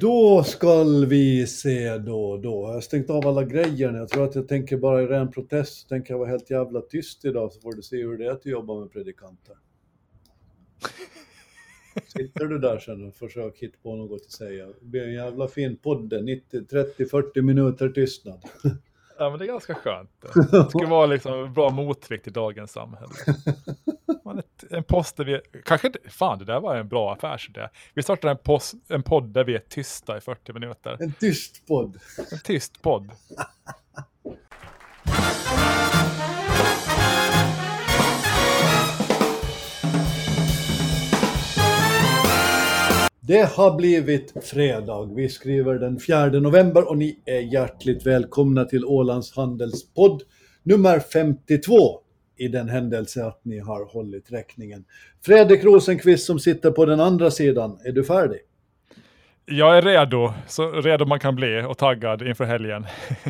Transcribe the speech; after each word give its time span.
Då 0.00 0.44
skall 0.44 1.06
vi 1.06 1.46
se 1.46 1.98
då 1.98 2.36
då. 2.36 2.66
Jag 2.66 2.72
har 2.72 2.80
stängt 2.80 3.10
av 3.10 3.26
alla 3.26 3.44
grejer. 3.44 3.92
Jag 3.92 4.08
tror 4.08 4.24
att 4.24 4.34
jag 4.34 4.48
tänker 4.48 4.76
bara 4.76 5.02
i 5.02 5.06
ren 5.06 5.30
protest 5.30 5.80
så 5.80 5.88
tänker 5.88 6.14
jag 6.14 6.18
vara 6.18 6.28
helt 6.28 6.50
jävla 6.50 6.80
tyst 6.80 7.24
idag 7.24 7.52
så 7.52 7.60
får 7.60 7.72
du 7.72 7.82
se 7.82 7.96
hur 7.96 8.18
det 8.18 8.26
är 8.26 8.30
att 8.30 8.46
jobba 8.46 8.80
med 8.80 8.92
predikanter. 8.92 9.54
Sitter 12.06 12.44
du 12.44 12.58
där 12.58 12.78
sen 12.78 13.08
och 13.08 13.14
försöker 13.14 13.60
hitta 13.60 13.78
på 13.82 13.96
något 13.96 14.22
att 14.26 14.32
säga. 14.32 14.66
Det 14.66 14.86
blir 14.86 15.02
en 15.02 15.14
jävla 15.14 15.48
fin 15.48 15.76
podd, 15.76 16.12
30-40 16.12 17.42
minuter 17.42 17.88
tystnad. 17.88 18.42
Ja, 19.18 19.30
men 19.30 19.38
det 19.38 19.44
är 19.44 19.46
ganska 19.46 19.74
skönt. 19.74 20.10
Det 20.50 20.70
ska 20.70 20.86
vara 20.86 21.06
liksom 21.06 21.52
bra 21.52 21.70
motvikt 21.70 22.26
i 22.26 22.30
dagens 22.30 22.72
samhälle. 22.72 23.12
Man, 24.28 24.38
ett, 24.38 24.64
en 24.70 24.84
post 24.84 25.16
där 25.16 25.24
vi, 25.24 25.40
kanske 25.64 25.86
inte, 25.86 25.98
fan 26.08 26.38
det 26.38 26.44
där 26.44 26.60
var 26.60 26.76
en 26.76 26.88
bra 26.88 27.12
affärsidé. 27.12 27.68
Vi 27.94 28.02
startar 28.02 28.28
en, 28.28 28.36
post, 28.36 28.74
en 28.88 29.02
podd 29.02 29.32
där 29.32 29.44
vi 29.44 29.54
är 29.54 29.58
tysta 29.58 30.18
i 30.18 30.20
40 30.20 30.52
minuter. 30.52 30.96
En 31.00 31.12
tyst 31.12 31.66
podd. 31.66 31.98
En 32.32 32.38
tyst 32.44 32.82
podd. 32.82 33.10
Det 43.20 43.48
har 43.56 43.76
blivit 43.76 44.44
fredag. 44.44 45.14
Vi 45.14 45.28
skriver 45.28 45.74
den 45.74 46.00
4 46.00 46.26
november 46.26 46.88
och 46.88 46.98
ni 46.98 47.22
är 47.24 47.40
hjärtligt 47.40 48.06
välkomna 48.06 48.64
till 48.64 48.84
Ålands 48.84 49.36
Handelspodd 49.36 50.22
nummer 50.62 51.00
52 51.00 52.00
i 52.38 52.48
den 52.48 52.68
händelse 52.68 53.24
att 53.24 53.40
ni 53.42 53.58
har 53.58 53.84
hållit 53.84 54.32
räkningen. 54.32 54.84
Fredrik 55.26 55.64
Rosenqvist 55.64 56.26
som 56.26 56.38
sitter 56.38 56.70
på 56.70 56.84
den 56.84 57.00
andra 57.00 57.30
sidan, 57.30 57.78
är 57.84 57.92
du 57.92 58.04
färdig? 58.04 58.38
Jag 59.44 59.78
är 59.78 59.82
redo, 59.82 60.32
så 60.46 60.70
redo 60.70 61.06
man 61.06 61.20
kan 61.20 61.36
bli 61.36 61.62
och 61.68 61.78
taggad 61.78 62.22
inför 62.22 62.44
helgen. 62.44 62.86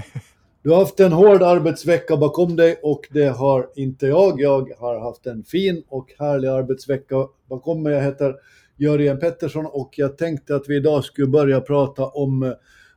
Du 0.62 0.70
har 0.70 0.78
haft 0.78 1.00
en 1.00 1.12
hård 1.12 1.42
arbetsvecka 1.42 2.16
bakom 2.16 2.56
dig 2.56 2.80
och 2.82 3.08
det 3.10 3.28
har 3.28 3.70
inte 3.76 4.06
jag. 4.06 4.40
Jag 4.40 4.72
har 4.78 5.00
haft 5.00 5.26
en 5.26 5.44
fin 5.44 5.82
och 5.88 6.12
härlig 6.18 6.48
arbetsvecka 6.48 7.14
bakom 7.48 7.82
mig. 7.82 7.92
Jag 7.92 8.02
heter 8.02 8.34
Jörgen 8.76 9.18
Pettersson 9.18 9.66
och 9.66 9.90
jag 9.96 10.18
tänkte 10.18 10.56
att 10.56 10.68
vi 10.68 10.76
idag 10.76 11.04
skulle 11.04 11.26
börja 11.26 11.60
prata 11.60 12.06
om 12.06 12.42
eh, 12.42 12.52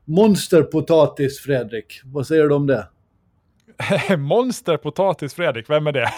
monsterpotatis, 0.05 1.39
Fredrik. 1.39 2.01
Vad 2.05 2.27
säger 2.27 2.47
du 2.47 2.55
om 2.55 2.67
det? 2.67 2.87
monsterpotatis, 4.17 5.33
Fredrik, 5.33 5.69
vem 5.69 5.87
är 5.87 5.91
det? 5.91 6.09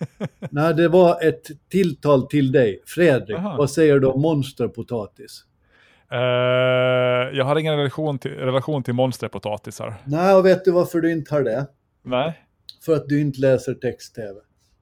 Nej, 0.50 0.74
det 0.74 0.88
var 0.88 1.24
ett 1.24 1.46
tilltal 1.68 2.26
till 2.26 2.52
dig. 2.52 2.82
Fredrik, 2.86 3.38
Aha. 3.38 3.56
vad 3.56 3.70
säger 3.70 3.98
du 3.98 4.06
om 4.06 4.20
monsterpotatis? 4.20 5.44
Uh, 6.12 6.18
jag 7.38 7.44
har 7.44 7.58
ingen 7.58 7.76
relation 7.76 8.18
till, 8.18 8.30
relation 8.30 8.82
till 8.82 8.94
monsterpotatisar. 8.94 9.94
Nej, 10.04 10.34
och 10.34 10.46
vet 10.46 10.64
du 10.64 10.70
varför 10.70 11.00
du 11.00 11.12
inte 11.12 11.34
har 11.34 11.42
det? 11.42 11.66
Nej. 12.02 12.42
För 12.84 12.96
att 12.96 13.08
du 13.08 13.20
inte 13.20 13.40
läser 13.40 13.74
text-tv. 13.74 14.34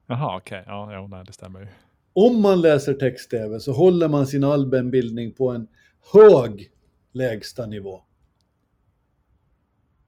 Jaha, 0.07 0.37
okej. 0.37 0.61
Okay. 0.61 0.73
Ja, 0.73 0.93
ja, 0.93 1.07
nej, 1.07 1.23
det 1.25 1.33
stämmer 1.33 1.59
ju 1.59 1.67
om 2.13 2.41
man 2.41 2.61
läser 2.61 2.93
text-tv 2.93 3.59
så 3.59 3.71
håller 3.71 4.07
man 4.07 4.27
sin 4.27 4.43
allmänbildning 4.43 5.31
på 5.31 5.49
en 5.49 5.67
hög 6.13 6.71
lägsta 7.11 7.65
nivå. 7.65 8.03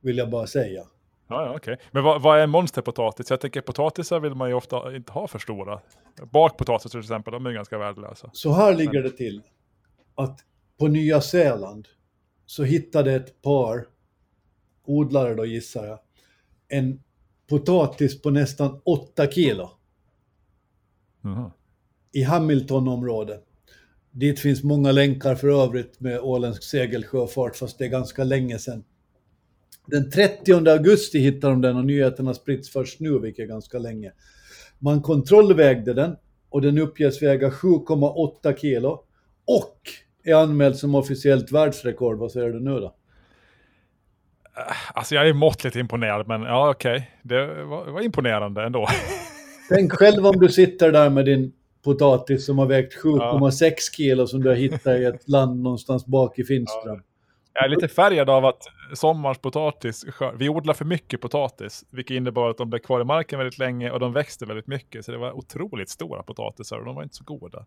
Vill 0.01 0.17
jag 0.17 0.29
bara 0.29 0.47
säga. 0.47 0.83
Ja, 1.33 1.45
ja. 1.45 1.55
Okay. 1.55 1.77
Men 1.91 2.03
vad, 2.03 2.21
vad, 2.21 2.39
är 2.39 2.47
monsterpotatis? 2.47 3.29
Jag 3.29 3.41
tänker 3.41 3.61
potatisar 3.61 4.19
vill 4.19 4.35
man 4.35 4.49
ju 4.49 4.55
ofta 4.55 4.95
inte 4.95 5.11
ha 5.11 5.27
för 5.27 5.39
stora. 5.39 5.79
Bakpotatis 6.31 6.91
till 6.91 6.99
exempel, 6.99 7.31
de 7.31 7.45
är 7.45 7.51
ganska 7.51 7.77
värdelösa. 7.77 8.29
Så 8.33 8.53
här 8.53 8.75
ligger 8.75 8.93
Men... 8.93 9.03
det 9.03 9.17
till. 9.17 9.41
Att 10.15 10.39
på 10.79 10.87
Nya 10.87 11.21
Zeeland 11.21 11.87
så 12.45 12.63
hittade 12.63 13.13
ett 13.13 13.41
par 13.41 13.85
odlare 14.85 15.35
då 15.35 15.45
gissar 15.45 15.85
jag, 15.85 15.99
en 16.67 17.03
potatis 17.49 18.21
på 18.21 18.29
nästan 18.29 18.81
8 18.83 19.27
kilo. 19.31 19.69
Mm 21.23 21.49
i 22.13 22.23
Hamiltonområdet. 22.23 23.43
Dit 24.11 24.39
finns 24.39 24.63
många 24.63 24.91
länkar 24.91 25.35
för 25.35 25.63
övrigt 25.63 25.99
med 25.99 26.19
åländsk 26.19 26.63
segelsjöfart, 26.63 27.55
fast 27.55 27.77
det 27.77 27.85
är 27.85 27.89
ganska 27.89 28.23
länge 28.23 28.59
sedan. 28.59 28.83
Den 29.85 30.11
30 30.11 30.69
augusti 30.69 31.19
hittade 31.19 31.53
de 31.53 31.61
den 31.61 31.77
och 31.77 31.85
nyheterna 31.85 32.33
spritts 32.33 32.69
först 32.69 32.99
nu, 32.99 33.19
vilket 33.19 33.43
är 33.43 33.47
ganska 33.47 33.79
länge. 33.79 34.11
Man 34.79 35.01
kontrollvägde 35.01 35.93
den 35.93 36.15
och 36.49 36.61
den 36.61 36.77
uppges 36.77 37.21
väga 37.21 37.49
7,8 37.49 38.55
kilo 38.57 39.03
och 39.47 39.77
är 40.23 40.35
anmäld 40.35 40.75
som 40.75 40.95
officiellt 40.95 41.51
världsrekord. 41.51 42.17
Vad 42.17 42.31
säger 42.31 42.49
du 42.49 42.59
nu 42.59 42.79
då? 42.79 42.95
Alltså 44.93 45.15
jag 45.15 45.29
är 45.29 45.33
måttligt 45.33 45.75
imponerad, 45.75 46.27
men 46.27 46.41
ja 46.41 46.69
okej. 46.69 46.95
Okay. 46.95 47.07
Det 47.21 47.63
var, 47.63 47.85
var 47.85 48.01
imponerande 48.01 48.63
ändå. 48.63 48.87
Tänk 49.69 49.93
själv 49.93 50.25
om 50.25 50.39
du 50.39 50.49
sitter 50.49 50.91
där 50.91 51.09
med 51.09 51.25
din 51.25 51.53
potatis 51.83 52.45
som 52.45 52.57
har 52.57 52.65
vägt 52.65 53.03
7,6 53.03 53.63
ja. 53.63 53.75
kilo 53.91 54.27
som 54.27 54.43
du 54.43 54.49
har 54.49 54.55
hittat 54.55 54.99
i 54.99 55.05
ett 55.05 55.29
land 55.29 55.61
någonstans 55.61 56.05
bak 56.05 56.39
i 56.39 56.43
Finström. 56.43 56.95
Ja. 56.95 57.01
Jag 57.53 57.65
är 57.65 57.69
lite 57.69 57.87
färgad 57.87 58.29
av 58.29 58.45
att 58.45 58.61
sommarens 58.93 59.37
potatis, 59.37 60.05
vi 60.37 60.49
odlar 60.49 60.73
för 60.73 60.85
mycket 60.85 61.21
potatis, 61.21 61.85
vilket 61.89 62.15
innebar 62.15 62.49
att 62.49 62.57
de 62.57 62.69
blev 62.69 62.79
kvar 62.79 63.01
i 63.01 63.03
marken 63.03 63.39
väldigt 63.39 63.57
länge 63.57 63.91
och 63.91 63.99
de 63.99 64.13
växte 64.13 64.45
väldigt 64.45 64.67
mycket. 64.67 65.05
Så 65.05 65.11
det 65.11 65.17
var 65.17 65.31
otroligt 65.31 65.89
stora 65.89 66.23
potatisar 66.23 66.77
och 66.77 66.85
de 66.85 66.95
var 66.95 67.03
inte 67.03 67.15
så 67.15 67.23
goda. 67.23 67.65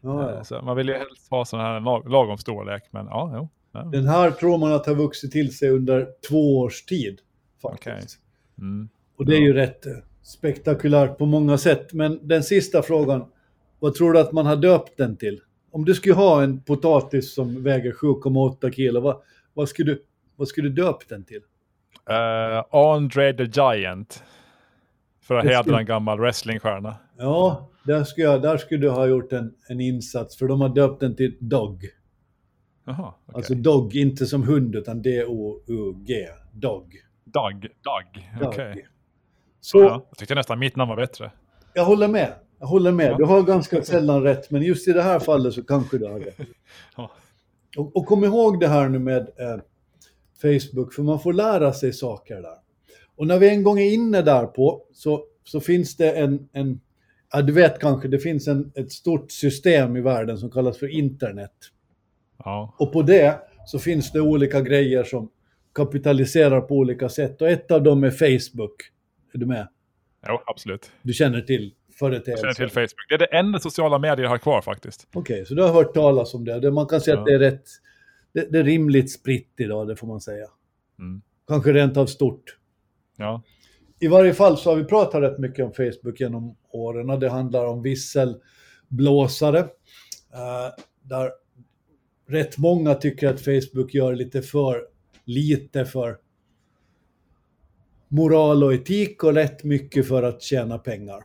Ja, 0.00 0.32
ja. 0.32 0.44
Så 0.44 0.62
man 0.62 0.76
vill 0.76 0.88
ju 0.88 0.94
helst 0.94 1.30
ha 1.30 1.44
sådana 1.44 1.68
här 1.68 2.08
lagom 2.08 2.38
storlek, 2.38 2.82
men 2.90 3.06
ja, 3.06 3.32
jo. 3.34 3.48
Ja. 3.72 3.82
Den 3.82 4.06
här 4.06 4.30
tror 4.30 4.58
man 4.58 4.72
att 4.72 4.86
har 4.86 4.94
vuxit 4.94 5.32
till 5.32 5.56
sig 5.56 5.70
under 5.70 6.08
två 6.28 6.58
års 6.58 6.84
tid. 6.84 7.20
Faktiskt. 7.62 7.88
Okay. 7.88 7.98
Mm. 8.58 8.88
Och 9.16 9.26
det 9.26 9.36
är 9.36 9.40
ju 9.40 9.52
rätt 9.52 9.86
spektakulärt 10.22 11.18
på 11.18 11.26
många 11.26 11.58
sätt. 11.58 11.92
Men 11.92 12.28
den 12.28 12.42
sista 12.42 12.82
frågan, 12.82 13.24
vad 13.78 13.94
tror 13.94 14.12
du 14.12 14.18
att 14.18 14.32
man 14.32 14.46
har 14.46 14.56
döpt 14.56 14.96
den 14.96 15.16
till? 15.16 15.40
Om 15.70 15.84
du 15.84 15.94
skulle 15.94 16.14
ha 16.14 16.42
en 16.42 16.60
potatis 16.60 17.34
som 17.34 17.62
väger 17.62 17.92
7,8 17.92 18.70
kilo, 18.72 19.00
vad, 19.00 19.16
vad, 19.54 19.68
skulle 19.68 19.92
du, 19.92 20.02
vad 20.36 20.48
skulle 20.48 20.68
du 20.68 20.82
döpt 20.82 21.08
den 21.08 21.24
till? 21.24 21.40
Uh, 22.10 22.64
Andre 22.70 23.32
the 23.32 23.44
Giant. 23.44 24.24
För 25.22 25.34
att 25.34 25.44
hedra 25.44 25.62
skulle... 25.62 25.78
en 25.78 25.86
gammal 25.86 26.18
wrestlingstjärna. 26.18 26.96
Ja, 27.18 27.70
där 27.84 28.04
skulle, 28.04 28.26
jag, 28.26 28.42
där 28.42 28.56
skulle 28.56 28.80
du 28.80 28.90
ha 28.90 29.06
gjort 29.06 29.32
en, 29.32 29.54
en 29.68 29.80
insats, 29.80 30.38
för 30.38 30.46
de 30.46 30.60
har 30.60 30.68
döpt 30.68 31.00
den 31.00 31.16
till 31.16 31.36
Dog. 31.40 31.84
Aha, 32.88 33.18
okay. 33.26 33.38
Alltså 33.38 33.54
Dog, 33.54 33.96
inte 33.96 34.26
som 34.26 34.42
hund, 34.42 34.74
utan 34.74 35.02
D-O-U-G. 35.02 36.28
Dog. 36.52 36.94
Dog, 37.24 37.60
Dog, 37.60 38.30
okej. 38.42 38.70
Okay. 38.70 38.82
Så, 39.60 39.78
ja, 39.78 40.06
jag 40.08 40.18
tyckte 40.18 40.34
nästan 40.34 40.58
mitt 40.58 40.76
namn 40.76 40.88
var 40.88 40.96
bättre. 40.96 41.30
Jag 41.74 41.84
håller 41.84 42.08
med. 42.08 42.32
Jag 42.58 42.66
håller 42.66 42.92
med. 42.92 43.16
Du 43.16 43.24
har 43.24 43.42
ganska 43.42 43.82
sällan 43.82 44.22
rätt, 44.22 44.50
men 44.50 44.62
just 44.62 44.88
i 44.88 44.92
det 44.92 45.02
här 45.02 45.18
fallet 45.18 45.54
så 45.54 45.62
kanske 45.62 45.98
du 45.98 46.06
har 46.06 46.20
rätt. 46.20 46.40
Och, 47.76 47.96
och 47.96 48.06
kom 48.06 48.24
ihåg 48.24 48.60
det 48.60 48.68
här 48.68 48.88
nu 48.88 48.98
med 48.98 49.20
eh, 49.20 49.56
Facebook, 50.42 50.94
för 50.94 51.02
man 51.02 51.20
får 51.20 51.32
lära 51.32 51.72
sig 51.72 51.92
saker 51.92 52.34
där. 52.34 52.58
Och 53.16 53.26
när 53.26 53.38
vi 53.38 53.48
en 53.48 53.62
gång 53.62 53.78
är 53.78 53.92
inne 53.92 54.22
där 54.22 54.46
på 54.46 54.82
så, 54.92 55.24
så 55.44 55.60
finns 55.60 55.96
det 55.96 56.10
en, 56.10 56.48
en 56.52 56.80
ja, 57.32 57.42
du 57.42 57.52
vet 57.52 57.78
kanske, 57.78 58.08
det 58.08 58.18
finns 58.18 58.48
en, 58.48 58.72
ett 58.74 58.92
stort 58.92 59.32
system 59.32 59.96
i 59.96 60.00
världen 60.00 60.38
som 60.38 60.50
kallas 60.50 60.78
för 60.78 60.88
internet. 60.88 61.52
Ja. 62.44 62.74
Och 62.78 62.92
på 62.92 63.02
det 63.02 63.38
så 63.66 63.78
finns 63.78 64.12
det 64.12 64.20
olika 64.20 64.60
grejer 64.60 65.04
som 65.04 65.30
kapitaliserar 65.74 66.60
på 66.60 66.74
olika 66.74 67.08
sätt 67.08 67.42
och 67.42 67.48
ett 67.48 67.70
av 67.70 67.82
dem 67.82 68.04
är 68.04 68.10
Facebook. 68.10 68.74
Är 69.34 69.38
du 69.38 69.46
med? 69.46 69.68
Jo, 70.28 70.42
absolut. 70.46 70.90
Du 71.02 71.12
känner 71.12 71.40
till 71.40 71.74
företeelse. 71.98 72.42
känner 72.42 72.54
till 72.54 72.68
Facebook. 72.68 73.08
Det 73.08 73.14
är 73.14 73.18
det 73.18 73.38
enda 73.38 73.58
sociala 73.58 73.98
medier 73.98 74.22
jag 74.24 74.30
har 74.30 74.38
kvar 74.38 74.62
faktiskt. 74.62 75.08
Okej, 75.14 75.34
okay, 75.34 75.44
så 75.44 75.54
du 75.54 75.62
har 75.62 75.72
hört 75.72 75.94
talas 75.94 76.34
om 76.34 76.44
det. 76.44 76.70
Man 76.70 76.86
kan 76.86 77.00
säga 77.00 77.14
ja. 77.14 77.20
att 77.20 77.26
det 77.26 77.34
är 77.34 77.38
rätt, 77.38 77.64
det, 78.36 78.52
det, 78.52 78.58
är 78.58 78.64
rimligt 78.64 79.12
spritt 79.12 79.52
idag, 79.56 79.88
det 79.88 79.96
får 79.96 80.06
man 80.06 80.20
säga. 80.20 80.46
Mm. 80.98 81.22
Kanske 81.48 81.72
rent 81.72 81.96
av 81.96 82.06
stort. 82.06 82.56
Ja. 83.16 83.42
I 84.00 84.08
varje 84.08 84.34
fall 84.34 84.58
så 84.58 84.70
har 84.70 84.76
vi 84.76 84.84
pratat 84.84 85.22
rätt 85.22 85.38
mycket 85.38 85.64
om 85.64 85.72
Facebook 85.72 86.20
genom 86.20 86.56
åren. 86.70 87.20
Det 87.20 87.28
handlar 87.28 87.66
om 87.66 87.82
visselblåsare. 87.82 89.60
Uh, 89.60 90.84
där 91.02 91.30
rätt 92.28 92.58
många 92.58 92.94
tycker 92.94 93.28
att 93.28 93.40
Facebook 93.40 93.94
gör 93.94 94.14
lite 94.14 94.42
för 94.42 94.82
lite 95.24 95.84
för 95.84 96.18
moral 98.08 98.64
och 98.64 98.74
etik 98.74 99.24
och 99.24 99.34
rätt 99.34 99.64
mycket 99.64 100.08
för 100.08 100.22
att 100.22 100.42
tjäna 100.42 100.78
pengar. 100.78 101.18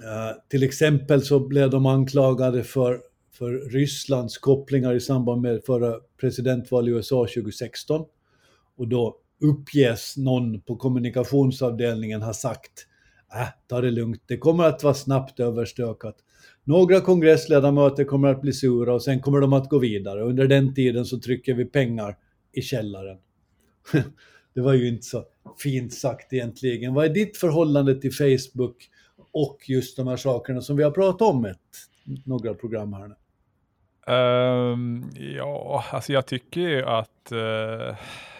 Uh, 0.00 0.40
till 0.48 0.62
exempel 0.62 1.22
så 1.22 1.40
blev 1.40 1.70
de 1.70 1.86
anklagade 1.86 2.64
för, 2.64 3.00
för 3.32 3.70
Rysslands 3.70 4.38
kopplingar 4.38 4.94
i 4.94 5.00
samband 5.00 5.42
med 5.42 5.64
förra 5.64 6.00
presidentval 6.20 6.88
i 6.88 6.90
USA 6.90 7.26
2016. 7.26 8.06
Och 8.76 8.88
då 8.88 9.16
uppges 9.40 10.16
någon 10.16 10.60
på 10.60 10.76
kommunikationsavdelningen 10.76 12.22
ha 12.22 12.32
sagt 12.32 12.86
äh, 13.34 13.48
ta 13.68 13.80
det 13.80 13.90
lugnt, 13.90 14.22
det 14.26 14.36
kommer 14.36 14.64
att 14.64 14.82
vara 14.82 14.94
snabbt 14.94 15.40
överstökat. 15.40 16.16
Några 16.64 17.00
kongressledamöter 17.00 18.04
kommer 18.04 18.28
att 18.28 18.40
bli 18.40 18.52
sura 18.52 18.94
och 18.94 19.02
sen 19.02 19.20
kommer 19.20 19.40
de 19.40 19.52
att 19.52 19.68
gå 19.68 19.78
vidare. 19.78 20.22
Under 20.22 20.46
den 20.46 20.74
tiden 20.74 21.04
så 21.04 21.20
trycker 21.20 21.54
vi 21.54 21.64
pengar 21.64 22.16
i 22.52 22.62
källaren. 22.62 23.18
Det 24.54 24.60
var 24.60 24.74
ju 24.74 24.88
inte 24.88 25.06
så 25.06 25.24
fint 25.58 25.94
sagt 25.94 26.32
egentligen. 26.32 26.94
Vad 26.94 27.04
är 27.04 27.08
ditt 27.08 27.36
förhållande 27.36 28.00
till 28.00 28.12
Facebook 28.12 28.88
och 29.32 29.64
just 29.68 29.96
de 29.96 30.06
här 30.06 30.16
sakerna 30.16 30.60
som 30.60 30.76
vi 30.76 30.82
har 30.82 30.90
pratat 30.90 31.28
om 31.28 31.44
ett, 31.44 31.58
några 32.24 32.54
program 32.54 32.92
här 32.92 33.08
nu? 33.08 33.14
Um, 34.06 35.10
ja, 35.14 35.84
alltså 35.90 36.12
jag 36.12 36.26
tycker 36.26 36.60
ju 36.60 36.84
att 36.84 37.32
uh, 37.32 37.96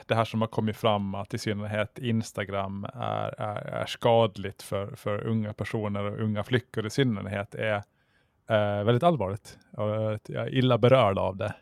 det 0.06 0.14
här 0.14 0.25
som 0.25 0.40
har 0.40 0.49
kommit 0.49 0.76
fram, 0.76 1.14
att 1.14 1.34
i 1.34 1.38
synnerhet 1.38 1.99
Instagram 1.99 2.84
är, 2.94 3.40
är, 3.40 3.56
är 3.56 3.87
skadligt 3.87 4.62
för, 4.62 4.96
för 4.96 5.26
unga 5.26 5.52
personer 5.52 6.05
och 6.05 6.20
unga 6.20 6.44
flickor 6.44 6.87
i 6.87 6.90
synnerhet, 6.90 7.55
är 7.55 7.76
uh, 8.50 8.84
väldigt 8.84 9.02
allvarligt. 9.02 9.58
Eh, 9.78 10.19
jag 10.26 10.46
är 10.46 10.55
illa 10.55 10.78
berörd 10.78 11.19
av 11.19 11.37
det. 11.37 11.55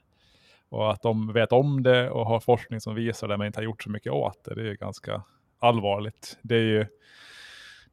Och 0.68 0.92
att 0.92 1.02
de 1.02 1.32
vet 1.32 1.52
om 1.52 1.82
det 1.82 2.10
och 2.10 2.26
har 2.26 2.40
forskning 2.40 2.80
som 2.80 2.94
visar 2.94 3.28
det 3.28 3.36
men 3.36 3.46
inte 3.46 3.58
har 3.58 3.64
gjort 3.64 3.82
så 3.82 3.90
mycket 3.90 4.12
åt 4.12 4.44
det, 4.44 4.54
det 4.54 4.60
är 4.60 4.64
ju 4.64 4.74
ganska 4.74 5.22
allvarligt. 5.58 6.38
Det 6.42 6.54
är 6.54 6.62
ju, 6.62 6.86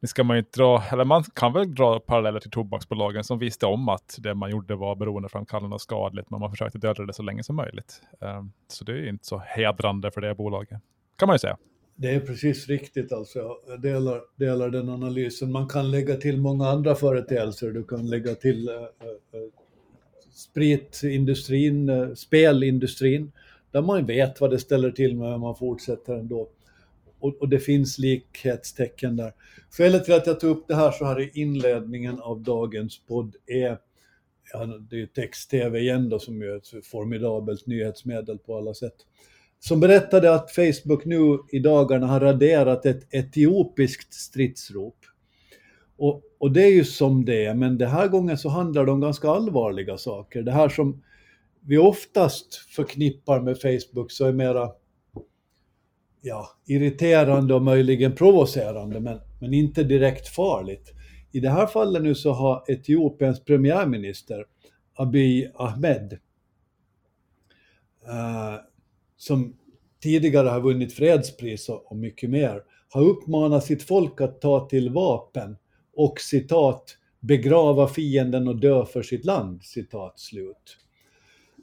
nu 0.06 0.08
ska 0.08 0.24
man 0.24 0.36
ju 0.36 0.38
inte 0.38 0.58
dra, 0.60 0.82
eller 0.92 1.04
man 1.04 1.24
kan 1.24 1.52
väl 1.52 1.74
dra 1.74 2.00
paralleller 2.00 2.40
till 2.40 2.50
tobaksbolagen 2.50 3.24
som 3.24 3.38
visste 3.38 3.66
om 3.66 3.88
att 3.88 4.18
det 4.18 4.34
man 4.34 4.50
gjorde 4.50 4.76
var 4.76 4.96
beroendeframkallande 4.96 5.74
och 5.74 5.80
skadligt, 5.80 6.30
men 6.30 6.40
man 6.40 6.50
försökte 6.50 6.78
döda 6.78 7.06
det 7.06 7.12
så 7.12 7.22
länge 7.22 7.42
som 7.42 7.56
möjligt. 7.56 8.02
Ehm, 8.20 8.52
så 8.68 8.84
det 8.84 8.92
är 8.92 9.08
inte 9.08 9.26
så 9.26 9.42
hedrande 9.46 10.10
för 10.10 10.20
det 10.20 10.34
bolaget, 10.34 10.80
kan 11.16 11.26
man 11.26 11.34
ju 11.34 11.38
säga. 11.38 11.56
Det 11.96 12.10
är 12.10 12.20
precis 12.20 12.68
riktigt 12.68 13.12
alltså. 13.12 13.56
Jag 13.68 13.80
delar, 13.80 14.20
delar 14.36 14.70
den 14.70 14.88
analysen. 14.88 15.52
Man 15.52 15.68
kan 15.68 15.90
lägga 15.90 16.16
till 16.16 16.40
många 16.40 16.68
andra 16.68 16.94
företeelser. 16.94 17.70
Du 17.70 17.84
kan 17.84 18.08
lägga 18.08 18.34
till 18.34 18.68
äh, 18.68 18.74
äh, 18.74 18.80
spritindustrin, 20.30 21.88
äh, 21.88 22.14
spelindustrin, 22.14 23.32
där 23.70 23.82
man 23.82 24.06
vet 24.06 24.40
vad 24.40 24.50
det 24.50 24.58
ställer 24.58 24.90
till 24.90 25.16
med, 25.16 25.34
om 25.34 25.40
man 25.40 25.56
fortsätter 25.56 26.14
ändå 26.14 26.48
och, 27.26 27.40
och, 27.40 27.48
det 27.48 27.58
finns 27.58 27.98
likhetstecken 27.98 29.16
där. 29.16 29.32
Skälet 29.70 30.04
till 30.04 30.14
att 30.14 30.26
jag 30.26 30.40
tog 30.40 30.50
upp 30.50 30.68
det 30.68 30.74
här 30.74 30.90
så 30.90 31.04
här 31.04 31.20
i 31.20 31.30
inledningen 31.34 32.20
av 32.20 32.42
dagens 32.42 32.98
podd 33.08 33.36
är, 33.46 33.78
ja, 34.52 34.66
det 34.90 35.02
är 35.02 35.06
text-tv 35.06 35.78
igen 35.80 36.08
då 36.08 36.18
som 36.18 36.42
är 36.42 36.56
ett 36.56 36.86
formidabelt 36.86 37.66
nyhetsmedel 37.66 38.38
på 38.38 38.56
alla 38.56 38.74
sätt, 38.74 38.96
som 39.58 39.80
berättade 39.80 40.34
att 40.34 40.50
Facebook 40.50 41.04
nu 41.04 41.38
i 41.52 41.58
dagarna 41.58 42.06
har 42.06 42.20
raderat 42.20 42.86
ett 42.86 43.14
etiopiskt 43.14 44.14
stridsrop. 44.14 44.98
Och, 45.98 46.22
och 46.38 46.52
det 46.52 46.62
är 46.62 46.72
ju 46.72 46.84
som 46.84 47.24
det 47.24 47.44
är, 47.44 47.54
men 47.54 47.78
den 47.78 47.90
här 47.90 48.08
gången 48.08 48.38
så 48.38 48.48
handlar 48.48 48.86
det 48.86 48.92
om 48.92 49.00
ganska 49.00 49.30
allvarliga 49.30 49.98
saker. 49.98 50.42
Det 50.42 50.52
här 50.52 50.68
som 50.68 51.02
vi 51.60 51.78
oftast 51.78 52.54
förknippar 52.54 53.40
med 53.40 53.60
Facebook 53.60 54.10
så 54.10 54.24
är 54.24 54.32
mera 54.32 54.70
ja, 56.20 56.48
irriterande 56.66 57.54
och 57.54 57.62
möjligen 57.62 58.14
provocerande, 58.14 59.00
men, 59.00 59.20
men 59.40 59.54
inte 59.54 59.82
direkt 59.84 60.28
farligt. 60.28 60.92
I 61.32 61.40
det 61.40 61.50
här 61.50 61.66
fallet 61.66 62.02
nu 62.02 62.14
så 62.14 62.32
har 62.32 62.64
Etiopiens 62.68 63.44
premiärminister 63.44 64.44
Abiy 64.94 65.50
Ahmed, 65.54 66.18
eh, 68.06 68.54
som 69.16 69.56
tidigare 70.02 70.48
har 70.48 70.60
vunnit 70.60 70.92
fredspris 70.92 71.68
och, 71.68 71.90
och 71.90 71.96
mycket 71.96 72.30
mer, 72.30 72.62
har 72.88 73.02
uppmanat 73.02 73.64
sitt 73.64 73.82
folk 73.82 74.20
att 74.20 74.40
ta 74.40 74.68
till 74.68 74.90
vapen 74.90 75.56
och 75.96 76.20
citat 76.20 76.98
begrava 77.20 77.88
fienden 77.88 78.48
och 78.48 78.60
dö 78.60 78.86
för 78.86 79.02
sitt 79.02 79.24
land, 79.24 79.62
citat 79.62 80.18
slut. 80.18 80.78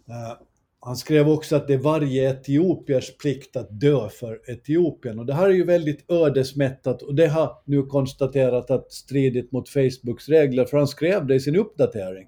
Eh, 0.09 0.37
han 0.85 0.95
skrev 0.95 1.29
också 1.29 1.55
att 1.55 1.67
det 1.67 1.73
är 1.73 1.77
varje 1.77 2.29
etiopiers 2.29 3.17
plikt 3.17 3.55
att 3.55 3.79
dö 3.79 4.09
för 4.09 4.51
Etiopien. 4.51 5.19
Och 5.19 5.25
det 5.25 5.33
här 5.33 5.49
är 5.49 5.53
ju 5.53 5.63
väldigt 5.63 6.11
ödesmättat 6.11 7.01
och 7.01 7.15
det 7.15 7.27
har 7.27 7.61
nu 7.65 7.83
konstaterat 7.83 8.71
att 8.71 8.91
stridit 8.91 9.51
mot 9.51 9.69
Facebooks 9.69 10.29
regler, 10.29 10.65
för 10.65 10.77
han 10.77 10.87
skrev 10.87 11.27
det 11.27 11.35
i 11.35 11.39
sin 11.39 11.55
uppdatering. 11.55 12.27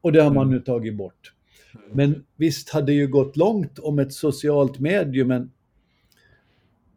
Och 0.00 0.12
det 0.12 0.22
har 0.22 0.30
man 0.30 0.46
mm. 0.46 0.54
nu 0.58 0.64
tagit 0.64 0.96
bort. 0.96 1.32
Men 1.92 2.24
visst 2.36 2.70
hade 2.70 2.86
det 2.86 2.92
ju 2.92 3.06
gått 3.06 3.36
långt 3.36 3.78
om 3.78 3.98
ett 3.98 4.12
socialt 4.12 4.78
medium 4.78 5.50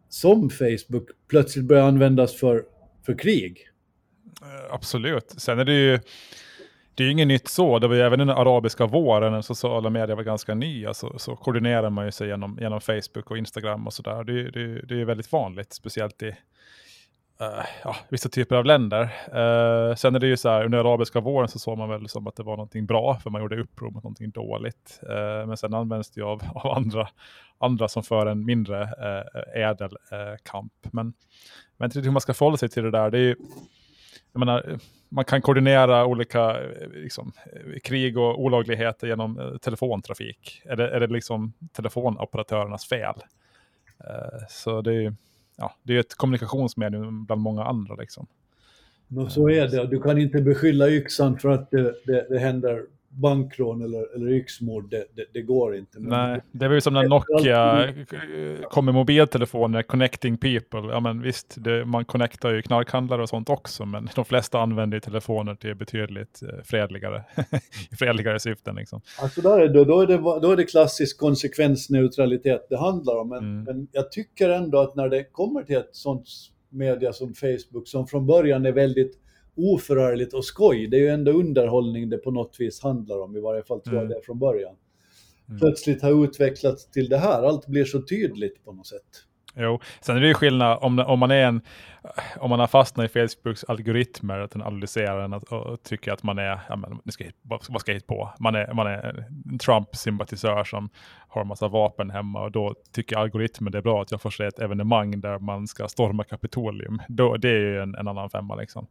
som 0.10 0.50
Facebook 0.50 1.10
plötsligt 1.28 1.66
börjar 1.66 1.84
användas 1.84 2.36
för, 2.36 2.64
för 3.06 3.18
krig. 3.18 3.58
Eh, 4.42 4.74
absolut. 4.74 5.34
Sen 5.38 5.60
är 5.60 5.66
det 5.66 5.74
ju 5.74 6.00
det 6.96 7.04
är 7.04 7.06
ju 7.06 7.12
inget 7.12 7.28
nytt 7.28 7.48
så. 7.48 7.80
Det 7.80 7.88
var 7.88 7.96
ju 7.96 8.02
även 8.02 8.20
den 8.20 8.30
arabiska 8.30 8.86
våren 8.86 9.34
när 9.34 9.42
sociala 9.42 9.90
medier 9.90 10.16
var 10.16 10.24
ganska 10.24 10.56
nya 10.56 10.94
så, 10.94 11.20
så 11.20 11.36
koordinerar 11.36 11.90
man 11.90 12.06
ju 12.06 12.12
sig 12.12 12.28
genom, 12.28 12.58
genom 12.62 12.82
Facebook 12.82 13.32
och 13.32 13.38
Instagram 13.38 13.88
och 13.88 13.94
sådär. 13.94 14.24
Det, 14.24 14.52
det, 14.52 14.82
det 14.82 15.02
är 15.02 15.06
väldigt 15.06 15.32
vanligt, 15.32 15.74
speciellt 15.74 16.24
i 16.24 16.28
uh, 17.42 17.66
ja, 17.84 17.96
vissa 18.10 18.30
typer 18.30 18.56
av 18.56 18.66
länder. 18.66 19.04
Uh, 19.04 19.96
sen 19.96 20.16
är 20.16 20.20
det 20.20 20.28
ju 20.28 20.38
så 20.38 20.50
här, 20.50 20.66
under 20.66 20.78
arabiska 20.78 21.20
våren 21.20 21.48
så 21.48 21.60
såg 21.60 21.78
man 21.78 21.90
väl 21.90 22.10
som 22.10 22.28
att 22.28 22.36
det 22.36 22.44
var 22.44 22.58
någonting 22.58 22.86
bra, 22.86 23.20
för 23.24 23.30
man 23.30 23.42
gjorde 23.42 23.62
uppror 23.62 23.92
mot 23.92 24.04
någonting 24.04 24.30
dåligt. 24.30 25.00
Uh, 25.04 25.48
men 25.48 25.58
sen 25.58 25.74
används 25.74 26.12
det 26.12 26.22
ju 26.22 26.28
av, 26.28 26.42
av 26.56 26.72
andra, 26.72 27.08
andra 27.58 27.88
som 27.88 28.04
för 28.04 28.26
en 28.26 28.46
mindre 28.46 28.90
ädel 29.56 29.98
kamp. 30.44 30.74
Men, 30.92 31.14
men 31.78 31.92
hur 31.96 32.12
man 32.12 32.22
ska 32.22 32.34
förhålla 32.34 32.58
sig 32.58 32.70
till 32.70 32.84
det 32.84 32.92
där, 32.92 33.12
det 33.12 33.18
är 33.18 33.22
ju 33.22 33.36
jag 34.34 34.40
menar, 34.40 34.80
man 35.14 35.26
kan 35.26 35.42
koordinera 35.42 36.06
olika 36.06 36.64
eh, 36.64 36.90
liksom, 36.90 37.32
eh, 37.46 37.80
krig 37.84 38.18
och 38.18 38.42
olagligheter 38.42 39.08
genom 39.08 39.40
eh, 39.40 39.58
telefontrafik. 39.58 40.62
Är 40.66 40.76
det, 40.76 40.90
är 40.90 41.00
det 41.00 41.08
liksom 41.08 41.54
telefonoperatörernas 41.72 42.86
fel? 42.86 43.16
Så 44.50 44.82
det 44.82 44.94
är, 44.94 45.16
ja, 45.58 45.76
det 45.84 45.96
är 45.96 46.00
ett 46.00 46.16
kommunikationsmedium 46.16 47.26
bland 47.26 47.42
många 47.42 47.64
andra. 47.64 47.96
Liksom. 47.96 48.28
Så 49.30 49.50
är 49.50 49.68
det. 49.68 49.88
Du 49.88 50.02
kan 50.02 50.18
inte 50.18 50.42
beskylla 50.42 50.90
yxan 50.90 51.40
för 51.40 51.50
att 51.50 51.72
det, 51.72 51.96
det, 52.06 52.28
det 52.30 52.40
händer 52.40 52.84
bankrån 53.16 53.82
eller, 53.82 54.16
eller 54.16 54.32
yxmord, 54.32 54.90
det, 54.90 55.06
det, 55.16 55.26
det, 55.34 55.42
går 55.42 55.76
inte. 55.76 56.00
Men 56.00 56.10
Nej, 56.10 56.42
det 56.52 56.68
var 56.68 56.76
ju 56.76 56.82
som 56.82 56.94
när 56.94 57.08
Nokia 57.08 57.94
kom 58.70 58.86
med 58.86 58.94
mobiltelefoner, 58.94 59.84
connecting 59.84 60.38
people. 60.38 60.80
Ja 60.92 61.00
men 61.00 61.22
visst, 61.22 61.56
det, 61.58 61.86
man 61.86 62.06
connectar 62.06 62.50
ju 62.50 62.62
knarkhandlare 62.62 63.22
och 63.22 63.30
sånt 63.30 63.50
också, 63.50 63.86
men 63.86 64.10
de 64.16 64.26
flesta 64.26 64.60
använder 64.60 64.98
ju 64.98 65.02
telefoner 65.02 65.56
till 65.56 65.76
betydligt 65.76 66.42
eh, 66.44 66.64
fredligare, 66.64 67.24
fredligare 68.00 68.40
syften. 68.40 68.76
Liksom. 68.76 69.02
Alltså 69.22 69.42
där 69.42 69.60
är 69.60 69.68
det, 69.68 69.86
då, 69.86 70.02
är 70.02 70.08
det, 70.08 70.18
då 70.18 70.52
är 70.52 70.58
det 70.58 70.66
klassisk 70.66 71.20
konsekvensneutralitet 71.20 72.68
det 72.70 72.78
handlar 72.78 73.18
om, 73.18 73.30
men, 73.30 73.40
mm. 73.40 73.64
men 73.64 73.88
jag 73.92 74.12
tycker 74.12 74.50
ändå 74.50 74.80
att 74.80 74.96
när 74.96 75.10
det 75.10 75.24
kommer 75.24 75.64
till 75.64 75.76
ett 75.76 75.90
sånt 75.92 76.28
media 76.70 77.14
som 77.14 77.34
Facebook, 77.34 77.88
som 77.88 78.08
från 78.08 78.26
början 78.26 78.66
är 78.66 78.72
väldigt 78.72 79.23
oförargligt 79.56 80.34
och 80.34 80.46
skoj. 80.46 80.88
Det 80.88 80.98
är 80.98 81.02
ju 81.02 81.10
ändå 81.10 81.32
underhållning 81.32 82.10
det 82.10 82.18
på 82.18 82.32
något 82.32 82.56
vis 82.60 82.84
handlar 82.84 83.22
om, 83.22 83.38
i 83.38 83.42
varje 83.42 83.64
fall 83.64 83.82
tror 83.82 83.96
jag 83.96 84.06
mm. 84.06 84.18
det 84.18 84.26
från 84.26 84.40
början. 84.40 84.76
Mm. 85.48 85.60
Plötsligt 85.60 86.02
har 86.02 86.24
utvecklats 86.24 86.92
till 86.92 87.10
det 87.10 87.18
här, 87.18 87.44
allt 87.44 87.68
blir 87.68 87.86
så 87.86 88.02
tydligt 88.02 88.66
på 88.66 88.72
något 88.72 88.88
sätt. 88.88 89.26
Jo, 89.56 89.80
sen 90.02 90.18
är 90.18 90.22
det 90.22 90.28
ju 90.28 90.34
skillnad 90.34 90.78
om, 90.82 91.00
om 91.00 91.20
man 91.20 91.32
är 91.32 91.46
en, 91.46 91.62
om 92.38 92.50
man 92.50 92.60
har 92.60 92.68
fastnat 92.68 93.16
i 93.16 93.28
Facebooks 93.28 93.64
algoritmer, 93.64 94.40
att 94.40 94.52
den 94.52 94.62
analyserar 94.62 95.24
en 95.24 95.34
och, 95.34 95.84
tycker 95.84 96.12
att 96.12 96.24
man 96.24 96.38
är, 96.38 96.60
ja 96.70 96.76
men, 96.76 97.12
ska, 97.12 97.26
vad 97.44 97.82
ska 97.82 97.92
jag 97.92 97.96
hitta 97.96 98.14
på? 98.14 98.34
Man 98.40 98.56
är, 98.56 98.74
man 98.74 98.88
är 98.88 99.26
en 99.52 99.60
Trump-sympatisör 99.60 100.64
som 100.64 100.90
har 101.28 101.42
en 101.42 101.48
massa 101.48 101.68
vapen 101.68 102.10
hemma 102.10 102.44
och 102.44 102.52
då 102.52 102.76
tycker 102.92 103.18
algoritmen 103.18 103.72
det 103.72 103.78
är 103.78 103.82
bra 103.82 104.02
att 104.02 104.12
jag 104.12 104.22
får 104.22 104.30
se 104.30 104.44
ett 104.44 104.60
evenemang 104.60 105.22
där 105.22 105.40
man 105.40 105.68
ska 105.68 105.88
storma 105.88 106.24
Kapitolium. 106.24 107.02
Då, 107.08 107.38
det 107.38 107.50
är 107.50 107.60
ju 107.60 107.82
en, 107.82 107.96
en 107.96 108.08
annan 108.08 108.30
femma 108.30 108.56
liksom. 108.56 108.88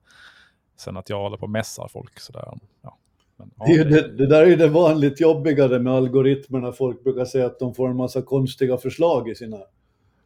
Sen 0.77 0.97
att 0.97 1.11
jag 1.11 1.19
håller 1.19 1.37
på 1.37 1.43
och 1.43 1.51
mässar 1.51 1.89
folk 1.89 2.21
sådär. 2.21 2.59
Ja. 2.83 2.99
Men, 3.37 3.51
ja, 3.57 3.67
det, 3.67 3.85
det, 3.85 4.17
det, 4.17 4.27
där 4.27 4.43
är 4.43 4.47
ju 4.47 4.57
det 4.57 4.69
vanligt 4.69 5.21
jobbigare 5.21 5.79
med 5.79 5.93
algoritmerna. 5.93 6.73
Folk 6.73 7.05
brukar 7.05 7.25
säga 7.25 7.47
att 7.47 7.59
de 7.59 7.75
får 7.75 7.89
en 7.89 7.97
massa 7.97 8.23
konstiga 8.23 8.77
förslag 8.77 9.29
i 9.29 9.35
sina, 9.35 9.61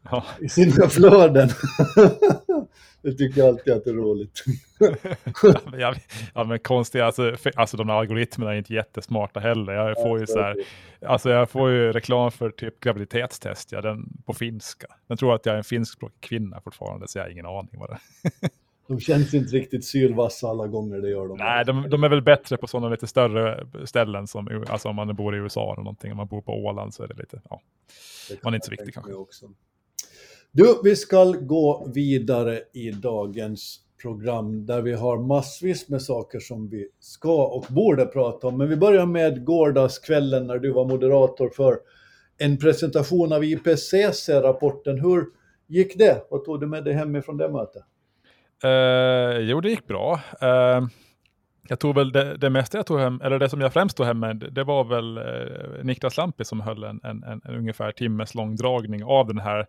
ja. 0.02 0.24
i 0.40 0.48
sina 0.48 0.88
flöden. 0.88 1.48
det 3.02 3.12
tycker 3.12 3.40
jag 3.40 3.48
alltid 3.48 3.72
att 3.72 3.84
det 3.84 3.90
är 3.90 3.94
roligt. 3.94 4.44
ja, 5.78 5.94
ja, 6.34 6.44
men 6.44 6.58
konstiga, 6.58 7.06
alltså, 7.06 7.36
alltså 7.54 7.76
de 7.76 7.88
här 7.88 7.96
algoritmerna 7.96 8.52
är 8.52 8.58
inte 8.58 8.74
jättesmarta 8.74 9.40
heller. 9.40 9.72
Jag 9.72 9.96
får 10.02 10.20
ju 10.20 10.26
så 10.26 10.38
här, 10.38 10.56
alltså 11.06 11.30
jag 11.30 11.50
får 11.50 11.70
ju 11.70 11.92
reklam 11.92 12.30
för 12.30 12.50
typ 12.50 12.80
graviditetstest, 12.80 13.72
ja, 13.72 13.80
den 13.80 14.22
på 14.26 14.34
finska. 14.34 14.86
Jag 15.06 15.18
tror 15.18 15.34
att 15.34 15.46
jag 15.46 15.52
är 15.52 15.58
en 15.58 15.64
finskspråkig 15.64 16.20
kvinna 16.20 16.60
fortfarande, 16.60 17.08
så 17.08 17.18
jag 17.18 17.24
har 17.24 17.30
ingen 17.30 17.46
aning 17.46 17.74
vad 17.78 17.90
det 17.90 17.94
är. 17.94 18.50
De 18.88 19.00
känns 19.00 19.34
inte 19.34 19.56
riktigt 19.56 19.84
sylvassa 19.84 20.48
alla 20.48 20.66
gånger, 20.66 20.98
det 20.98 21.10
gör 21.10 21.28
de. 21.28 21.36
Nej, 21.38 21.64
de, 21.64 21.90
de 21.90 22.04
är 22.04 22.08
väl 22.08 22.22
bättre 22.22 22.56
på 22.56 22.66
sådana 22.66 22.88
lite 22.88 23.06
större 23.06 23.66
ställen, 23.84 24.26
som, 24.26 24.64
alltså 24.68 24.88
om 24.88 24.96
man 24.96 25.16
bor 25.16 25.36
i 25.36 25.38
USA 25.38 25.72
eller 25.72 25.82
någonting, 25.82 26.10
om 26.10 26.16
man 26.16 26.26
bor 26.26 26.42
på 26.42 26.52
Åland 26.52 26.94
så 26.94 27.02
är 27.02 27.08
det 27.08 27.14
lite, 27.14 27.40
ja, 27.50 27.60
man 28.42 28.52
är 28.52 28.56
inte 28.56 28.66
så 28.66 28.70
viktig 28.70 28.94
kanske. 28.94 29.12
Också. 29.12 29.46
Du, 30.52 30.80
vi 30.84 30.96
ska 30.96 31.24
gå 31.24 31.90
vidare 31.94 32.60
i 32.72 32.90
dagens 32.90 33.80
program 34.02 34.66
där 34.66 34.82
vi 34.82 34.92
har 34.92 35.18
massvis 35.18 35.88
med 35.88 36.02
saker 36.02 36.40
som 36.40 36.68
vi 36.68 36.88
ska 37.00 37.46
och 37.46 37.66
borde 37.68 38.06
prata 38.06 38.46
om. 38.46 38.58
Men 38.58 38.68
vi 38.68 38.76
börjar 38.76 39.06
med 39.06 39.44
gårdagskvällen 39.44 40.46
när 40.46 40.58
du 40.58 40.72
var 40.72 40.84
moderator 40.84 41.48
för 41.48 41.78
en 42.38 42.58
presentation 42.58 43.32
av 43.32 43.44
IPCC-rapporten. 43.44 45.00
Hur 45.00 45.26
gick 45.66 45.98
det? 45.98 46.26
Vad 46.30 46.44
tog 46.44 46.60
du 46.60 46.66
med 46.66 46.84
dig 46.84 46.92
hemifrån 46.92 47.36
det 47.36 47.48
mötet? 47.48 47.82
Uh, 48.64 49.38
jo, 49.40 49.60
det 49.60 49.68
gick 49.70 49.86
bra. 49.86 50.20
Uh, 50.42 50.88
jag 51.68 51.80
tog 51.80 51.94
väl 51.94 52.12
det, 52.12 52.36
det 52.36 52.50
mesta 52.50 52.78
jag 52.78 52.86
tog 52.86 53.00
hem, 53.00 53.20
eller 53.24 53.38
det 53.38 53.48
som 53.48 53.60
jag 53.60 53.72
främst 53.72 53.96
tog 53.96 54.06
hem 54.06 54.18
med, 54.18 54.36
det 54.36 54.64
var 54.64 54.84
väl 54.84 55.18
uh, 55.18 55.84
Niklas 55.84 56.16
Lampi 56.16 56.44
som 56.44 56.60
höll 56.60 56.84
en, 56.84 57.00
en, 57.04 57.24
en, 57.24 57.40
en, 57.44 57.54
ungefär 57.54 57.92
timmes 57.92 58.34
lång 58.34 58.56
dragning 58.56 59.04
av 59.04 59.26
den 59.26 59.38
här 59.38 59.66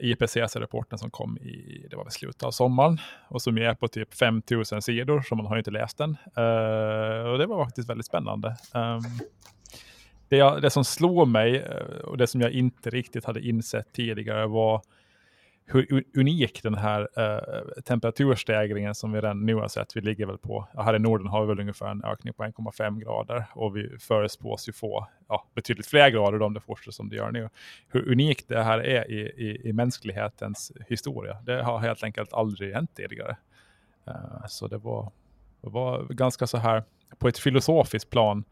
IPCC-rapporten 0.00 0.98
som 0.98 1.10
kom 1.10 1.38
i, 1.38 1.86
det 1.90 1.96
var 1.96 2.04
väl 2.04 2.12
slutet 2.12 2.42
av 2.42 2.50
sommaren, 2.50 2.98
och 3.28 3.42
som 3.42 3.58
är 3.58 3.74
på 3.74 3.88
typ 3.88 4.14
5000 4.14 4.82
sidor, 4.82 5.22
så 5.22 5.34
man 5.34 5.46
har 5.46 5.54
ju 5.54 5.60
inte 5.60 5.70
läst 5.70 5.98
den. 5.98 6.10
Och 7.32 7.38
det 7.38 7.46
var 7.46 7.64
faktiskt 7.64 7.90
väldigt 7.90 8.06
spännande. 8.06 8.56
Um, 8.74 9.00
det, 10.28 10.36
jag, 10.36 10.62
det 10.62 10.70
som 10.70 10.84
slog 10.84 11.28
mig, 11.28 11.68
och 12.04 12.18
det 12.18 12.26
som 12.26 12.40
jag 12.40 12.50
inte 12.50 12.90
riktigt 12.90 13.24
hade 13.24 13.40
insett 13.40 13.92
tidigare, 13.92 14.46
var 14.46 14.82
hur 15.68 16.04
unik 16.16 16.62
den 16.62 16.74
här 16.74 17.08
eh, 17.16 17.82
temperaturstegringen 17.82 18.94
som 18.94 19.12
vi 19.12 19.18
redan 19.18 19.46
nu 19.46 19.54
har 19.54 19.68
sett, 19.68 19.96
vi 19.96 20.00
ligger 20.00 20.26
väl 20.26 20.38
på, 20.38 20.68
här 20.76 20.96
i 20.96 20.98
Norden 20.98 21.26
har 21.26 21.40
vi 21.40 21.48
väl 21.48 21.60
ungefär 21.60 21.90
en 21.90 22.04
ökning 22.04 22.34
på 22.34 22.44
1,5 22.44 22.98
grader 23.00 23.44
och 23.54 23.76
vi 23.76 23.98
förespås 23.98 24.68
ju 24.68 24.72
få 24.72 25.08
ja, 25.28 25.46
betydligt 25.54 25.86
fler 25.86 26.10
grader 26.10 26.42
om 26.42 26.54
det 26.54 26.60
fortsätter 26.60 26.92
som 26.92 27.08
det 27.08 27.16
gör 27.16 27.30
nu. 27.30 27.48
Hur 27.88 28.12
unikt 28.12 28.48
det 28.48 28.62
här 28.62 28.78
är 28.78 29.10
i, 29.10 29.20
i, 29.20 29.68
i 29.68 29.72
mänsklighetens 29.72 30.72
historia, 30.88 31.36
det 31.42 31.62
har 31.62 31.78
helt 31.78 32.02
enkelt 32.02 32.32
aldrig 32.32 32.74
hänt 32.74 32.90
tidigare. 32.96 33.36
Uh, 34.08 34.46
så 34.48 34.68
det 34.68 34.78
var, 34.78 35.12
det 35.60 35.70
var 35.70 36.04
ganska 36.04 36.46
så 36.46 36.58
här, 36.58 36.84
på 37.18 37.28
ett 37.28 37.38
filosofiskt 37.38 38.10
plan, 38.10 38.44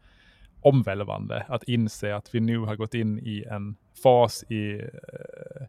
omvälvande 0.61 1.45
att 1.47 1.63
inse 1.63 2.15
att 2.15 2.35
vi 2.35 2.39
nu 2.39 2.57
har 2.57 2.75
gått 2.75 2.93
in 2.93 3.19
i 3.19 3.43
en 3.51 3.75
fas 4.03 4.43
i 4.49 4.73
uh, 4.73 5.65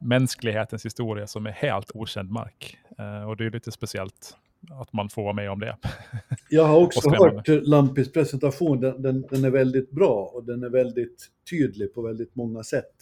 mänsklighetens 0.00 0.84
historia 0.84 1.26
som 1.26 1.46
är 1.46 1.50
helt 1.50 1.90
okänd 1.94 2.30
mark. 2.30 2.78
Uh, 3.00 3.28
och 3.28 3.36
det 3.36 3.46
är 3.46 3.50
lite 3.50 3.72
speciellt 3.72 4.36
att 4.70 4.92
man 4.92 5.08
får 5.08 5.22
vara 5.22 5.32
med 5.32 5.50
om 5.50 5.60
det. 5.60 5.76
Jag 6.50 6.64
har 6.64 6.76
också 6.76 7.10
hört 7.10 7.48
Lampis 7.48 8.12
presentation, 8.12 8.80
den, 8.80 9.02
den, 9.02 9.24
den, 9.30 9.44
är 9.44 9.50
väldigt 9.50 9.90
bra 9.90 10.30
och 10.34 10.44
den 10.44 10.62
är 10.62 10.68
väldigt 10.68 11.28
tydlig 11.50 11.94
på 11.94 12.02
väldigt 12.02 12.34
många 12.34 12.62
sätt. 12.62 12.94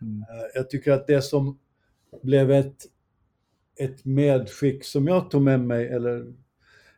Mm. 0.00 0.18
Uh, 0.18 0.24
jag 0.54 0.70
tycker 0.70 0.92
att 0.92 1.06
det 1.06 1.22
som 1.22 1.58
blev 2.22 2.50
ett, 2.50 2.76
ett 3.80 4.04
medskick 4.04 4.84
som 4.84 5.08
jag 5.08 5.30
tog 5.30 5.42
med 5.42 5.60
mig, 5.60 5.88
eller 5.88 6.32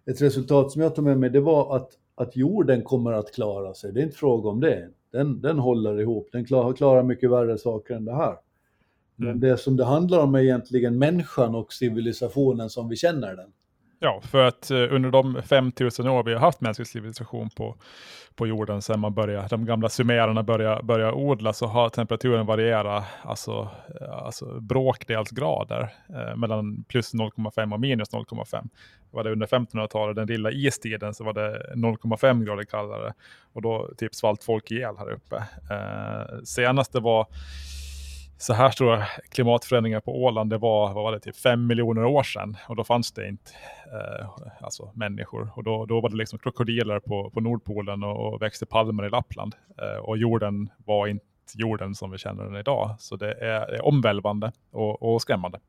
ett 0.07 0.23
resultat 0.23 0.73
som 0.73 0.83
jag 0.83 0.95
tog 0.95 1.05
med 1.05 1.19
mig, 1.19 1.31
det 1.31 1.41
var 1.41 1.77
att, 1.77 1.91
att 2.15 2.37
jorden 2.37 2.83
kommer 2.83 3.13
att 3.13 3.35
klara 3.35 3.75
sig. 3.75 3.93
Det 3.93 4.01
är 4.01 4.05
inte 4.05 4.17
fråga 4.17 4.49
om 4.49 4.61
det. 4.61 4.89
Den, 5.13 5.41
den 5.41 5.59
håller 5.59 6.01
ihop, 6.01 6.29
den 6.33 6.45
klarar, 6.45 6.73
klarar 6.73 7.03
mycket 7.03 7.31
värre 7.31 7.59
saker 7.59 7.95
än 7.95 8.05
det 8.05 8.15
här. 8.17 8.37
Men 9.17 9.29
mm. 9.29 9.41
det 9.41 9.59
som 9.59 9.77
det 9.77 9.85
handlar 9.85 10.19
om 10.19 10.35
är 10.35 10.39
egentligen 10.39 10.99
människan 10.99 11.55
och 11.55 11.73
civilisationen 11.73 12.71
som 12.71 12.89
vi 12.89 12.97
känner 12.97 13.37
den. 13.37 13.53
Ja, 13.99 14.21
för 14.21 14.47
att 14.47 14.71
uh, 14.71 14.95
under 14.95 15.11
de 15.11 15.43
5000 15.43 16.09
år 16.09 16.23
vi 16.25 16.33
har 16.33 16.41
haft 16.41 16.61
mänsklig 16.61 16.87
civilisation 16.87 17.51
på, 17.51 17.77
på 18.35 18.47
jorden 18.47 18.83
sedan 18.83 19.01
man 19.01 19.15
började, 19.15 19.49
de 19.49 19.65
gamla 19.65 19.89
sumererna 19.89 20.43
började, 20.43 20.83
började 20.83 21.13
odla 21.13 21.53
så 21.53 21.67
har 21.67 21.89
temperaturen 21.89 22.47
varierat 22.47 23.05
alltså, 23.23 23.69
alltså 24.11 24.61
bråkdels 24.61 25.31
grader 25.31 25.95
uh, 26.11 26.37
mellan 26.37 26.85
plus 26.89 27.15
0,5 27.15 27.73
och 27.73 27.81
minus 27.81 28.11
0,5. 28.11 28.69
Var 29.11 29.25
det 29.25 29.33
under 29.33 29.47
1500-talet, 29.47 30.17
den 30.17 30.27
lilla 30.27 30.51
istiden, 30.51 31.15
så 31.15 31.25
var 31.25 31.33
det 31.33 31.75
0,5 31.75 32.45
grader 32.45 32.65
kallare 32.65 33.13
och 33.53 33.63
då 33.63 33.91
typ 33.99 34.15
svalt 34.15 34.45
folk 34.45 34.71
ihjäl 34.71 34.95
här 34.99 35.11
uppe. 35.13 35.37
Uh, 35.37 36.43
senaste 36.45 37.01
var 37.01 37.27
så 38.39 38.53
här 38.53 38.71
stora 38.71 39.05
klimatförändringar 39.29 40.01
på 40.01 40.23
Åland, 40.25 40.51
det 40.51 40.59
var, 40.59 40.95
vad 40.95 41.05
var 41.05 41.13
det, 41.13 41.21
typ 41.21 41.37
fem 41.37 41.67
miljoner 41.67 42.05
år 42.05 42.23
sedan. 42.23 42.57
Och 42.69 42.77
då 42.77 42.85
fanns 42.85 43.13
det 43.13 43.29
inte 43.29 43.51
eh, 43.93 44.29
alltså 44.61 44.91
människor. 44.95 45.51
Och 45.57 45.65
då, 45.65 45.87
då 45.87 46.01
var 46.01 46.09
det 46.09 46.17
liksom 46.17 46.39
krokodiler 46.39 47.01
på, 47.01 47.31
på 47.31 47.41
Nordpolen 47.41 48.03
och, 48.03 48.33
och 48.33 48.43
växte 48.43 48.67
palmer 48.67 49.07
i 49.07 49.11
Lappland. 49.11 49.55
Eh, 49.79 49.99
och 49.99 50.19
jorden 50.19 50.71
var 50.85 51.07
inte 51.07 51.25
jorden 51.55 51.95
som 51.95 52.11
vi 52.11 52.19
känner 52.19 52.45
den 52.45 52.57
idag. 52.57 52.97
Så 52.99 53.17
det 53.17 53.33
är, 53.33 53.67
det 53.67 53.77
är 53.77 53.85
omvälvande 53.85 54.53
och, 54.71 55.03
och 55.03 55.23
skrämmande. 55.23 55.61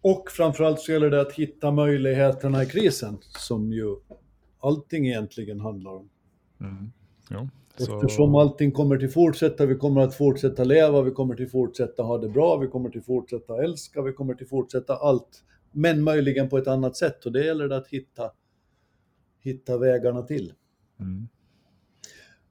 Och 0.00 0.30
framförallt 0.30 0.80
så 0.80 0.92
gäller 0.92 1.10
det 1.10 1.20
att 1.20 1.32
hitta 1.32 1.70
möjligheterna 1.70 2.62
i 2.62 2.66
krisen, 2.66 3.18
som 3.20 3.72
ju 3.72 3.96
allting 4.60 5.06
egentligen 5.06 5.60
handlar 5.60 5.90
om. 5.90 6.08
Mm. 6.60 6.92
Jo. 7.30 7.48
Eftersom 7.80 8.32
så... 8.32 8.40
allting 8.40 8.72
kommer 8.72 8.96
till 8.96 9.10
fortsätta, 9.10 9.66
vi 9.66 9.74
kommer 9.74 10.00
att 10.00 10.14
fortsätta 10.14 10.64
leva, 10.64 11.02
vi 11.02 11.10
kommer 11.10 11.34
till 11.34 11.48
fortsätta 11.50 12.02
ha 12.02 12.18
det 12.18 12.28
bra, 12.28 12.56
vi 12.56 12.66
kommer 12.66 12.90
till 12.90 13.02
fortsätta 13.02 13.62
älska, 13.64 14.02
vi 14.02 14.12
kommer 14.12 14.34
till 14.34 14.46
fortsätta 14.46 14.96
allt. 14.96 15.44
Men 15.72 16.02
möjligen 16.02 16.48
på 16.48 16.58
ett 16.58 16.66
annat 16.66 16.96
sätt 16.96 17.26
och 17.26 17.32
det 17.32 17.44
gäller 17.44 17.68
det 17.68 17.76
att 17.76 17.88
hitta, 17.88 18.30
hitta 19.40 19.78
vägarna 19.78 20.22
till. 20.22 20.52
Mm. 21.00 21.28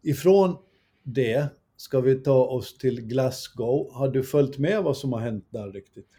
Ifrån 0.02 0.58
det 1.04 1.48
ska 1.76 2.02
vi 2.02 2.16
ta 2.16 2.46
oss 2.46 2.78
till 2.78 3.02
Glasgow. 3.02 3.90
Har 3.94 4.08
du 4.08 4.24
följt 4.24 4.58
med 4.58 4.84
vad 4.84 4.98
som 4.98 5.14
har 5.14 5.20
hänt 5.20 5.48
där 5.50 5.72
riktigt? 5.72 6.10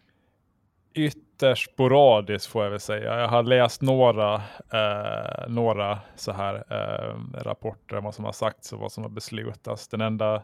Ytterst 1.37 1.71
sporadiskt 1.73 2.47
får 2.47 2.65
jag 2.65 2.71
väl 2.71 2.81
säga. 2.81 3.21
Jag 3.21 3.29
har 3.29 3.43
läst 3.43 3.83
några, 3.83 4.35
eh, 4.73 5.49
några 5.49 5.99
så 6.15 6.33
här 6.33 6.55
eh, 6.55 7.43
rapporter 7.43 7.97
om 7.97 8.05
vad 8.05 8.15
som 8.15 8.25
har 8.25 8.33
sagts 8.33 8.73
och 8.73 8.79
vad 8.79 8.93
som 8.93 9.03
har 9.03 9.11
beslutats. 9.11 9.89
Den 9.89 10.01
enda, 10.01 10.43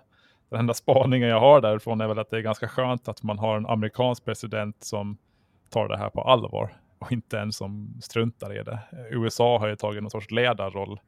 den 0.50 0.60
enda 0.60 0.74
spaningen 0.74 1.28
jag 1.28 1.40
har 1.40 1.60
därifrån 1.60 2.00
är 2.00 2.08
väl 2.08 2.18
att 2.18 2.30
det 2.30 2.36
är 2.36 2.40
ganska 2.40 2.68
skönt 2.68 3.08
att 3.08 3.22
man 3.22 3.38
har 3.38 3.56
en 3.56 3.66
amerikansk 3.66 4.24
president 4.24 4.84
som 4.84 5.18
tar 5.70 5.88
det 5.88 5.98
här 5.98 6.10
på 6.10 6.22
allvar 6.22 6.76
och 6.98 7.12
inte 7.12 7.38
en 7.38 7.52
som 7.52 8.00
struntar 8.02 8.60
i 8.60 8.62
det. 8.62 8.78
USA 9.10 9.58
har 9.58 9.68
ju 9.68 9.76
tagit 9.76 10.02
någon 10.02 10.10
sorts 10.10 10.30
ledarroll 10.30 11.00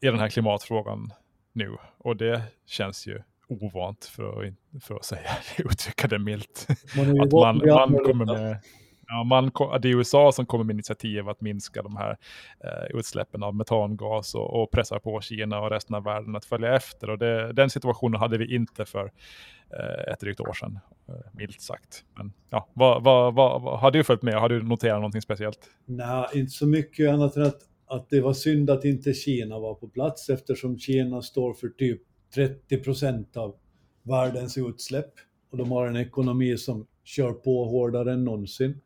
i 0.00 0.06
den 0.06 0.18
här 0.18 0.28
klimatfrågan 0.28 1.12
nu 1.52 1.76
och 1.98 2.16
det 2.16 2.42
känns 2.66 3.06
ju 3.06 3.22
ovant 3.48 4.04
för 4.04 4.42
att, 4.42 4.54
för 4.84 4.94
att 4.94 5.04
säga, 5.04 5.30
uttrycka 5.58 6.08
det 6.08 6.18
milt. 6.18 6.66
Man 6.96 7.20
att 7.20 7.32
man, 7.32 7.62
man 7.66 8.04
kommer 8.04 8.24
med, 8.24 8.56
ja, 9.10 9.24
man, 9.24 9.50
det 9.82 9.88
är 9.88 9.96
USA 9.96 10.32
som 10.32 10.46
kommer 10.46 10.64
med 10.64 10.74
initiativ 10.74 11.28
att 11.28 11.40
minska 11.40 11.82
de 11.82 11.96
här 11.96 12.16
eh, 12.64 12.98
utsläppen 12.98 13.42
av 13.42 13.54
metangas 13.54 14.34
och, 14.34 14.62
och 14.62 14.70
pressar 14.70 14.98
på 14.98 15.20
Kina 15.20 15.60
och 15.60 15.70
resten 15.70 15.96
av 15.96 16.04
världen 16.04 16.36
att 16.36 16.44
följa 16.44 16.76
efter. 16.76 17.10
Och 17.10 17.18
det, 17.18 17.52
den 17.52 17.70
situationen 17.70 18.20
hade 18.20 18.38
vi 18.38 18.54
inte 18.54 18.84
för 18.84 19.12
eh, 19.78 20.12
ett 20.12 20.20
drygt 20.20 20.40
år 20.40 20.52
sedan, 20.52 20.78
eh, 21.08 21.14
milt 21.32 21.60
sagt. 21.60 22.04
Men, 22.16 22.32
ja, 22.50 22.68
vad, 22.72 23.04
vad, 23.04 23.34
vad, 23.34 23.62
vad, 23.62 23.80
har 23.80 23.90
du 23.90 24.04
följt 24.04 24.22
med? 24.22 24.34
Har 24.34 24.48
du 24.48 24.62
noterat 24.62 24.98
någonting 24.98 25.22
speciellt? 25.22 25.60
Nej, 25.84 26.26
inte 26.34 26.52
så 26.52 26.66
mycket 26.66 27.10
annat 27.10 27.36
än 27.36 27.42
att, 27.42 27.60
att 27.86 28.10
det 28.10 28.20
var 28.20 28.32
synd 28.32 28.70
att 28.70 28.84
inte 28.84 29.12
Kina 29.12 29.58
var 29.58 29.74
på 29.74 29.88
plats 29.88 30.28
eftersom 30.28 30.78
Kina 30.78 31.22
står 31.22 31.54
för 31.54 31.68
typ 31.68 32.02
30 32.34 32.76
procent 32.76 33.36
av 33.36 33.54
världens 34.02 34.58
utsläpp 34.58 35.12
och 35.50 35.58
de 35.58 35.70
har 35.70 35.86
en 35.86 35.96
ekonomi 35.96 36.56
som 36.56 36.86
kör 37.04 37.32
på 37.32 37.64
hårdare 37.64 38.12
än 38.12 38.24
någonsin. 38.24 38.80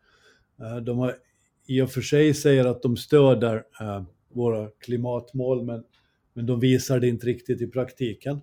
Eh, 0.60 0.76
de 0.76 0.98
har 0.98 1.14
i 1.66 1.82
och 1.82 1.90
för 1.90 2.00
sig 2.00 2.34
säger 2.34 2.64
att 2.64 2.82
de 2.82 2.96
stöder 2.96 3.62
eh, 3.80 4.02
våra 4.32 4.68
klimatmål, 4.68 5.64
men, 5.64 5.84
men 6.32 6.46
de 6.46 6.60
visar 6.60 7.00
det 7.00 7.08
inte 7.08 7.26
riktigt 7.26 7.60
i 7.60 7.66
praktiken. 7.66 8.40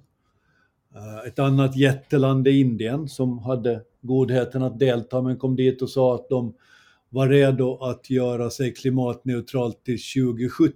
Eh, 0.95 1.27
ett 1.27 1.39
annat 1.39 1.75
jätteland 1.75 2.47
är 2.47 2.51
Indien 2.51 3.07
som 3.07 3.39
hade 3.39 3.81
godheten 4.01 4.63
att 4.63 4.79
delta 4.79 5.21
men 5.21 5.37
kom 5.37 5.55
dit 5.55 5.81
och 5.81 5.89
sa 5.89 6.15
att 6.15 6.29
de 6.29 6.53
var 7.09 7.27
redo 7.27 7.77
att 7.77 8.09
göra 8.09 8.49
sig 8.49 8.73
klimatneutralt 8.73 9.83
till 9.83 9.99
2070. 10.15 10.75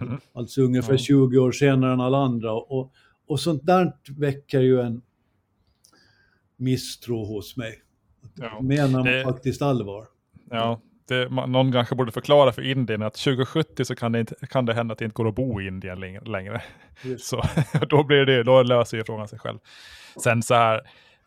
Mm. 0.00 0.20
Alltså 0.32 0.62
ungefär 0.62 0.88
mm. 0.88 0.98
20 0.98 1.38
år 1.38 1.52
senare 1.52 1.92
än 1.92 2.00
alla 2.00 2.18
andra. 2.18 2.52
Och 2.52 2.92
och 3.32 3.40
sånt 3.40 3.66
där 3.66 3.92
väcker 4.18 4.60
ju 4.60 4.80
en 4.80 5.02
misstro 6.56 7.24
hos 7.24 7.56
mig. 7.56 7.82
Ja, 8.34 8.60
Menar 8.62 9.04
det, 9.04 9.24
faktiskt 9.24 9.62
allvar. 9.62 10.08
Ja, 10.52 10.80
det, 11.08 11.28
någon 11.28 11.72
kanske 11.72 11.94
borde 11.94 12.12
förklara 12.12 12.52
för 12.52 12.62
Indien 12.62 13.02
att 13.02 13.14
2070 13.14 13.84
så 13.84 13.94
kan 13.94 14.12
det, 14.12 14.20
inte, 14.20 14.46
kan 14.46 14.66
det 14.66 14.74
hända 14.74 14.92
att 14.92 14.98
det 14.98 15.04
inte 15.04 15.14
går 15.14 15.28
att 15.28 15.34
bo 15.34 15.60
i 15.60 15.66
Indien 15.66 16.20
längre. 16.24 16.62
Så 17.18 17.42
då, 17.88 18.04
blir 18.04 18.26
det, 18.26 18.42
då 18.42 18.62
löser 18.62 18.96
ju 18.96 19.04
frågan 19.04 19.28
sig 19.28 19.38
själv. 19.38 19.58
Sen 20.22 20.42
så 20.42 20.54
här, 20.54 20.80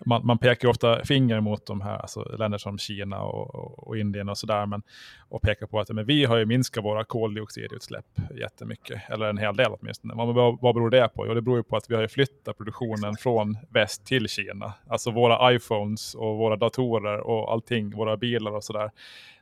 man, 0.06 0.26
man 0.26 0.38
pekar 0.38 0.68
ofta 0.68 1.06
finger 1.06 1.40
mot 1.40 1.66
de 1.66 1.82
här 1.82 1.98
alltså 1.98 2.36
länder 2.38 2.58
som 2.58 2.78
Kina 2.78 3.22
och, 3.22 3.56
och, 3.56 3.88
och 3.88 3.98
Indien 3.98 4.30
och 4.30 4.38
sådär. 4.38 4.82
Och 5.30 5.42
pekar 5.42 5.68
på 5.68 5.80
att 5.80 5.90
men 5.90 6.06
vi 6.06 6.26
har 6.26 6.38
ju 6.38 6.46
minskat 6.46 6.84
våra 6.84 7.04
koldioxidutsläpp 7.04 8.06
jättemycket. 8.36 9.02
Eller 9.10 9.26
en 9.26 9.38
hel 9.38 9.56
del 9.56 9.72
åtminstone. 9.80 10.14
Vad, 10.16 10.36
vad, 10.36 10.62
vad 10.62 10.76
beror 10.76 10.90
det 10.90 11.08
på? 11.08 11.28
Jo, 11.28 11.34
det 11.34 11.42
beror 11.42 11.58
ju 11.58 11.64
på 11.64 11.78
att 11.78 11.90
vi 11.90 11.96
har 11.96 12.08
flyttat 12.08 12.58
produktionen 12.58 13.16
från 13.16 13.58
väst 13.70 14.06
till 14.06 14.28
Kina. 14.28 14.74
Alltså 14.88 15.12
våra 15.12 15.54
iPhones 15.54 16.16
och 16.16 16.38
våra 16.38 16.56
datorer 16.56 17.20
och 17.20 17.52
allting, 17.52 17.90
våra 17.90 18.18
bilar 18.18 18.52
och 18.52 18.64
sådär. 18.64 18.92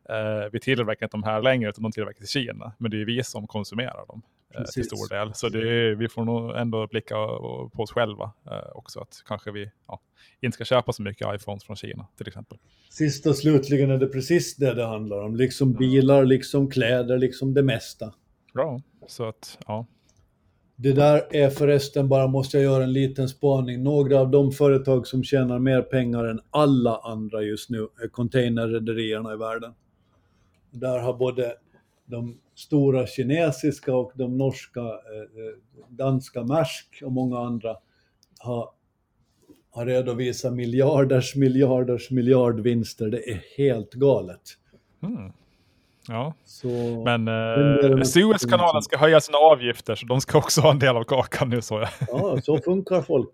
Eh, 0.10 0.50
vi 0.52 0.60
tillverkar 0.60 1.06
inte 1.06 1.18
de 1.18 1.24
här 1.24 1.42
längre, 1.42 1.70
utan 1.70 1.84
de 1.84 1.92
tillverkas 1.92 2.24
i 2.24 2.28
Kina. 2.28 2.74
Men 2.78 2.92
det 2.92 3.02
är 3.02 3.06
vi 3.06 3.24
som 3.24 3.48
konsumerar 3.48 4.06
dem 4.08 4.22
eh, 4.56 4.64
till 4.64 4.86
stor 4.86 5.10
del. 5.10 5.34
Så 5.34 5.48
är, 5.48 5.96
vi 5.96 6.10
får 6.10 6.26
nog 6.26 6.58
ändå 6.58 6.88
blicka 6.88 7.16
på 7.16 7.84
oss 7.84 7.92
själva 7.92 8.32
eh, 8.46 8.70
också. 8.74 9.00
Att 9.00 9.24
kanske 9.26 9.52
vi 9.52 9.72
ja, 9.88 10.00
inte 10.42 10.56
ska 10.56 10.66
köpa 10.66 10.94
så 10.94 11.02
mycket 11.02 11.28
iPhones 11.36 11.64
från 11.64 11.76
Kina 11.76 12.08
till 12.18 12.28
exempel. 12.28 12.58
Sist 12.90 13.26
och 13.26 13.36
slutligen 13.36 13.92
är 13.92 13.98
det 13.98 14.08
precis 14.08 14.56
det 14.56 14.74
det 14.74 14.86
handlar 14.86 15.24
om. 15.24 15.36
Liksom 15.36 15.74
bilar, 15.74 16.26
liksom 16.26 16.70
kläder, 16.70 17.18
liksom 17.18 17.54
det 17.54 17.64
mesta. 17.64 18.14
Bra, 18.54 18.82
så 19.08 19.26
att 19.26 19.58
ja. 19.68 19.86
Det 20.76 20.94
där 20.94 21.28
är 21.32 21.50
förresten 21.50 22.10
bara, 22.10 22.28
måste 22.28 22.58
jag 22.58 22.64
göra 22.64 22.84
en 22.84 22.94
liten 22.94 23.30
spaning, 23.30 23.84
några 23.84 24.20
av 24.20 24.32
de 24.32 24.52
företag 24.52 25.08
som 25.08 25.24
tjänar 25.24 25.60
mer 25.60 25.82
pengar 25.82 26.26
än 26.26 26.40
alla 26.50 26.98
andra 26.98 27.42
just 27.42 27.70
nu 27.70 27.88
är 28.04 28.08
containerrederierna 28.08 29.34
i 29.34 29.38
världen. 29.38 29.74
Där 30.72 31.00
har 31.00 31.14
både 31.14 31.54
de 32.06 32.40
stora 32.56 33.08
kinesiska 33.08 33.96
och 33.96 34.12
de 34.16 34.38
norska, 34.38 34.80
eh, 34.80 34.86
eh, 34.86 35.88
danska 35.90 36.44
Maersk 36.44 37.02
och 37.06 37.12
många 37.12 37.40
andra 37.40 37.76
har, 38.40 38.70
har 39.72 39.86
redovisat 39.86 40.54
miljarders, 40.54 41.36
miljarders, 41.36 42.12
miljardvinster. 42.12 43.08
Det 43.08 43.30
är 43.30 43.42
helt 43.58 43.94
galet. 43.94 44.42
Mm. 45.04 45.32
Ja, 46.08 46.34
så, 46.46 46.68
men 47.06 47.28
eh, 47.28 48.04
Suezkanalen 48.04 48.82
ska 48.82 48.98
höja 48.98 49.22
sina 49.22 49.38
avgifter 49.38 49.96
så 49.96 50.06
de 50.06 50.22
ska 50.22 50.38
också 50.38 50.62
ha 50.62 50.72
en 50.72 50.80
del 50.80 50.98
av 50.98 51.04
kakan 51.04 51.50
nu 51.50 51.62
så 51.62 51.80
jag. 51.80 51.90
Ja, 52.08 52.42
så 52.42 52.58
funkar 52.58 53.02
folk. 53.02 53.30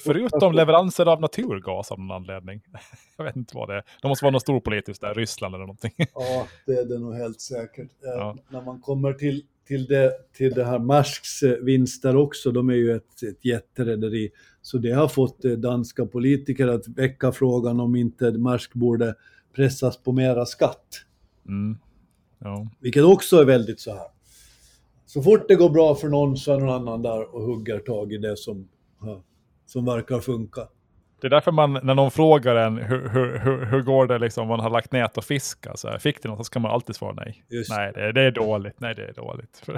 Förutom 0.00 0.52
leveranser 0.52 1.06
av 1.06 1.20
naturgas 1.20 1.92
av 1.92 2.00
någon 2.00 2.10
anledning. 2.10 2.62
Jag 3.16 3.24
vet 3.24 3.36
inte 3.36 3.56
vad 3.56 3.68
det 3.68 3.74
är. 3.74 3.84
Det 4.02 4.08
måste 4.08 4.24
vara 4.24 4.32
något 4.32 4.42
storpolitiskt 4.42 5.00
där, 5.00 5.14
Ryssland 5.14 5.54
eller 5.54 5.66
någonting. 5.66 5.92
Ja, 6.14 6.46
det 6.66 6.72
är 6.72 6.84
det 6.84 6.98
nog 6.98 7.14
helt 7.14 7.40
säkert. 7.40 7.90
Eh, 8.04 8.10
ja. 8.16 8.36
När 8.48 8.62
man 8.62 8.80
kommer 8.80 9.12
till, 9.12 9.42
till, 9.66 9.86
det, 9.86 10.12
till 10.32 10.54
det 10.54 10.64
här 10.64 10.78
Marsks 10.78 11.42
eh, 11.42 11.52
vinster 11.52 12.16
också, 12.16 12.52
de 12.52 12.68
är 12.68 12.74
ju 12.74 12.96
ett, 12.96 13.22
ett 13.22 13.44
jätterederi. 13.44 14.30
Så 14.62 14.78
det 14.78 14.90
har 14.90 15.08
fått 15.08 15.44
eh, 15.44 15.52
danska 15.52 16.06
politiker 16.06 16.68
att 16.68 16.88
väcka 16.88 17.32
frågan 17.32 17.80
om 17.80 17.96
inte 17.96 18.32
Marsk 18.32 18.74
borde 18.74 19.14
pressas 19.56 20.02
på 20.02 20.12
mera 20.12 20.46
skatt. 20.46 20.86
Mm. 21.48 21.78
Ja. 22.38 22.68
Vilket 22.80 23.04
också 23.04 23.36
är 23.36 23.44
väldigt 23.44 23.80
så 23.80 23.90
här. 23.90 24.06
Så 25.06 25.22
fort 25.22 25.48
det 25.48 25.54
går 25.54 25.70
bra 25.70 25.94
för 25.94 26.08
någon 26.08 26.36
så 26.36 26.52
är 26.52 26.60
någon 26.60 26.68
annan 26.68 27.02
där 27.02 27.34
och 27.34 27.42
hugger 27.42 27.78
tag 27.78 28.12
i 28.12 28.18
det 28.18 28.36
som 28.36 28.68
som 29.66 29.84
verkar 29.84 30.20
funka. 30.20 30.60
Det 31.20 31.26
är 31.26 31.30
därför 31.30 31.52
man, 31.52 31.72
när 31.72 31.94
någon 31.94 32.10
frågar 32.10 32.56
en 32.56 32.78
hur, 32.78 33.08
hur, 33.08 33.38
hur, 33.38 33.64
hur 33.64 33.82
går 33.82 34.06
det 34.06 34.18
liksom 34.18 34.42
om 34.42 34.48
man 34.48 34.60
har 34.60 34.70
lagt 34.70 34.92
nät 34.92 35.18
och 35.18 35.24
fiskar, 35.24 35.72
så 35.76 35.88
här, 35.88 35.98
fick 35.98 36.22
du 36.22 36.28
något 36.28 36.38
så 36.38 36.44
ska 36.44 36.58
man 36.58 36.70
alltid 36.70 36.96
svara 36.96 37.12
nej. 37.12 37.44
Just. 37.50 37.70
Nej, 37.70 37.92
det, 37.94 38.12
det, 38.12 38.22
är 38.22 38.30
dåligt, 38.30 38.80
nej 38.80 38.94
det 38.94 39.04
är 39.04 39.12
dåligt. 39.12 39.62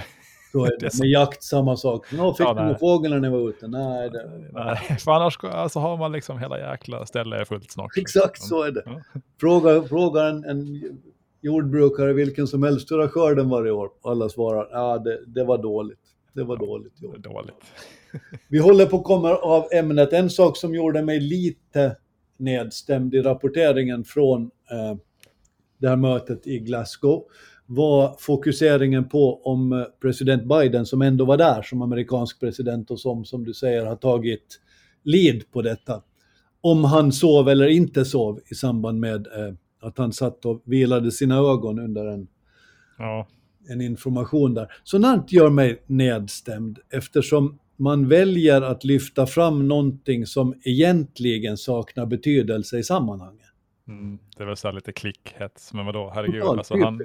Så 0.53 0.65
är 0.65 0.79
det. 0.81 0.99
Med 0.99 1.09
jakt 1.09 1.43
samma 1.43 1.77
sak. 1.77 2.13
Nå, 2.13 2.35
fick 2.35 2.47
ja, 2.47 2.55
du 2.55 2.61
några 2.63 2.79
fåglar 2.79 3.19
när 3.19 3.21
ni 3.21 3.29
var 3.29 3.49
ute? 3.49 3.69
Nej. 3.69 4.11
Det... 4.11 4.51
nej. 4.53 4.99
För 4.99 5.13
annars 5.13 5.39
alltså, 5.45 5.79
har 5.79 5.97
man 5.97 6.13
liksom 6.13 6.39
hela 6.39 6.59
jäkla 6.59 7.07
stället 7.07 7.49
fullt 7.49 7.71
snart. 7.71 7.97
Exakt 7.97 8.43
så 8.43 8.63
är 8.63 8.71
det. 8.71 8.83
Ja. 8.87 9.21
Fråga, 9.41 9.83
fråga 9.83 10.23
en, 10.23 10.45
en 10.45 10.83
jordbrukare 11.41 12.13
vilken 12.13 12.47
som 12.47 12.63
helst 12.63 12.91
hur 12.91 12.99
har 12.99 13.09
skörden 13.09 13.49
varje 13.49 13.71
år? 13.71 13.91
Alla 14.05 14.29
svarar, 14.29 14.69
ja 14.73 14.99
det, 14.99 15.21
det 15.27 15.45
var 15.45 15.59
dåligt. 15.59 15.99
Det 16.33 16.45
var 16.45 16.57
dåligt 16.57 17.03
gjort. 17.03 17.17
Dåligt. 17.17 17.65
Vi 18.49 18.59
håller 18.59 18.87
på 18.87 18.97
att 18.97 19.05
komma 19.05 19.37
av 19.37 19.69
ämnet. 19.73 20.13
En 20.13 20.31
sak 20.31 20.57
som 20.57 20.75
gjorde 20.75 21.03
mig 21.03 21.21
lite 21.21 21.97
nedstämd 22.37 23.15
i 23.15 23.23
rapporteringen 23.23 24.05
från 24.05 24.43
eh, 24.43 24.99
det 25.79 25.89
här 25.89 25.97
mötet 25.97 26.47
i 26.47 26.59
Glasgow 26.59 27.23
var 27.67 28.17
fokuseringen 28.19 29.09
på 29.09 29.43
om 29.43 29.73
eh, 29.73 29.85
president 30.03 30.45
Biden, 30.45 30.87
som 30.87 31.03
ändå 31.03 31.25
var 31.25 31.37
där 31.37 31.63
som 31.63 31.83
amerikansk 31.83 32.41
president 32.41 32.91
och 32.91 33.01
som, 33.01 33.25
som 33.25 33.45
du 33.45 33.55
säger, 33.55 33.85
har 33.85 33.97
tagit 33.97 34.61
lead 35.03 35.51
på 35.53 35.63
detta. 35.63 36.03
Om 36.61 36.85
han 36.85 37.13
sov 37.13 37.49
eller 37.49 37.69
inte 37.69 38.05
sov 38.05 38.41
i 38.51 38.55
samband 38.55 39.01
med 39.01 39.27
eh, 39.27 39.55
att 39.81 39.99
han 39.99 40.13
satt 40.13 40.45
och 40.45 40.63
vilade 40.65 41.13
sina 41.13 41.37
ögon 41.37 41.79
under 41.79 42.07
en 42.07 42.29
ja 42.99 43.29
en 43.69 43.81
information 43.81 44.55
där. 44.55 44.73
Sådant 44.85 45.33
gör 45.33 45.51
mig 45.51 45.83
nedstämd 45.87 46.79
eftersom 46.91 47.59
man 47.79 48.09
väljer 48.09 48.63
att 48.63 48.85
lyfta 48.85 49.27
fram 49.27 49.69
någonting 49.69 50.27
som 50.27 50.55
egentligen 50.65 51.57
saknar 51.57 52.07
betydelse 52.07 52.79
i 52.79 52.83
sammanhanget. 52.83 53.47
Mm, 53.89 54.19
det 54.37 54.45
väl 54.45 54.57
så 54.57 54.71
lite 54.73 54.93
klickhets, 54.93 55.73
men 55.73 55.87
vadå, 55.87 56.13
herregud. 56.15 56.43
Alltså, 56.43 56.79
han, 56.79 57.01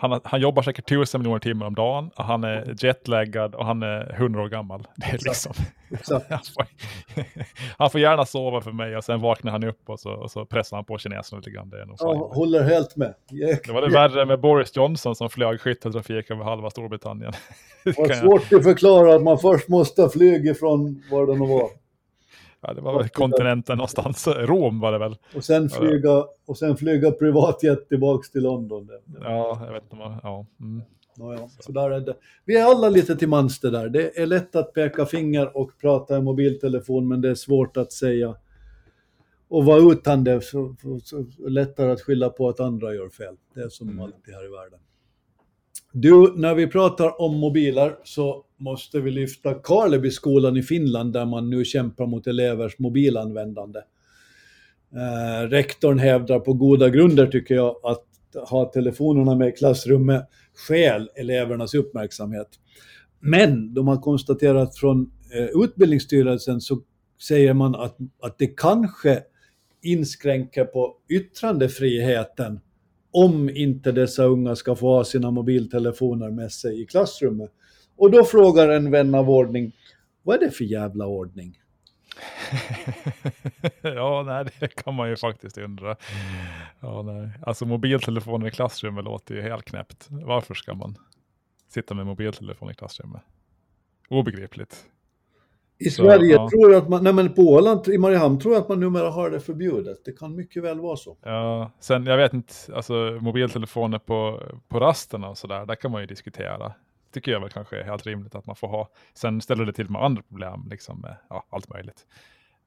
han, 0.00 0.20
han 0.24 0.40
jobbar 0.40 0.62
säkert 0.62 0.88
tusen 0.88 1.20
miljoner 1.20 1.38
timmar 1.38 1.66
om 1.66 1.74
dagen, 1.74 2.10
och 2.16 2.24
han 2.24 2.44
är 2.44 2.74
jetlaggad 2.84 3.54
och 3.54 3.66
han 3.66 3.82
är 3.82 4.14
hundra 4.18 4.42
år 4.42 4.48
gammal. 4.48 4.86
Det 4.96 5.06
är 5.06 5.12
liksom, 5.12 5.52
han, 6.28 6.40
får, 6.54 6.66
han, 7.78 7.90
får, 7.90 8.00
gärna 8.00 8.26
sova 8.26 8.60
för 8.60 8.72
mig 8.72 8.96
och 8.96 9.04
sen 9.04 9.20
vaknar 9.20 9.52
han 9.52 9.64
upp 9.64 9.88
och 9.88 10.00
så, 10.00 10.10
och 10.10 10.30
så 10.30 10.44
pressar 10.44 10.76
han 10.76 10.84
på 10.84 10.98
kineserna 10.98 11.38
lite 11.38 11.50
grann. 11.50 11.70
Det 11.70 11.80
är 11.80 11.86
nog 11.86 11.96
ja, 11.98 12.30
håller 12.34 12.62
helt 12.62 12.96
med. 12.96 13.14
Jag, 13.30 13.58
det 13.64 13.72
var 13.72 13.82
det 13.82 13.88
värre 13.88 14.24
med 14.24 14.40
Boris 14.40 14.76
Johnson 14.76 15.14
som 15.14 15.30
flög 15.30 15.60
skytteltrafik 15.60 16.30
över 16.30 16.44
halva 16.44 16.70
Storbritannien. 16.70 17.32
Det 17.84 17.98
var 17.98 18.12
svårt 18.12 18.52
att 18.52 18.62
förklara 18.62 19.14
att 19.14 19.22
man 19.22 19.38
först 19.38 19.68
måste 19.68 20.08
flyga 20.08 20.54
från 20.54 21.02
var 21.10 21.26
det 21.26 21.32
nu 21.32 21.46
var. 21.46 21.68
Ja, 22.60 22.74
det 22.74 22.80
var 22.80 22.98
väl 22.98 23.08
kontinenten 23.08 23.76
någonstans. 23.78 24.28
Rom 24.28 24.80
var 24.80 24.92
det 24.92 24.98
väl. 24.98 25.16
Och 25.34 25.44
sen 25.44 25.70
flyga, 25.70 26.24
och 26.46 26.58
sen 26.58 26.76
flyga 26.76 27.10
privatjet 27.10 27.88
tillbaks 27.88 28.30
till 28.30 28.42
London. 28.42 28.88
Ja, 29.20 29.62
jag 29.66 29.72
vet 29.72 29.82
inte. 29.82 29.96
Vad, 29.96 30.18
ja. 30.22 30.46
Mm. 30.60 30.82
Nåja, 31.16 31.48
så 31.60 31.72
där 31.72 31.90
är 31.90 32.00
det. 32.00 32.16
Vi 32.44 32.56
är 32.56 32.64
alla 32.64 32.88
lite 32.88 33.16
till 33.16 33.28
mans 33.28 33.60
det 33.60 33.70
där. 33.70 33.88
Det 33.88 34.18
är 34.18 34.26
lätt 34.26 34.56
att 34.56 34.72
peka 34.72 35.06
finger 35.06 35.56
och 35.56 35.70
prata 35.80 36.16
i 36.16 36.20
mobiltelefon, 36.20 37.08
men 37.08 37.20
det 37.20 37.30
är 37.30 37.34
svårt 37.34 37.76
att 37.76 37.92
säga 37.92 38.34
och 39.48 39.64
vara 39.64 39.92
utan 39.92 40.24
det, 40.24 40.40
så, 40.40 40.76
så, 40.82 41.00
så 41.00 41.26
lättare 41.48 41.92
att 41.92 42.00
skylla 42.00 42.30
på 42.30 42.48
att 42.48 42.60
andra 42.60 42.94
gör 42.94 43.08
fel. 43.08 43.36
Det 43.54 43.60
är 43.60 43.68
som 43.68 43.88
mm. 43.88 44.00
alltid 44.00 44.34
här 44.34 44.44
i 44.46 44.48
världen. 44.48 44.78
Du, 45.92 46.32
när 46.36 46.54
vi 46.54 46.66
pratar 46.66 47.22
om 47.22 47.38
mobiler 47.38 47.96
så 48.04 48.44
måste 48.58 49.00
vi 49.00 49.10
lyfta 49.10 49.54
Karlebyskolan 49.54 50.56
i 50.56 50.62
Finland 50.62 51.12
där 51.12 51.26
man 51.26 51.50
nu 51.50 51.64
kämpar 51.64 52.06
mot 52.06 52.26
elevers 52.26 52.78
mobilanvändande. 52.78 53.78
Eh, 54.92 55.48
rektorn 55.48 55.98
hävdar 55.98 56.40
på 56.40 56.52
goda 56.52 56.88
grunder, 56.88 57.26
tycker 57.26 57.54
jag, 57.54 57.76
att 57.84 58.04
ha 58.50 58.64
telefonerna 58.64 59.34
med 59.34 59.48
i 59.48 59.52
klassrummet 59.52 60.28
skäl 60.54 61.08
elevernas 61.16 61.74
uppmärksamhet. 61.74 62.48
Men 63.20 63.74
de 63.74 63.88
har 63.88 63.96
konstaterat 63.96 64.76
från 64.76 65.10
eh, 65.34 65.62
Utbildningsstyrelsen 65.64 66.60
så 66.60 66.80
säger 67.22 67.54
man 67.54 67.74
att, 67.74 67.96
att 68.22 68.38
det 68.38 68.46
kanske 68.46 69.22
inskränker 69.82 70.64
på 70.64 70.96
yttrandefriheten 71.08 72.60
om 73.10 73.50
inte 73.50 73.92
dessa 73.92 74.24
unga 74.24 74.56
ska 74.56 74.74
få 74.74 74.86
ha 74.86 75.04
sina 75.04 75.30
mobiltelefoner 75.30 76.30
med 76.30 76.52
sig 76.52 76.82
i 76.82 76.86
klassrummet. 76.86 77.50
Och 77.98 78.10
då 78.10 78.24
frågar 78.24 78.68
en 78.68 78.90
vän 78.90 79.14
av 79.14 79.30
ordning, 79.30 79.72
vad 80.22 80.36
är 80.36 80.46
det 80.46 80.50
för 80.50 80.64
jävla 80.64 81.06
ordning? 81.06 81.58
ja, 83.82 84.22
nej, 84.26 84.44
det 84.60 84.68
kan 84.68 84.94
man 84.94 85.08
ju 85.08 85.16
faktiskt 85.16 85.58
undra. 85.58 85.96
Ja, 86.80 87.02
nej. 87.02 87.30
Alltså 87.42 87.66
mobiltelefoner 87.66 88.46
i 88.46 88.50
klassrummet 88.50 89.04
låter 89.04 89.34
ju 89.34 89.42
helt 89.42 89.64
knäppt. 89.64 90.06
Varför 90.10 90.54
ska 90.54 90.74
man 90.74 90.98
sitta 91.68 91.94
med 91.94 92.06
mobiltelefon 92.06 92.70
i 92.70 92.74
klassrummet? 92.74 93.22
Obegripligt. 94.08 94.84
I 95.78 95.90
Sverige 95.90 96.32
ja. 96.34 96.50
tror 96.50 96.72
jag 96.72 96.82
att 96.82 96.88
man, 96.88 97.04
nej 97.04 97.12
men 97.12 97.34
på 97.34 97.42
Åland, 97.42 97.88
i 97.88 97.98
Mariehamn 97.98 98.40
tror 98.40 98.54
jag 98.54 98.60
att 98.60 98.68
man 98.68 98.80
numera 98.80 99.10
har 99.10 99.30
det 99.30 99.40
förbjudet. 99.40 100.04
Det 100.04 100.12
kan 100.12 100.36
mycket 100.36 100.62
väl 100.62 100.80
vara 100.80 100.96
så. 100.96 101.16
Ja, 101.22 101.70
sen 101.80 102.06
jag 102.06 102.16
vet 102.16 102.32
inte, 102.32 102.54
alltså 102.74 103.18
mobiltelefoner 103.20 103.98
på, 103.98 104.42
på 104.68 104.80
rasterna 104.80 105.28
och 105.28 105.38
sådär, 105.38 105.66
där 105.66 105.74
kan 105.74 105.90
man 105.90 106.00
ju 106.00 106.06
diskutera. 106.06 106.72
Tycker 107.10 107.32
jag 107.32 107.40
väl 107.40 107.50
kanske 107.50 107.80
är 107.80 107.84
helt 107.84 108.06
rimligt 108.06 108.34
att 108.34 108.46
man 108.46 108.56
får 108.56 108.68
ha. 108.68 108.88
Sen 109.14 109.40
ställer 109.40 109.64
det 109.64 109.72
till 109.72 109.90
med 109.90 110.02
andra 110.02 110.22
problem, 110.22 110.66
liksom 110.70 111.00
med 111.00 111.16
ja, 111.30 111.44
allt 111.50 111.68
möjligt. 111.68 112.06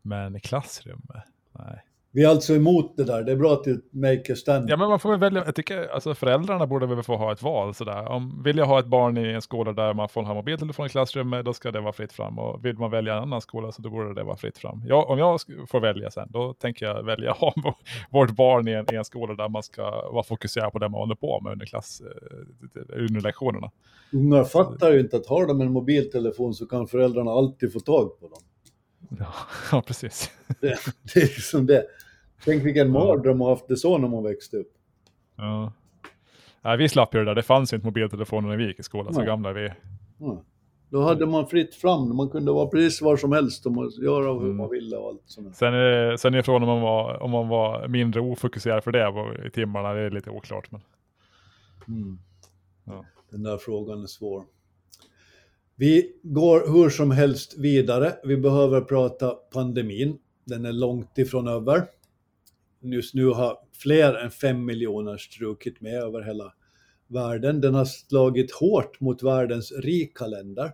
Men 0.01 0.35
i 0.35 0.39
klassrummet, 0.39 1.15
eh, 1.15 1.21
nej. 1.51 1.83
Vi 2.13 2.23
är 2.23 2.29
alltså 2.29 2.55
emot 2.55 2.97
det 2.97 3.03
där. 3.03 3.23
Det 3.23 3.31
är 3.31 3.35
bra 3.35 3.53
att 3.53 3.63
du 3.63 3.89
make 3.91 4.33
a 4.33 4.35
stand. 4.35 4.69
Ja, 4.69 4.77
men 4.77 4.89
man 4.89 4.99
får 4.99 5.09
väl 5.09 5.19
välja. 5.19 5.45
Jag 5.45 5.55
tycker 5.55 5.87
alltså 5.87 6.15
föräldrarna 6.15 6.67
borde 6.67 6.85
väl 6.85 7.03
få 7.03 7.15
ha 7.15 7.31
ett 7.31 7.41
val 7.41 7.73
sådär. 7.73 8.07
Om 8.07 8.43
vill 8.43 8.57
jag 8.57 8.65
ha 8.65 8.79
ett 8.79 8.85
barn 8.85 9.17
i 9.17 9.31
en 9.31 9.41
skola 9.41 9.73
där 9.73 9.93
man 9.93 10.09
får 10.09 10.23
ha 10.23 10.33
mobiltelefon 10.33 10.85
i 10.85 10.89
klassrummet, 10.89 11.45
då 11.45 11.53
ska 11.53 11.71
det 11.71 11.81
vara 11.81 11.93
fritt 11.93 12.13
fram. 12.13 12.39
Och 12.39 12.65
vill 12.65 12.77
man 12.77 12.91
välja 12.91 13.13
en 13.13 13.21
annan 13.21 13.41
skola 13.41 13.71
så 13.71 13.81
då 13.81 13.89
borde 13.89 14.13
det 14.13 14.23
vara 14.23 14.37
fritt 14.37 14.57
fram. 14.57 14.83
Ja, 14.87 15.03
om 15.03 15.19
jag 15.19 15.39
får 15.67 15.79
välja 15.79 16.11
sen, 16.11 16.27
då 16.31 16.53
tänker 16.53 16.85
jag 16.85 17.03
välja 17.03 17.31
ha 17.39 17.53
vårt 18.09 18.31
barn 18.31 18.67
i 18.67 18.71
en, 18.71 18.85
i 18.93 18.95
en 18.95 19.05
skola 19.05 19.33
där 19.33 19.49
man 19.49 19.63
ska 19.63 19.83
vara 20.11 20.23
fokuserad 20.23 20.71
på 20.71 20.79
det 20.79 20.89
man 20.89 20.99
håller 20.99 21.15
på 21.15 21.41
med 21.41 21.53
under, 21.53 21.65
klass, 21.65 22.01
eh, 22.01 23.03
under 23.03 23.21
lektionerna. 23.21 23.71
Ungar 24.13 24.43
fattar 24.43 24.91
ju 24.91 24.99
inte 24.99 25.17
att 25.17 25.27
har 25.27 25.45
de 25.45 25.61
en 25.61 25.71
mobiltelefon 25.71 26.53
så 26.53 26.65
kan 26.65 26.87
föräldrarna 26.87 27.31
alltid 27.31 27.73
få 27.73 27.79
tag 27.79 28.19
på 28.19 28.27
dem. 28.27 28.41
Ja, 29.19 29.33
ja 29.71 29.81
precis. 29.81 30.31
Det, 30.61 30.77
det 31.13 31.19
är 31.19 31.27
liksom 31.27 31.65
det. 31.65 31.85
Tänk 32.45 32.65
vilken 32.65 32.91
mardröm 32.91 33.41
att 33.41 33.45
ha 33.45 33.49
haft 33.49 33.67
det 33.67 33.77
så 33.77 33.97
när 33.97 34.07
man 34.07 34.23
växte 34.23 34.57
upp. 34.57 34.71
Ja. 35.35 35.73
Nej, 36.61 36.77
vi 36.77 36.89
slapp 36.89 37.15
ju 37.15 37.19
det 37.19 37.25
där. 37.25 37.35
Det 37.35 37.43
fanns 37.43 37.73
inte 37.73 37.85
mobiltelefoner 37.85 38.49
när 38.49 38.57
vi 38.57 38.67
gick 38.67 38.79
i 38.79 38.83
skolan, 38.83 39.13
så 39.13 39.19
Nej. 39.19 39.27
gamla 39.27 39.49
är 39.49 39.53
vi. 39.53 39.69
Ja. 40.19 40.43
Då 40.89 41.01
hade 41.01 41.25
man 41.25 41.47
fritt 41.47 41.75
fram, 41.75 42.15
man 42.15 42.29
kunde 42.29 42.51
vara 42.51 42.67
precis 42.67 43.01
var 43.01 43.17
som 43.17 43.31
helst 43.31 43.65
och 43.65 43.91
göra 44.03 44.33
hur 44.33 44.41
Mm. 44.43 44.57
man 44.57 44.69
ville 44.69 44.97
och 44.97 45.07
allt 45.07 45.21
sånt. 45.25 45.55
Sen 45.55 45.73
är, 45.73 46.17
sen 46.17 46.33
är 46.33 46.41
frågan 46.41 46.63
om 46.63 46.67
man, 46.69 46.81
var, 46.81 47.23
om 47.23 47.31
man 47.31 47.47
var 47.47 47.87
mindre 47.87 48.21
ofokuserad 48.21 48.83
för 48.83 48.91
det 48.91 49.47
i 49.47 49.49
timmarna, 49.49 49.93
det 49.93 50.01
är 50.01 50.11
lite 50.11 50.29
oklart. 50.29 50.71
Men... 50.71 50.81
Mm. 51.87 52.19
Ja. 52.85 53.05
Den 53.29 53.43
där 53.43 53.57
frågan 53.57 54.01
är 54.03 54.07
svår. 54.07 54.43
Vi 55.75 56.11
går 56.23 56.73
hur 56.73 56.89
som 56.89 57.11
helst 57.11 57.57
vidare. 57.57 58.13
Vi 58.23 58.37
behöver 58.37 58.81
prata 58.81 59.29
pandemin. 59.29 60.17
Den 60.45 60.65
är 60.65 60.71
långt 60.71 61.17
ifrån 61.17 61.47
över. 61.47 61.83
Just 62.81 63.13
nu 63.13 63.25
har 63.25 63.57
fler 63.73 64.13
än 64.13 64.31
fem 64.31 64.65
miljoner 64.65 65.17
strukit 65.17 65.81
med 65.81 66.03
över 66.03 66.21
hela 66.21 66.53
världen. 67.07 67.61
Den 67.61 67.73
har 67.73 67.85
slagit 67.85 68.51
hårt 68.51 68.99
mot 68.99 69.23
världens 69.23 69.71
rika 69.71 70.27
länder. 70.27 70.71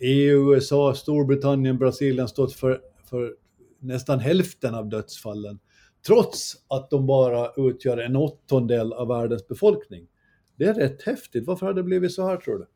EU, 0.00 0.54
USA, 0.54 0.94
Storbritannien, 0.94 1.78
Brasilien 1.78 2.28
stått 2.28 2.52
för, 2.52 2.80
för 3.10 3.34
nästan 3.78 4.18
hälften 4.18 4.74
av 4.74 4.88
dödsfallen. 4.88 5.58
Trots 6.06 6.54
att 6.68 6.90
de 6.90 7.06
bara 7.06 7.52
utgör 7.56 7.98
en 7.98 8.16
åttondel 8.16 8.92
av 8.92 9.08
världens 9.08 9.48
befolkning. 9.48 10.08
Det 10.56 10.64
är 10.64 10.74
rätt 10.74 11.02
häftigt. 11.02 11.46
Varför 11.46 11.66
har 11.66 11.74
det 11.74 11.82
blivit 11.82 12.12
så 12.12 12.26
här 12.26 12.36
tror 12.36 12.58
du? 12.58 12.66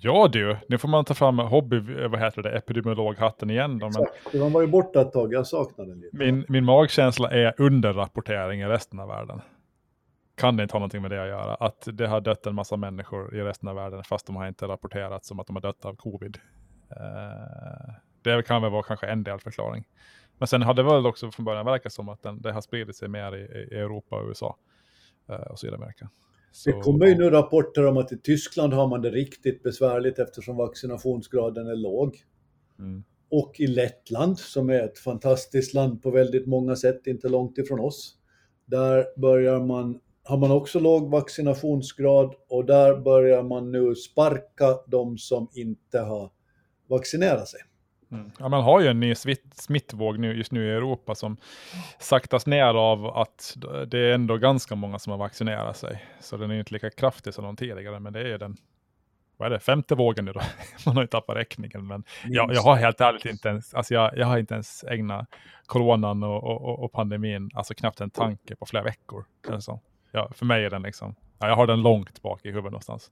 Ja 0.00 0.28
du, 0.32 0.56
nu 0.68 0.78
får 0.78 0.88
man 0.88 1.04
ta 1.04 1.14
fram 1.14 1.38
hobby, 1.38 1.80
vad 2.08 2.20
heter 2.20 2.42
det, 2.42 2.50
epidemiologhatten 2.50 3.50
igen 3.50 3.78
då. 3.78 3.86
Men 3.86 4.02
Exakt. 4.02 4.34
Man 4.34 4.52
var 4.52 4.60
ju 4.60 4.66
borta 4.66 5.00
ett 5.00 5.12
tag, 5.12 5.32
jag 5.32 5.46
saknar 5.46 5.86
den 5.86 6.00
lite. 6.00 6.16
min, 6.16 6.44
min 6.48 6.64
magkänsla 6.64 7.30
är 7.30 7.54
underrapportering 7.58 8.60
i 8.60 8.66
resten 8.66 9.00
av 9.00 9.08
världen. 9.08 9.40
Kan 10.36 10.56
det 10.56 10.62
inte 10.62 10.74
ha 10.74 10.78
någonting 10.78 11.02
med 11.02 11.10
det 11.10 11.22
att 11.22 11.28
göra? 11.28 11.54
Att 11.54 11.88
det 11.92 12.06
har 12.06 12.20
dött 12.20 12.46
en 12.46 12.54
massa 12.54 12.76
människor 12.76 13.36
i 13.36 13.40
resten 13.40 13.68
av 13.68 13.74
världen 13.74 14.04
fast 14.04 14.26
de 14.26 14.36
har 14.36 14.48
inte 14.48 14.68
rapporterat 14.68 15.24
som 15.24 15.40
att 15.40 15.46
de 15.46 15.56
har 15.56 15.60
dött 15.60 15.84
av 15.84 15.94
covid. 15.94 16.38
Eh, 16.90 17.94
det 18.22 18.46
kan 18.46 18.62
väl 18.62 18.70
vara 18.70 18.82
kanske 18.82 19.06
en 19.06 19.22
delförklaring. 19.22 19.84
Men 20.38 20.48
sen 20.48 20.62
hade 20.62 20.82
det 20.82 20.88
väl 20.88 21.06
också 21.06 21.30
från 21.30 21.44
början 21.44 21.66
verkat 21.66 21.92
som 21.92 22.08
att 22.08 22.22
den, 22.22 22.42
det 22.42 22.52
har 22.52 22.60
spridit 22.60 22.96
sig 22.96 23.08
mer 23.08 23.36
i, 23.36 23.40
i 23.74 23.78
Europa 23.78 24.16
och 24.16 24.28
USA 24.28 24.56
eh, 25.28 25.34
och 25.34 25.58
Sydamerika. 25.58 26.08
Det 26.64 26.72
Så- 26.72 26.80
kommer 26.80 27.06
ju 27.06 27.14
nu 27.14 27.30
rapporter 27.30 27.86
om 27.86 27.96
att 27.96 28.12
i 28.12 28.18
Tyskland 28.18 28.72
har 28.72 28.88
man 28.88 29.02
det 29.02 29.10
riktigt 29.10 29.62
besvärligt 29.62 30.18
eftersom 30.18 30.56
vaccinationsgraden 30.56 31.66
är 31.66 31.76
låg. 31.76 32.16
Mm. 32.78 33.04
Och 33.30 33.60
i 33.60 33.66
Lettland, 33.66 34.38
som 34.38 34.70
är 34.70 34.82
ett 34.82 34.98
fantastiskt 34.98 35.74
land 35.74 36.02
på 36.02 36.10
väldigt 36.10 36.46
många 36.46 36.76
sätt, 36.76 37.06
inte 37.06 37.28
långt 37.28 37.58
ifrån 37.58 37.80
oss. 37.80 38.14
Där 38.66 39.20
börjar 39.20 39.60
man, 39.60 40.00
har 40.22 40.36
man 40.36 40.50
också 40.50 40.80
låg 40.80 41.10
vaccinationsgrad 41.10 42.34
och 42.48 42.64
där 42.64 42.96
börjar 42.96 43.42
man 43.42 43.72
nu 43.72 43.94
sparka 43.94 44.78
de 44.86 45.18
som 45.18 45.48
inte 45.54 45.98
har 45.98 46.30
vaccinerat 46.88 47.48
sig. 47.48 47.60
Mm. 48.10 48.30
Ja, 48.38 48.48
man 48.48 48.62
har 48.62 48.80
ju 48.80 48.86
en 48.86 49.00
ny 49.00 49.14
smitt, 49.14 49.54
smittvåg 49.54 50.18
nu, 50.18 50.36
just 50.36 50.52
nu 50.52 50.66
i 50.66 50.70
Europa 50.70 51.14
som 51.14 51.36
saktas 51.98 52.46
ner 52.46 52.74
av 52.74 53.06
att 53.06 53.56
det 53.86 53.98
är 53.98 54.14
ändå 54.14 54.36
ganska 54.36 54.74
många 54.74 54.98
som 54.98 55.10
har 55.10 55.18
vaccinerat 55.18 55.76
sig. 55.76 56.04
Så 56.20 56.36
den 56.36 56.50
är 56.50 56.58
inte 56.58 56.72
lika 56.72 56.90
kraftig 56.90 57.34
som 57.34 57.44
de 57.44 57.56
tidigare, 57.56 58.00
men 58.00 58.12
det 58.12 58.20
är 58.20 58.26
ju 58.26 58.38
den 58.38 58.56
vad 59.38 59.46
är 59.46 59.50
det, 59.50 59.60
femte 59.60 59.94
vågen 59.94 60.24
nu 60.24 60.32
då. 60.32 60.40
Man 60.86 60.96
har 60.96 61.02
ju 61.02 61.06
tappat 61.06 61.36
räkningen, 61.36 61.86
men 61.86 62.04
jag, 62.26 62.54
jag 62.54 62.62
har 62.62 62.76
helt 62.76 63.00
ärligt 63.00 63.24
inte 63.24 63.48
ens, 63.48 63.74
alltså 63.74 63.94
jag, 63.94 64.18
jag 64.18 64.26
har 64.26 64.38
inte 64.38 64.54
ens 64.54 64.84
ägnat 64.84 65.28
coronan 65.66 66.22
och, 66.22 66.44
och, 66.44 66.84
och 66.84 66.92
pandemin, 66.92 67.50
alltså 67.54 67.74
knappt 67.74 68.00
en 68.00 68.10
tanke 68.10 68.56
på 68.56 68.66
flera 68.66 68.84
veckor. 68.84 69.24
som. 69.60 69.80
Ja, 70.12 70.30
för 70.34 70.46
mig 70.46 70.64
är 70.64 70.70
den 70.70 70.82
liksom, 70.82 71.14
ja, 71.38 71.48
jag 71.48 71.56
har 71.56 71.66
den 71.66 71.82
långt 71.82 72.22
bak 72.22 72.44
i 72.44 72.48
huvudet 72.48 72.72
någonstans. 72.72 73.10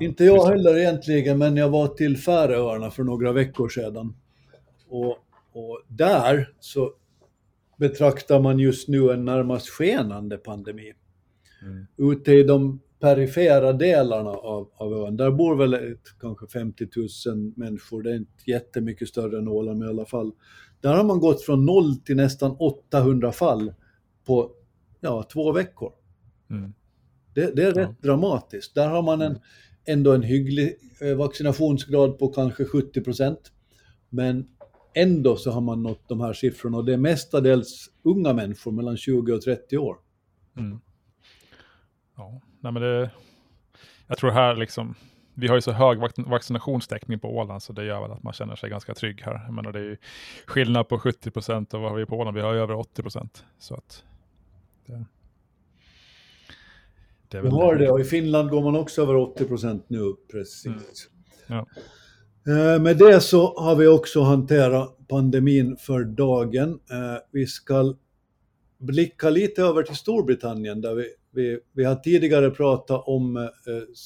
Inte 0.00 0.24
jag 0.24 0.46
heller 0.46 0.78
egentligen, 0.78 1.38
men 1.38 1.56
jag 1.56 1.68
var 1.68 1.88
till 1.88 2.16
Färöarna 2.16 2.90
för 2.90 3.02
några 3.02 3.32
veckor 3.32 3.68
sedan. 3.68 4.14
Och, 4.88 5.18
och 5.52 5.82
där 5.88 6.52
så 6.60 6.92
betraktar 7.78 8.40
man 8.40 8.58
just 8.58 8.88
nu 8.88 9.10
en 9.10 9.24
närmast 9.24 9.68
skenande 9.68 10.36
pandemi. 10.38 10.92
Mm. 11.62 11.86
Ute 11.96 12.32
i 12.32 12.42
de 12.42 12.80
perifera 13.00 13.72
delarna 13.72 14.30
av, 14.30 14.70
av 14.76 14.94
ön, 14.94 15.16
där 15.16 15.30
bor 15.30 15.56
väl 15.56 15.74
ett, 15.74 16.18
kanske 16.20 16.46
50 16.46 16.88
000 17.26 17.52
människor, 17.56 18.02
det 18.02 18.10
är 18.10 18.16
inte 18.16 18.50
jättemycket 18.50 19.08
större 19.08 19.38
än 19.38 19.48
Åland 19.48 19.84
i 19.84 19.86
alla 19.86 20.06
fall. 20.06 20.32
Där 20.80 20.94
har 20.94 21.04
man 21.04 21.20
gått 21.20 21.42
från 21.42 21.64
noll 21.64 21.96
till 21.96 22.16
nästan 22.16 22.56
800 22.58 23.32
fall 23.32 23.74
på 24.24 24.50
ja, 25.00 25.28
två 25.32 25.52
veckor. 25.52 25.92
Mm. 26.50 26.72
Det, 27.34 27.56
det 27.56 27.62
är 27.62 27.72
rätt 27.72 28.02
dramatiskt. 28.02 28.74
Där 28.74 28.88
har 28.88 29.02
man 29.02 29.22
en, 29.22 29.38
ändå 29.84 30.12
en 30.12 30.22
hygglig 30.22 30.76
eh, 31.00 31.16
vaccinationsgrad 31.16 32.18
på 32.18 32.28
kanske 32.28 32.64
70 32.64 33.00
procent. 33.00 33.52
Men 34.08 34.48
ändå 34.96 35.36
så 35.36 35.50
har 35.50 35.60
man 35.60 35.82
nått 35.82 36.08
de 36.08 36.20
här 36.20 36.32
siffrorna 36.32 36.76
och 36.76 36.84
det 36.84 36.92
är 36.92 36.96
mestadels 36.96 37.90
unga 38.02 38.32
människor 38.32 38.72
mellan 38.72 38.96
20 38.96 39.32
och 39.32 39.42
30 39.42 39.78
år. 39.78 39.96
Mm. 40.56 40.80
Ja, 42.16 42.40
nej 42.60 42.72
men 42.72 42.82
det, 42.82 43.10
jag 44.06 44.18
tror 44.18 44.30
här 44.30 44.56
liksom, 44.56 44.94
vi 45.34 45.48
har 45.48 45.54
ju 45.54 45.60
så 45.60 45.72
hög 45.72 45.98
vac- 45.98 46.30
vaccinationstäckning 46.30 47.18
på 47.18 47.36
Åland 47.36 47.62
så 47.62 47.72
det 47.72 47.84
gör 47.84 48.02
väl 48.02 48.12
att 48.12 48.22
man 48.22 48.32
känner 48.32 48.56
sig 48.56 48.70
ganska 48.70 48.94
trygg 48.94 49.22
här. 49.22 49.42
Jag 49.44 49.54
menar 49.54 49.72
det 49.72 49.78
är 49.78 49.84
ju 49.84 49.96
skillnad 50.46 50.88
på 50.88 50.98
70 50.98 51.30
procent 51.30 51.74
och 51.74 51.80
vad 51.80 51.90
har 51.90 51.98
vi 51.98 52.06
på 52.06 52.16
Åland? 52.18 52.36
Vi 52.36 52.42
har 52.42 52.52
ju 52.52 52.60
över 52.60 52.74
80 52.74 53.02
procent. 53.02 53.44
Så 53.58 53.74
att 53.74 54.04
det, 54.86 55.04
det 57.28 57.38
är 57.38 57.42
Vi 57.42 57.48
har 57.48 57.76
det 57.76 57.90
och 57.90 58.00
i 58.00 58.04
Finland 58.04 58.50
går 58.50 58.62
man 58.62 58.76
också 58.76 59.02
över 59.02 59.16
80 59.16 59.44
procent 59.44 59.84
nu 59.88 60.14
precis. 60.32 60.66
Mm. 60.66 60.80
Ja. 61.46 61.66
Eh, 62.48 62.82
med 62.82 62.98
det 62.98 63.20
så 63.20 63.54
har 63.58 63.76
vi 63.76 63.86
också 63.86 64.20
hanterat 64.20 65.08
pandemin 65.08 65.76
för 65.76 66.04
dagen. 66.04 66.70
Eh, 66.70 67.18
vi 67.32 67.46
ska 67.46 67.94
blicka 68.78 69.30
lite 69.30 69.62
över 69.62 69.82
till 69.82 69.96
Storbritannien 69.96 70.80
där 70.80 70.94
vi, 70.94 71.06
vi, 71.32 71.58
vi 71.72 71.84
har 71.84 71.94
tidigare 71.94 72.50
pratat 72.50 73.02
om 73.06 73.36
eh, 73.36 73.50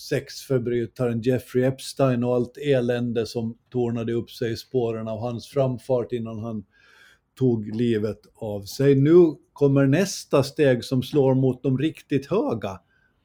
sexförbrytaren 0.09 1.21
Jeffrey 1.21 1.65
Epstein 1.65 2.25
och 2.25 2.35
allt 2.35 2.57
elände 2.57 3.27
som 3.27 3.59
tornade 3.71 4.13
upp 4.13 4.31
sig 4.31 4.53
i 4.53 4.57
spåren 4.57 5.09
av 5.09 5.19
hans 5.19 5.49
framfart 5.49 6.13
innan 6.13 6.39
han 6.39 6.65
tog 7.39 7.75
livet 7.75 8.21
av 8.35 8.63
sig. 8.63 8.95
Nu 8.95 9.35
kommer 9.53 9.87
nästa 9.87 10.43
steg 10.43 10.85
som 10.85 11.03
slår 11.03 11.35
mot 11.35 11.63
de 11.63 11.79
riktigt 11.79 12.27
höga 12.27 12.81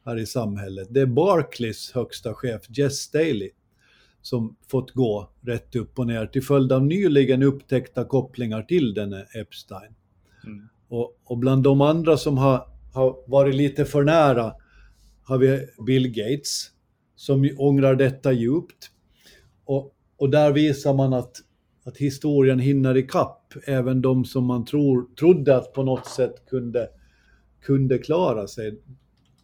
här 0.05 0.17
i 0.17 0.25
samhället. 0.25 0.87
Det 0.91 1.01
är 1.01 1.05
Barclays 1.05 1.91
högsta 1.91 2.33
chef 2.33 2.61
Jess 2.69 2.97
Staley 2.97 3.49
som 4.25 4.55
fått 4.67 4.91
gå 4.91 5.29
rätt 5.41 5.75
upp 5.75 5.99
och 5.99 6.07
ner 6.07 6.25
till 6.25 6.43
följd 6.43 6.71
av 6.71 6.85
nyligen 6.85 7.43
upptäckta 7.43 8.05
kopplingar 8.05 8.61
till 8.61 8.93
denne 8.93 9.25
Epstein. 9.33 9.95
Mm. 10.45 10.67
Och, 10.87 11.19
och 11.23 11.37
bland 11.37 11.63
de 11.63 11.81
andra 11.81 12.17
som 12.17 12.37
har, 12.37 12.67
har 12.93 13.17
varit 13.27 13.55
lite 13.55 13.85
för 13.85 14.03
nära 14.03 14.53
har 15.23 15.37
vi 15.37 15.67
Bill 15.85 16.07
Gates 16.07 16.71
som 17.15 17.49
ångrar 17.57 17.95
detta 17.95 18.31
djupt. 18.31 18.91
Och, 19.65 19.95
och 20.17 20.29
där 20.29 20.51
visar 20.51 20.93
man 20.93 21.13
att, 21.13 21.35
att 21.83 21.97
historien 21.97 22.59
hinner 22.59 22.97
ikapp 22.97 23.53
även 23.65 24.01
de 24.01 24.25
som 24.25 24.45
man 24.45 24.65
tror, 24.65 25.15
trodde 25.19 25.57
att 25.57 25.73
på 25.73 25.83
något 25.83 26.05
sätt 26.07 26.45
kunde, 26.49 26.89
kunde 27.61 27.97
klara 27.97 28.47
sig. 28.47 28.79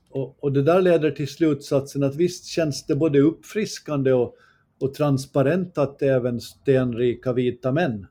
Och, 0.09 0.43
och 0.43 0.51
det 0.51 0.63
där 0.63 0.81
leder 0.81 1.11
till 1.11 1.27
slutsatsen 1.27 2.03
att 2.03 2.15
visst 2.15 2.45
känns 2.45 2.85
det 2.85 2.95
både 2.95 3.19
uppfriskande 3.19 4.13
och, 4.13 4.35
och 4.81 4.93
transparent 4.93 5.77
att 5.77 6.01
även 6.01 6.41
stenrika 6.41 7.33
vita 7.33 7.71
män 7.71 8.07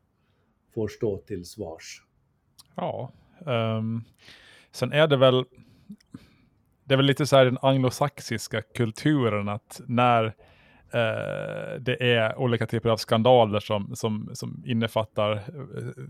får 0.75 0.89
stå 0.89 1.19
till 1.19 1.45
svars. 1.45 2.03
Ja, 2.75 3.13
um, 3.47 4.05
sen 4.71 4.93
är 4.93 5.07
det 5.07 5.17
väl, 5.17 5.45
det 6.85 6.95
är 6.95 6.97
väl 6.97 7.07
lite 7.07 7.27
så 7.27 7.37
här 7.37 7.45
den 7.45 7.59
anglosaxiska 7.63 8.63
kulturen 8.63 9.49
att 9.49 9.81
när, 9.87 10.25
uh, 10.25 11.81
det 11.81 12.13
är 12.13 12.39
olika 12.39 12.67
typer 12.67 12.89
av 12.89 12.97
skandaler 12.97 13.61
som, 13.61 13.97
som, 13.97 14.31
som 14.33 14.63
innefattar 14.67 15.33
eh, 15.33 15.41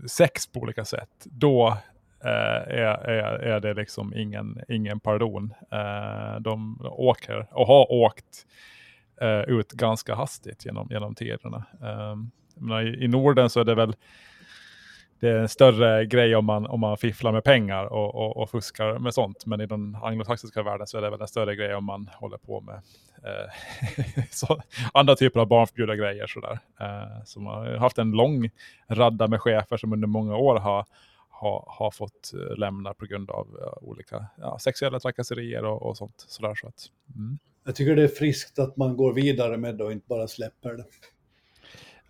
sex 0.07 0.47
på 0.47 0.59
olika 0.59 0.85
sätt, 0.85 1.25
då 1.25 1.77
eh, 2.23 2.77
är, 2.77 3.09
är, 3.09 3.39
är 3.39 3.59
det 3.59 3.73
liksom 3.73 4.13
ingen, 4.15 4.61
ingen 4.69 4.99
pardon. 4.99 5.53
De 6.39 6.81
åker 6.81 7.47
och 7.51 7.67
har 7.67 7.91
åkt 7.91 8.45
eh, 9.21 9.41
ut 9.41 9.71
ganska 9.71 10.15
hastigt 10.15 10.65
genom, 10.65 10.87
genom 10.91 11.15
tiderna. 11.15 11.65
Eh, 11.81 12.15
i, 12.81 13.03
I 13.03 13.07
Norden 13.07 13.49
så 13.49 13.59
är 13.59 13.63
det 13.63 13.75
väl 13.75 13.95
det 15.21 15.29
är 15.29 15.35
en 15.35 15.49
större 15.49 16.05
grej 16.05 16.35
om 16.35 16.45
man, 16.45 16.65
om 16.65 16.79
man 16.79 16.97
fifflar 16.97 17.31
med 17.31 17.43
pengar 17.43 17.85
och, 17.85 18.15
och, 18.15 18.37
och 18.37 18.49
fuskar 18.49 18.99
med 18.99 19.13
sånt. 19.13 19.45
Men 19.45 19.61
i 19.61 19.65
den 19.65 19.97
anglosaxiska 20.01 20.63
världen 20.63 20.87
så 20.87 20.97
är 20.97 21.01
det 21.01 21.09
väl 21.09 21.21
en 21.21 21.27
större 21.27 21.55
grej 21.55 21.75
om 21.75 21.85
man 21.85 22.09
håller 22.13 22.37
på 22.37 22.61
med 22.61 22.75
eh, 23.23 24.23
så, 24.31 24.61
andra 24.93 25.15
typer 25.15 25.39
av 25.39 25.47
barnförbjudna 25.47 25.95
grejer. 25.95 26.27
Sådär. 26.27 26.59
Eh, 26.79 27.23
så 27.25 27.39
man 27.39 27.53
har 27.53 27.77
haft 27.77 27.97
en 27.97 28.11
lång 28.11 28.49
radda 28.87 29.27
med 29.27 29.41
chefer 29.41 29.77
som 29.77 29.93
under 29.93 30.07
många 30.07 30.35
år 30.35 30.59
har, 30.59 30.85
har, 31.29 31.65
har 31.67 31.91
fått 31.91 32.31
eh, 32.33 32.57
lämna 32.57 32.93
på 32.93 33.05
grund 33.05 33.29
av 33.29 33.47
uh, 33.47 33.89
olika 33.89 34.25
ja, 34.37 34.59
sexuella 34.59 34.99
trakasserier 34.99 35.65
och, 35.65 35.81
och 35.81 35.97
sånt. 35.97 36.25
Sådär, 36.27 36.55
så 36.55 36.67
att, 36.67 36.85
mm. 37.15 37.39
Jag 37.63 37.75
tycker 37.75 37.95
det 37.95 38.03
är 38.03 38.07
friskt 38.07 38.59
att 38.59 38.77
man 38.77 38.97
går 38.97 39.13
vidare 39.13 39.57
med 39.57 39.77
det 39.77 39.83
och 39.83 39.91
inte 39.91 40.07
bara 40.07 40.27
släpper 40.27 40.73
det. 40.73 40.85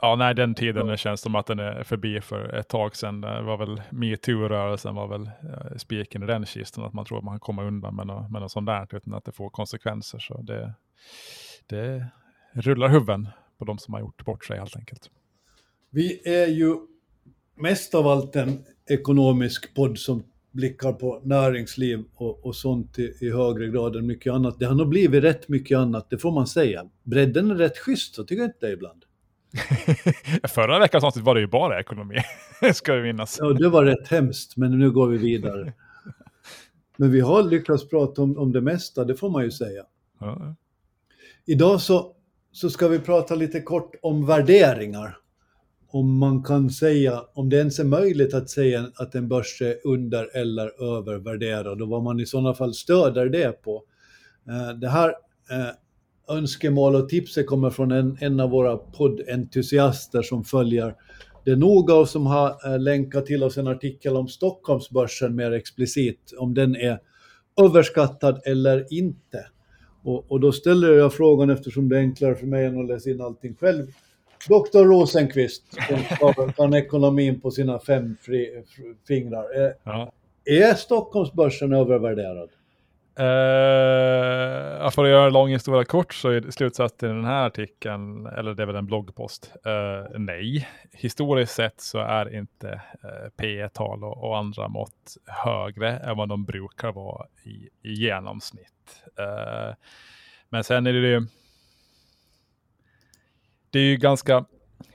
Ja, 0.01 0.15
nej, 0.15 0.35
den 0.35 0.55
tiden 0.55 0.87
det 0.87 0.97
känns 0.97 1.21
som 1.21 1.35
att 1.35 1.45
den 1.45 1.59
är 1.59 1.83
förbi 1.83 2.21
för 2.21 2.53
ett 2.53 2.67
tag 2.67 2.95
sedan. 2.95 3.21
Det 3.21 3.41
var 3.41 3.57
väl 3.57 3.81
metoo-rörelsen 3.89 4.95
var 4.95 5.07
väl 5.07 5.21
uh, 5.21 5.77
spiken 5.77 6.23
i 6.23 6.25
den 6.25 6.45
kistan, 6.45 6.85
att 6.85 6.93
man 6.93 7.05
tror 7.05 7.17
att 7.17 7.23
man 7.23 7.33
kan 7.33 7.39
komma 7.39 7.63
undan 7.63 7.95
med 7.95 8.07
något, 8.07 8.31
med 8.31 8.41
något 8.41 8.51
sånt 8.51 8.67
där 8.67 8.95
utan 8.95 9.13
att 9.13 9.25
det 9.25 9.31
får 9.31 9.49
konsekvenser. 9.49 10.19
Så 10.19 10.41
det, 10.41 10.73
det 11.67 12.07
rullar 12.53 12.89
huvuden 12.89 13.29
på 13.57 13.65
de 13.65 13.77
som 13.77 13.93
har 13.93 14.01
gjort 14.01 14.25
bort 14.25 14.45
sig 14.45 14.57
helt 14.57 14.75
enkelt. 14.75 15.09
Vi 15.89 16.21
är 16.25 16.47
ju 16.47 16.75
mest 17.55 17.95
av 17.95 18.07
allt 18.07 18.35
en 18.35 18.65
ekonomisk 18.89 19.75
podd 19.75 19.97
som 19.97 20.23
blickar 20.51 20.93
på 20.93 21.21
näringsliv 21.23 22.03
och, 22.15 22.45
och 22.45 22.55
sånt 22.55 22.99
i, 22.99 23.13
i, 23.21 23.31
högre 23.31 23.67
grad 23.67 23.95
än 23.95 24.07
mycket 24.07 24.33
annat. 24.33 24.59
Det 24.59 24.65
har 24.65 24.75
nog 24.75 24.89
blivit 24.89 25.23
rätt 25.23 25.47
mycket 25.47 25.77
annat, 25.77 26.09
det 26.09 26.17
får 26.17 26.31
man 26.31 26.47
säga. 26.47 26.85
Bredden 27.03 27.51
är 27.51 27.55
rätt 27.55 27.77
schysst, 27.77 28.15
så 28.15 28.23
tycker 28.23 28.41
jag 28.41 28.49
inte 28.49 28.65
det 28.65 28.71
ibland. 28.71 29.05
Förra 30.47 30.79
veckans 30.79 31.03
avsnitt 31.03 31.25
var 31.25 31.35
det 31.35 31.41
ju 31.41 31.47
bara 31.47 31.79
ekonomi, 31.79 32.15
ska 32.73 32.93
det 32.93 33.03
minnas. 33.03 33.37
Ja, 33.39 33.53
det 33.53 33.69
var 33.69 33.85
rätt 33.85 34.07
hemskt, 34.07 34.57
men 34.57 34.79
nu 34.79 34.91
går 34.91 35.07
vi 35.07 35.17
vidare. 35.17 35.73
Men 36.97 37.11
vi 37.11 37.19
har 37.19 37.43
lyckats 37.43 37.89
prata 37.89 38.21
om, 38.21 38.37
om 38.37 38.51
det 38.51 38.61
mesta, 38.61 39.03
det 39.03 39.15
får 39.15 39.29
man 39.29 39.43
ju 39.43 39.51
säga. 39.51 39.83
Ja. 40.19 40.55
Idag 41.45 41.81
så, 41.81 42.15
så 42.51 42.69
ska 42.69 42.87
vi 42.87 42.99
prata 42.99 43.35
lite 43.35 43.61
kort 43.61 43.95
om 44.01 44.25
värderingar. 44.25 45.17
Om 45.93 46.17
man 46.17 46.43
kan 46.43 46.69
säga, 46.69 47.21
om 47.33 47.49
det 47.49 47.57
ens 47.57 47.79
är 47.79 47.83
möjligt 47.83 48.33
att 48.33 48.49
säga 48.49 48.85
att 48.95 49.15
en 49.15 49.27
börs 49.27 49.61
är 49.61 49.75
under 49.87 50.37
eller 50.37 50.97
övervärderad 50.97 51.81
och 51.81 51.87
vad 51.87 52.03
man 52.03 52.19
i 52.19 52.25
sådana 52.25 52.53
fall 52.53 52.73
stöder 52.73 53.29
det 53.29 53.61
på. 53.63 53.83
Eh, 54.49 54.77
det 54.79 54.89
här 54.89 55.09
eh, 55.51 56.35
önskemål 56.37 56.95
och 56.95 57.09
tipset 57.09 57.47
kommer 57.47 57.69
från 57.69 57.91
en, 57.91 58.17
en 58.21 58.39
av 58.39 58.49
våra 58.49 58.77
poddentusiaster 58.77 60.21
som 60.21 60.43
följer 60.43 60.95
det 61.45 61.55
noga 61.55 61.95
och 61.95 62.09
som 62.09 62.25
har 62.25 62.73
eh, 62.73 62.79
länkat 62.79 63.25
till 63.25 63.43
oss 63.43 63.57
en 63.57 63.67
artikel 63.67 64.17
om 64.17 64.27
Stockholmsbörsen 64.27 65.35
mer 65.35 65.51
explicit, 65.51 66.33
om 66.37 66.53
den 66.53 66.75
är 66.75 66.99
överskattad 67.61 68.41
eller 68.45 68.93
inte. 68.93 69.45
Och, 70.03 70.31
och 70.31 70.39
då 70.39 70.51
ställer 70.51 70.93
jag 70.93 71.13
frågan, 71.13 71.49
eftersom 71.49 71.89
det 71.89 71.97
är 71.97 72.01
enklare 72.01 72.35
för 72.35 72.47
mig 72.47 72.65
än 72.65 72.79
att 72.79 72.87
läsa 72.87 73.09
in 73.09 73.21
allting 73.21 73.55
själv, 73.55 73.87
Dr. 74.47 74.83
Rosenqvist, 74.83 75.63
som 76.19 76.53
kan 76.53 76.73
ekonomin 76.73 77.41
på 77.41 77.51
sina 77.51 77.79
fem 77.79 78.17
fri, 78.21 78.63
fingrar. 79.07 79.55
Är, 79.55 79.73
ja. 79.83 80.11
är 80.45 80.73
Stockholmsbörsen 80.73 81.73
övervärderad? 81.73 82.49
Uh, 83.19 84.89
för 84.89 85.03
att 85.03 85.09
göra 85.09 85.27
en 85.27 85.33
lång 85.33 85.49
historia 85.49 85.85
kort 85.85 86.13
så 86.13 86.29
är 86.29 86.51
slutsatsen 86.51 87.11
i 87.11 87.13
den 87.13 87.25
här 87.25 87.45
artikeln, 87.45 88.25
eller 88.25 88.53
det 88.53 88.63
är 88.63 88.67
väl 88.67 88.75
en 88.75 88.85
bloggpost, 88.85 89.51
uh, 89.67 90.19
nej. 90.19 90.67
Historiskt 90.91 91.53
sett 91.53 91.81
så 91.81 91.99
är 91.99 92.35
inte 92.35 92.67
uh, 92.67 93.29
P 93.37 93.69
tal 93.73 94.03
och, 94.03 94.23
och, 94.23 94.37
andra 94.37 94.67
mått 94.67 95.17
högre 95.25 95.97
än 95.97 96.17
vad 96.17 96.29
de 96.29 96.45
brukar 96.45 96.91
vara 96.91 97.25
i, 97.43 97.89
i 97.89 97.93
genomsnitt. 97.93 99.03
Uh, 99.19 99.75
men 100.49 100.63
sen 100.63 100.87
är 100.87 100.93
det 100.93 101.07
ju, 101.07 101.27
det 103.71 103.79
är 103.79 103.83
ju 103.83 103.97
ganska 103.97 104.45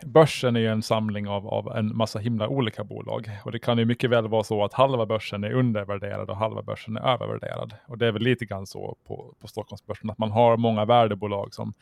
börsen 0.07 0.57
är 0.57 0.61
ju 0.61 0.69
en 0.69 0.83
samling 0.83 1.29
av, 1.29 1.49
av 1.49 1.77
en 1.77 1.97
massa 1.97 2.19
himla 2.19 2.49
olika 2.49 2.85
bolag. 2.85 3.31
Och 3.45 3.53
det 3.53 3.59
kan 3.59 3.79
ju 3.79 3.85
mycket 3.85 4.11
väl 4.11 4.29
vara 4.29 4.45
så 4.45 4.65
att 4.65 4.73
halva 4.73 5.07
börsen 5.07 5.45
är 5.45 5.53
undervärderad 5.53 6.31
och 6.31 6.37
halva 6.37 6.63
börsen 6.63 6.97
är 6.97 7.01
övervärderad. 7.01 7.75
Och 7.87 7.99
det 7.99 8.07
är 8.07 8.13
väl 8.13 8.23
lite 8.23 8.45
grann 8.45 8.67
så 8.67 8.97
på, 9.07 9.35
på 9.41 9.49
Stockholmsbörsen, 9.49 10.11
att 10.11 10.19
man 10.19 10.31
har 10.31 10.57
många 10.57 10.85
värdebolag 10.85 11.55
som 11.55 11.75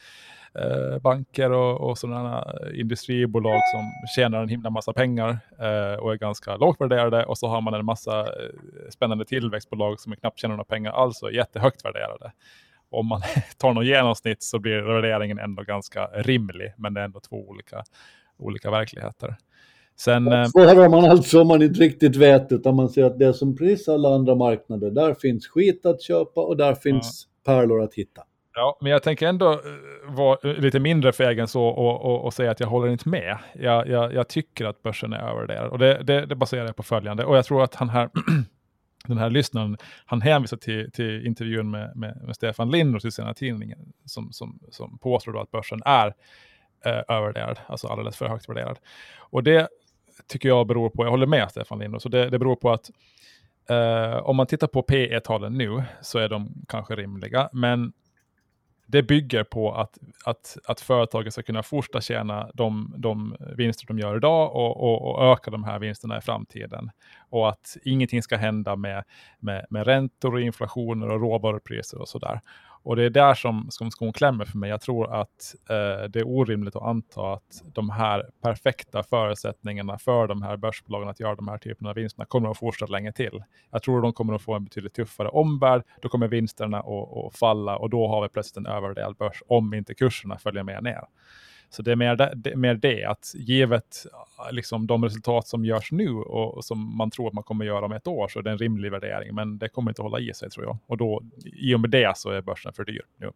eh, 0.54 0.98
banker 0.98 1.50
och, 1.50 1.90
och 1.90 1.98
sådana 1.98 2.54
industribolag 2.74 3.60
som 3.72 3.92
tjänar 4.16 4.42
en 4.42 4.48
himla 4.48 4.70
massa 4.70 4.92
pengar 4.92 5.38
eh, 5.58 5.98
och 5.98 6.12
är 6.12 6.16
ganska 6.16 6.56
lågt 6.56 6.80
värderade. 6.80 7.24
Och 7.24 7.38
så 7.38 7.46
har 7.46 7.60
man 7.60 7.74
en 7.74 7.84
massa 7.84 8.20
eh, 8.20 8.90
spännande 8.90 9.24
tillväxtbolag 9.24 10.00
som 10.00 10.16
knappt 10.16 10.38
tjänar 10.38 10.54
några 10.54 10.64
pengar 10.64 10.92
alls 10.92 11.22
och 11.22 11.28
är 11.28 11.32
jättehögt 11.32 11.84
värderade 11.84 12.32
om 12.98 13.06
man 13.06 13.20
tar 13.58 13.74
någon 13.74 13.86
genomsnitt 13.86 14.42
så 14.42 14.58
blir 14.58 14.80
värderingen 14.80 15.38
ändå 15.38 15.62
ganska 15.62 16.06
rimlig, 16.06 16.72
men 16.76 16.94
det 16.94 17.00
är 17.00 17.04
ändå 17.04 17.20
två 17.20 17.48
olika, 17.48 17.84
olika 18.38 18.70
verkligheter. 18.70 19.36
Sen, 19.96 20.32
eh, 20.32 20.44
Svarar 20.44 20.88
man 20.88 21.04
alltså 21.04 21.40
om 21.40 21.48
man 21.48 21.62
inte 21.62 21.80
riktigt 21.80 22.16
vet, 22.16 22.52
utan 22.52 22.76
man 22.76 22.88
ser 22.88 23.04
att 23.04 23.18
det 23.18 23.26
är 23.26 23.32
som 23.32 23.56
precis 23.56 23.88
alla 23.88 24.14
andra 24.14 24.34
marknader, 24.34 24.90
där 24.90 25.14
finns 25.14 25.48
skit 25.48 25.86
att 25.86 26.02
köpa 26.02 26.40
och 26.40 26.56
där 26.56 26.74
finns 26.74 27.28
ja. 27.44 27.52
pärlor 27.52 27.82
att 27.82 27.94
hitta. 27.94 28.22
Ja, 28.56 28.78
men 28.80 28.92
jag 28.92 29.02
tänker 29.02 29.26
ändå 29.26 29.52
eh, 29.52 29.58
vara 30.06 30.38
lite 30.42 30.80
mindre 30.80 31.12
fegen 31.12 31.48
så 31.48 31.64
och, 31.64 32.04
och, 32.04 32.24
och, 32.24 32.34
säga 32.34 32.50
att 32.50 32.60
jag 32.60 32.66
håller 32.66 32.88
inte 32.88 33.08
med. 33.08 33.38
Jag, 33.54 33.88
jag, 33.88 34.14
jag 34.14 34.28
tycker 34.28 34.64
att 34.64 34.82
börsen 34.82 35.12
är 35.12 35.18
övervärderad 35.18 35.70
och 35.70 35.78
det, 35.78 36.02
det, 36.02 36.26
det 36.26 36.34
baserar 36.34 36.66
jag 36.66 36.76
på 36.76 36.82
följande. 36.82 37.24
Och 37.24 37.36
jag 37.36 37.44
tror 37.44 37.62
att 37.62 37.74
han 37.74 37.88
här 37.88 38.10
den 39.08 39.18
här 39.18 39.30
lyssnaren, 39.30 39.76
han 40.06 40.22
hänvisar 40.22 40.56
till, 40.56 40.90
till 40.92 41.26
intervjun 41.26 41.70
med, 41.70 41.96
med, 41.96 42.22
med 42.22 42.36
Stefan 42.36 42.70
Lindros 42.70 43.04
i 43.04 43.10
sina 43.10 43.34
tidningen 43.34 43.92
som, 44.04 44.32
som, 44.32 44.60
som 44.70 44.98
påstår 44.98 45.42
att 45.42 45.50
börsen 45.50 45.80
är 45.84 46.06
eh, 46.84 47.02
övervärderad, 47.08 47.58
alltså 47.66 47.88
alldeles 47.88 48.16
för 48.16 48.28
högt 48.28 48.48
värderad. 48.48 48.78
Och 49.18 49.42
det 49.42 49.68
tycker 50.26 50.48
jag 50.48 50.66
beror 50.66 50.90
på, 50.90 51.04
jag 51.04 51.10
håller 51.10 51.26
med 51.26 51.50
Stefan 51.50 51.78
Lindros, 51.78 52.04
det, 52.04 52.30
det 52.30 52.38
beror 52.38 52.56
på 52.56 52.70
att 52.70 52.90
eh, 53.68 54.16
om 54.16 54.36
man 54.36 54.46
tittar 54.46 54.66
på 54.66 54.82
P 54.82 55.20
talen 55.20 55.52
nu 55.58 55.82
så 56.02 56.18
är 56.18 56.28
de 56.28 56.64
kanske 56.68 56.96
rimliga, 56.96 57.48
men 57.52 57.92
det 58.86 59.02
bygger 59.02 59.44
på 59.44 59.74
att, 59.74 59.98
att, 60.24 60.56
att 60.64 60.80
företagen 60.80 61.32
ska 61.32 61.42
kunna 61.42 61.62
fortsätta 61.62 62.00
tjäna 62.00 62.50
de, 62.54 62.94
de 62.96 63.36
vinster 63.56 63.86
de 63.86 63.98
gör 63.98 64.16
idag 64.16 64.56
och, 64.56 64.82
och, 64.82 65.14
och, 65.14 65.32
öka 65.32 65.50
de 65.50 65.64
här 65.64 65.78
vinsterna 65.78 66.18
i 66.18 66.20
framtiden. 66.20 66.90
Och 67.30 67.48
att 67.48 67.76
ingenting 67.84 68.22
ska 68.22 68.36
hända 68.36 68.76
med, 68.76 69.04
med, 69.38 69.66
med 69.70 69.86
räntor 69.86 70.34
och 70.34 70.40
inflationer 70.40 71.08
och 71.08 71.20
råvarupriser 71.20 72.00
och 72.00 72.08
sådär. 72.08 72.40
Och 72.84 72.96
det 72.96 73.04
är 73.04 73.10
där 73.10 73.34
som, 73.34 73.66
som 73.70 73.90
skon 73.90 74.12
klämmer 74.12 74.44
för 74.44 74.58
mig. 74.58 74.70
Jag 74.70 74.80
tror 74.80 75.20
att 75.20 75.54
eh, 75.70 76.08
det 76.08 76.18
är 76.18 76.28
orimligt 76.28 76.76
att 76.76 76.82
anta 76.82 77.32
att 77.32 77.62
de 77.74 77.90
här 77.90 78.30
perfekta 78.42 79.02
förutsättningarna 79.02 79.98
för 79.98 80.26
de 80.26 80.42
här 80.42 80.56
börsbolagen 80.56 81.08
att 81.08 81.20
göra 81.20 81.34
de 81.34 81.48
här 81.48 81.58
typerna 81.58 81.90
av 81.90 81.96
vinsterna 81.96 82.26
kommer 82.26 82.50
att 82.50 82.58
fortsätta 82.58 82.92
länge 82.92 83.12
till. 83.12 83.42
Jag 83.70 83.82
tror 83.82 83.96
att 83.96 84.02
de 84.02 84.12
kommer 84.12 84.34
att 84.34 84.42
få 84.42 84.54
en 84.54 84.64
betydligt 84.64 84.94
tuffare 84.94 85.28
omvärld. 85.28 85.82
Då 86.02 86.08
kommer 86.08 86.28
vinsterna 86.28 86.78
att, 86.78 87.26
att 87.26 87.36
falla 87.38 87.76
och 87.76 87.90
då 87.90 88.08
har 88.08 88.22
vi 88.22 88.28
plötsligt 88.28 88.56
en 88.56 88.72
övervärderad 88.72 89.16
börs 89.16 89.42
om 89.46 89.74
inte 89.74 89.94
kurserna 89.94 90.38
följer 90.38 90.62
med 90.62 90.82
ner. 90.82 91.04
Så 91.74 91.82
det 91.82 91.92
är 91.92 91.96
mer 91.96 92.16
det, 92.16 92.32
det, 92.36 92.56
mer 92.56 92.74
det 92.74 93.04
att 93.04 93.32
givet 93.34 94.06
liksom, 94.50 94.86
de 94.86 95.04
resultat 95.04 95.48
som 95.48 95.64
görs 95.64 95.92
nu 95.92 96.10
och 96.10 96.64
som 96.64 96.96
man 96.96 97.10
tror 97.10 97.28
att 97.28 97.34
man 97.34 97.44
kommer 97.44 97.64
göra 97.64 97.84
om 97.84 97.92
ett 97.92 98.06
år 98.06 98.28
så 98.28 98.38
är 98.38 98.42
det 98.42 98.50
en 98.50 98.58
rimlig 98.58 98.90
värdering. 98.90 99.34
Men 99.34 99.58
det 99.58 99.68
kommer 99.68 99.90
inte 99.90 100.02
hålla 100.02 100.20
i 100.20 100.34
sig 100.34 100.50
tror 100.50 100.66
jag. 100.66 100.78
Och 100.86 100.96
då, 100.96 101.22
i 101.44 101.74
och 101.74 101.80
med 101.80 101.90
det 101.90 102.12
så 102.16 102.30
är 102.30 102.42
börsen 102.42 102.72
för 102.72 102.84
dyr 102.84 103.02
nu. 103.20 103.30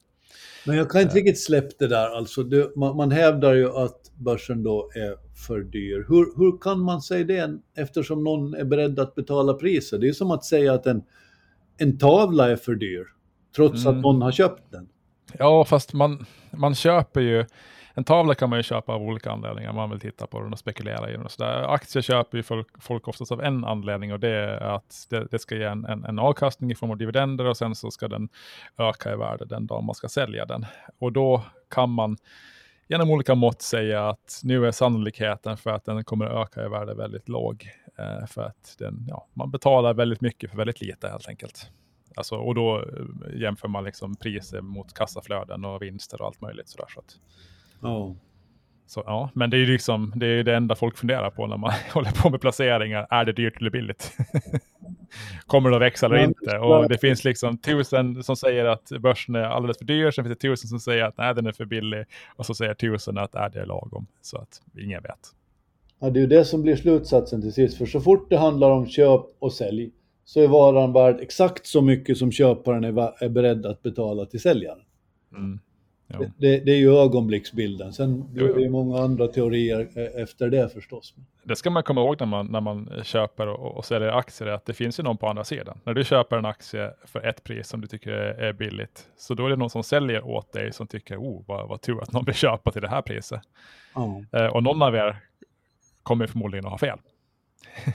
Men 0.66 0.76
jag 0.76 0.90
kan 0.90 1.00
inte 1.00 1.12
eh. 1.12 1.14
riktigt 1.14 1.40
släppa 1.40 1.74
det 1.78 1.88
där. 1.88 2.16
Alltså 2.16 2.42
det, 2.42 2.76
man, 2.76 2.96
man, 2.96 3.10
hävdar 3.10 3.54
ju 3.54 3.70
att 3.70 4.10
börsen 4.14 4.62
då 4.62 4.90
är 4.94 5.16
för 5.46 5.60
dyr. 5.60 6.06
Hur, 6.08 6.38
hur 6.38 6.58
kan 6.60 6.80
man 6.80 7.02
säga 7.02 7.24
det 7.24 7.58
eftersom 7.76 8.24
någon 8.24 8.54
är 8.54 8.64
beredd 8.64 8.98
att 8.98 9.14
betala 9.14 9.54
priset? 9.54 10.00
Det 10.00 10.08
är 10.08 10.12
som 10.12 10.30
att 10.30 10.44
säga 10.44 10.74
att 10.74 10.86
en, 10.86 11.02
en 11.78 11.98
tavla 11.98 12.50
är 12.50 12.56
för 12.56 12.74
dyr, 12.74 13.04
trots 13.56 13.84
mm. 13.84 13.96
att 13.96 14.02
någon 14.02 14.22
har 14.22 14.32
köpt 14.32 14.72
den. 14.72 14.88
Ja, 15.38 15.64
fast 15.64 15.92
man, 15.92 16.26
man 16.50 16.74
köper 16.74 17.20
ju 17.20 17.44
en 17.98 18.04
tavla 18.04 18.34
kan 18.34 18.50
man 18.50 18.58
ju 18.58 18.62
köpa 18.62 18.92
av 18.92 19.02
olika 19.02 19.30
anledningar. 19.30 19.72
Man 19.72 19.90
vill 19.90 20.00
titta 20.00 20.26
på 20.26 20.40
den 20.40 20.52
och 20.52 20.58
spekulera 20.58 21.10
i 21.10 21.12
den. 21.12 21.24
Och 21.24 21.30
så 21.30 21.44
där. 21.44 21.74
Aktier 21.74 22.02
köper 22.02 22.36
ju 22.38 22.42
folk, 22.42 22.82
folk 22.82 23.08
oftast 23.08 23.32
av 23.32 23.42
en 23.42 23.64
anledning 23.64 24.12
och 24.12 24.20
det 24.20 24.28
är 24.28 24.60
att 24.60 25.06
det, 25.10 25.26
det 25.30 25.38
ska 25.38 25.56
ge 25.56 25.64
en, 25.64 25.84
en, 25.84 26.04
en, 26.04 26.18
avkastning 26.18 26.70
i 26.70 26.74
form 26.74 26.90
av 26.90 26.96
dividender 26.96 27.44
och 27.44 27.56
sen 27.56 27.74
så 27.74 27.90
ska 27.90 28.08
den 28.08 28.28
öka 28.78 29.12
i 29.12 29.16
värde 29.16 29.44
den 29.44 29.66
dag 29.66 29.84
man 29.84 29.94
ska 29.94 30.08
sälja 30.08 30.44
den. 30.44 30.66
Och 30.98 31.12
då 31.12 31.42
kan 31.70 31.90
man 31.90 32.16
genom 32.88 33.10
olika 33.10 33.34
mått 33.34 33.62
säga 33.62 34.08
att 34.08 34.40
nu 34.44 34.66
är 34.66 34.70
sannolikheten 34.70 35.56
för 35.56 35.70
att 35.70 35.84
den 35.84 36.04
kommer 36.04 36.26
att 36.26 36.48
öka 36.48 36.66
i 36.66 36.68
värde 36.68 36.94
väldigt 36.94 37.28
låg. 37.28 37.70
Eh, 37.98 38.26
för 38.26 38.42
att 38.42 38.76
den, 38.78 39.06
ja, 39.08 39.26
man 39.34 39.50
betalar 39.50 39.94
väldigt 39.94 40.20
mycket 40.20 40.50
för 40.50 40.56
väldigt 40.56 40.80
lite 40.80 41.08
helt 41.08 41.28
enkelt. 41.28 41.70
Alltså, 42.16 42.36
och 42.36 42.54
då 42.54 42.78
eh, 42.78 43.40
jämför 43.40 43.68
man 43.68 43.84
liksom 43.84 44.16
priser 44.16 44.60
mot 44.60 44.94
kassaflöden 44.94 45.64
och 45.64 45.82
vinster 45.82 46.20
och 46.20 46.26
allt 46.26 46.40
möjligt. 46.40 46.68
Sådär, 46.68 46.86
så 46.94 47.00
att, 47.00 47.16
Ja. 47.80 48.14
så, 48.86 49.02
ja, 49.06 49.30
men 49.34 49.50
det 49.50 49.56
är 49.56 49.58
ju 49.58 49.66
liksom, 49.66 50.12
det, 50.16 50.26
är 50.26 50.44
det 50.44 50.56
enda 50.56 50.74
folk 50.74 50.98
funderar 50.98 51.30
på 51.30 51.46
när 51.46 51.56
man 51.56 51.72
håller 51.92 52.22
på 52.22 52.30
med 52.30 52.40
placeringar. 52.40 53.06
Är 53.10 53.24
det 53.24 53.32
dyrt 53.32 53.60
eller 53.60 53.70
billigt? 53.70 54.16
Kommer 55.46 55.70
det 55.70 55.76
att 55.76 55.82
växa 55.82 56.06
eller 56.06 56.24
inte? 56.24 56.58
Och 56.58 56.88
det 56.88 56.98
finns 56.98 57.24
liksom 57.24 57.58
tusen 57.58 58.22
som 58.22 58.36
säger 58.36 58.64
att 58.64 58.88
börsen 59.00 59.34
är 59.34 59.42
alldeles 59.42 59.78
för 59.78 59.84
dyr. 59.84 60.10
Sen 60.10 60.24
finns 60.24 60.38
det 60.38 60.48
tusen 60.48 60.68
som 60.68 60.80
säger 60.80 61.04
att 61.04 61.18
nej, 61.18 61.34
den 61.34 61.46
är 61.46 61.52
för 61.52 61.64
billig. 61.64 62.04
Och 62.36 62.46
så 62.46 62.54
säger 62.54 62.74
tusen 62.74 63.18
att 63.18 63.34
är 63.34 63.50
det 63.50 63.60
är 63.60 63.66
lagom. 63.66 64.06
Så 64.22 64.38
att 64.38 64.62
ingen 64.78 65.02
vet. 65.02 65.34
Ja, 66.00 66.10
det 66.10 66.18
är 66.18 66.20
ju 66.20 66.26
det 66.26 66.44
som 66.44 66.62
blir 66.62 66.76
slutsatsen 66.76 67.42
till 67.42 67.52
sist. 67.52 67.78
För 67.78 67.86
så 67.86 68.00
fort 68.00 68.30
det 68.30 68.38
handlar 68.38 68.70
om 68.70 68.86
köp 68.86 69.22
och 69.38 69.52
sälj 69.52 69.90
så 70.24 70.40
är 70.40 70.48
varan 70.48 70.92
värd 70.92 71.20
exakt 71.20 71.66
så 71.66 71.82
mycket 71.82 72.18
som 72.18 72.32
köparen 72.32 72.84
är, 72.84 73.24
är 73.24 73.28
beredd 73.28 73.66
att 73.66 73.82
betala 73.82 74.26
till 74.26 74.40
säljaren. 74.40 74.78
Mm. 75.32 75.58
Det, 76.08 76.58
det, 76.58 76.72
är 76.72 76.76
ju 76.76 76.96
ögonblicksbilden. 76.96 77.92
Sen 77.92 78.32
blir 78.32 78.54
det 78.54 78.60
ju 78.60 78.68
många 78.68 78.98
andra 78.98 79.28
teorier 79.28 79.88
eh, 79.94 80.22
efter 80.22 80.50
det 80.50 80.68
förstås. 80.68 81.14
Det 81.42 81.56
ska 81.56 81.70
man 81.70 81.82
komma 81.82 82.00
ihåg 82.00 82.16
när 82.20 82.26
man, 82.26 82.46
när 82.46 82.60
man 82.60 82.90
köper 83.02 83.46
och, 83.46 83.76
och 83.76 83.84
säljer 83.84 84.08
aktier, 84.08 84.48
att 84.48 84.66
det 84.66 84.74
finns 84.74 84.98
ju 84.98 85.02
någon 85.02 85.16
på 85.16 85.28
andra 85.28 85.44
sidan. 85.44 85.80
När 85.84 85.94
du 85.94 86.04
köper 86.04 86.36
en 86.36 86.44
aktie 86.44 86.90
för 87.04 87.26
ett 87.26 87.44
pris 87.44 87.68
som 87.68 87.80
du 87.80 87.86
tycker 87.86 88.10
är, 88.10 88.52
billigt, 88.52 89.08
så 89.16 89.34
då 89.34 89.46
är 89.46 89.50
det 89.50 89.56
någon 89.56 89.70
som 89.70 89.82
säljer 89.82 90.24
åt 90.24 90.52
dig 90.52 90.72
som 90.72 90.86
tycker, 90.86 91.16
oh, 91.16 91.42
vad, 91.46 91.68
vad 91.68 91.80
tur 91.80 92.02
att 92.02 92.12
någon 92.12 92.24
vill 92.24 92.34
köpa 92.34 92.72
till 92.72 92.82
det 92.82 92.88
här 92.88 93.02
priset. 93.02 93.40
Ja. 93.94 94.24
Eh, 94.32 94.46
och 94.46 94.62
någon 94.62 94.82
av 94.82 94.94
er 94.94 95.16
kommer 96.02 96.26
förmodligen 96.26 96.66
att 96.66 96.70
ha 96.70 96.78
fel. 96.78 96.98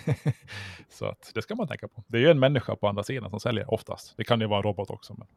så 0.90 1.06
att 1.06 1.32
det 1.34 1.42
ska 1.42 1.56
man 1.56 1.68
tänka 1.68 1.88
på. 1.88 2.04
Det 2.08 2.18
är 2.18 2.22
ju 2.22 2.30
en 2.30 2.40
människa 2.40 2.76
på 2.76 2.88
andra 2.88 3.04
sidan 3.04 3.30
som 3.30 3.40
säljer 3.40 3.74
oftast. 3.74 4.18
Det 4.18 4.24
kan 4.24 4.40
ju 4.42 4.48
vara 4.48 4.58
en 4.58 4.64
robot 4.64 4.90
också. 4.90 5.16
Men... 5.18 5.28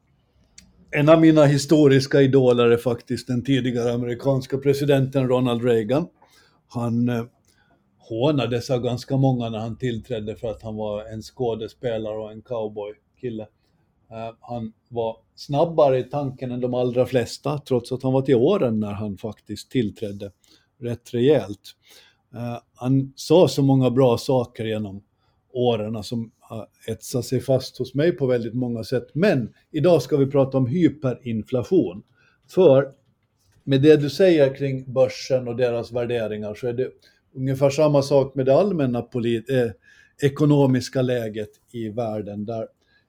En 0.97 1.09
av 1.09 1.21
mina 1.21 1.45
historiska 1.45 2.21
idoler 2.21 2.71
är 2.71 2.77
faktiskt 2.77 3.27
den 3.27 3.45
tidigare 3.45 3.93
amerikanska 3.93 4.59
presidenten 4.59 5.29
Ronald 5.29 5.65
Reagan. 5.65 6.07
Han 6.69 7.09
eh, 7.09 7.25
hånades 7.99 8.71
av 8.71 8.81
ganska 8.81 9.17
många 9.17 9.49
när 9.49 9.59
han 9.59 9.77
tillträdde 9.79 10.37
för 10.37 10.51
att 10.51 10.63
han 10.63 10.77
var 10.77 11.05
en 11.05 11.23
skådespelare 11.23 12.19
och 12.19 12.33
en 12.33 12.43
cowboykille. 12.43 13.43
Eh, 14.11 14.35
han 14.41 14.73
var 14.89 15.17
snabbare 15.35 15.99
i 15.99 16.05
tanken 16.05 16.51
än 16.51 16.61
de 16.61 16.75
allra 16.75 17.07
flesta, 17.07 17.59
trots 17.59 17.93
att 17.93 18.03
han 18.03 18.13
var 18.13 18.23
till 18.23 18.37
åren 18.37 18.81
när 18.81 18.93
han 18.93 19.19
faktiskt 19.19 19.71
tillträdde 19.71 20.33
rätt 20.81 21.15
rejält. 21.15 21.77
Eh, 22.35 22.59
han 22.75 23.13
sa 23.17 23.49
så 23.49 23.63
många 23.63 23.91
bra 23.91 24.19
saker 24.19 24.65
genom 24.65 25.03
åren 25.53 26.03
som 26.03 26.31
Eh, 26.51 26.93
etsat 26.93 27.25
sig 27.25 27.41
fast 27.41 27.79
hos 27.79 27.95
mig 27.95 28.13
på 28.13 28.27
väldigt 28.27 28.55
många 28.55 28.85
sätt. 28.85 29.07
Men 29.13 29.55
idag 29.71 30.03
ska 30.03 30.17
vi 30.17 30.27
prata 30.27 30.59
om 30.59 30.67
hyperinflation. 30.67 32.03
För 32.49 32.93
med 33.65 33.83
det 33.83 33.97
du 33.97 34.11
säger 34.11 34.55
kring 34.55 34.93
börsen 34.93 35.49
och 35.49 35.57
deras 35.57 35.93
värderingar 35.93 36.55
så 36.55 36.67
är 36.67 36.73
det 36.73 36.91
ungefär 37.35 37.71
samma 37.71 38.03
sak 38.03 38.35
med 38.35 38.47
det 38.47 38.55
allmänna 38.55 39.03
polit- 39.03 39.51
eh, 39.51 39.71
ekonomiska 40.23 41.03
läget 41.03 41.51
i 41.73 41.89
världen 41.89 42.45
där 42.45 42.69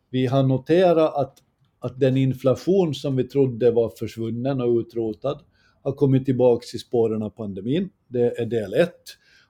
vi 0.09 0.25
har 0.25 0.43
noterat 0.43 1.15
att, 1.15 1.37
att 1.79 1.99
den 1.99 2.17
inflation 2.17 2.93
som 2.93 3.15
vi 3.15 3.23
trodde 3.23 3.71
var 3.71 3.89
försvunnen 3.99 4.61
och 4.61 4.77
utrotad 4.77 5.39
har 5.83 5.91
kommit 5.91 6.25
tillbaks 6.25 6.73
i 6.73 6.77
spåren 6.77 7.23
av 7.23 7.29
pandemin. 7.29 7.89
Det 8.07 8.39
är 8.39 8.45
del 8.45 8.73
ett. 8.73 9.03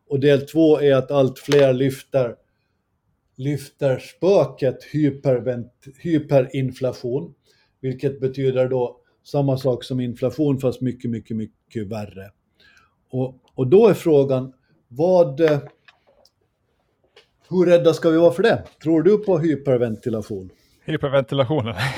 Och 0.08 0.20
del 0.20 0.42
två 0.42 0.82
är 0.82 0.96
att 0.96 1.12
allt 1.12 1.40
fler 1.40 1.74
lyfter 1.74 2.36
lyfter 3.38 4.00
spöket 4.00 4.78
hyperinflation, 6.02 7.34
vilket 7.82 8.20
betyder 8.20 8.70
då 8.70 8.98
samma 9.24 9.58
sak 9.58 9.84
som 9.84 10.00
inflation 10.00 10.60
fast 10.60 10.82
mycket, 10.82 11.12
mycket, 11.12 11.38
mycket 11.38 11.88
värre. 11.88 12.32
Och, 13.12 13.36
och 13.56 13.68
då 13.68 13.88
är 13.88 13.94
frågan, 13.94 14.54
vad, 14.88 15.42
hur 17.50 17.66
rädda 17.66 17.94
ska 17.94 18.10
vi 18.10 18.18
vara 18.18 18.32
för 18.32 18.44
det? 18.44 18.64
Tror 18.84 19.04
du 19.04 19.18
på 19.18 19.40
hyperventilation? 19.40 20.50
Hyperventilationen. 20.86 21.76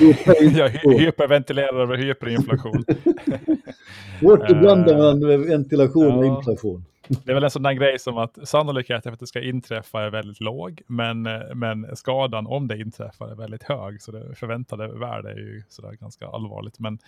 Jag 0.56 0.68
hy- 0.68 0.98
hyperventilerar 0.98 1.82
över 1.82 1.96
hyperinflation. 1.96 2.84
Svårt 4.20 4.40
att 4.42 4.60
blanda 4.60 4.90
Eh, 4.92 4.96
mellan 4.96 5.42
ventilation 5.48 6.18
och 6.18 6.24
inflation. 6.24 6.84
Det 7.10 7.30
är 7.30 7.34
väl 7.34 7.44
en 7.44 7.50
sån 7.50 7.62
där 7.62 7.72
grej 7.72 7.98
som 7.98 8.18
att 8.18 8.48
sannolikheten 8.48 9.02
för 9.02 9.12
att 9.12 9.20
det 9.20 9.26
ska 9.26 9.40
inträffa 9.40 10.02
är 10.02 10.10
väldigt 10.10 10.40
låg, 10.40 10.82
men, 10.86 11.22
men 11.54 11.96
skadan 11.96 12.46
om 12.46 12.68
det 12.68 12.78
inträffar 12.78 13.28
är 13.28 13.34
väldigt 13.34 13.62
hög, 13.62 14.02
så 14.02 14.12
det 14.12 14.34
förväntade 14.34 14.88
värde 14.98 15.30
är 15.30 15.36
ju 15.36 15.62
sådär 15.68 15.92
ganska 15.92 16.26
allvarligt. 16.26 16.78
Men 16.78 16.98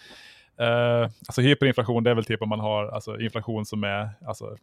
eh, 0.57 1.03
alltså 1.03 1.41
hyperinflation, 1.41 2.05
det 2.05 2.11
är 2.11 2.15
väl 2.15 2.25
typ 2.25 2.43
om 2.43 2.49
man 2.49 2.61
har 2.61 2.87
alltså, 2.87 3.21
inflation 3.21 3.67
som 3.67 3.85
är 3.85 4.11
alltså, 4.27 4.57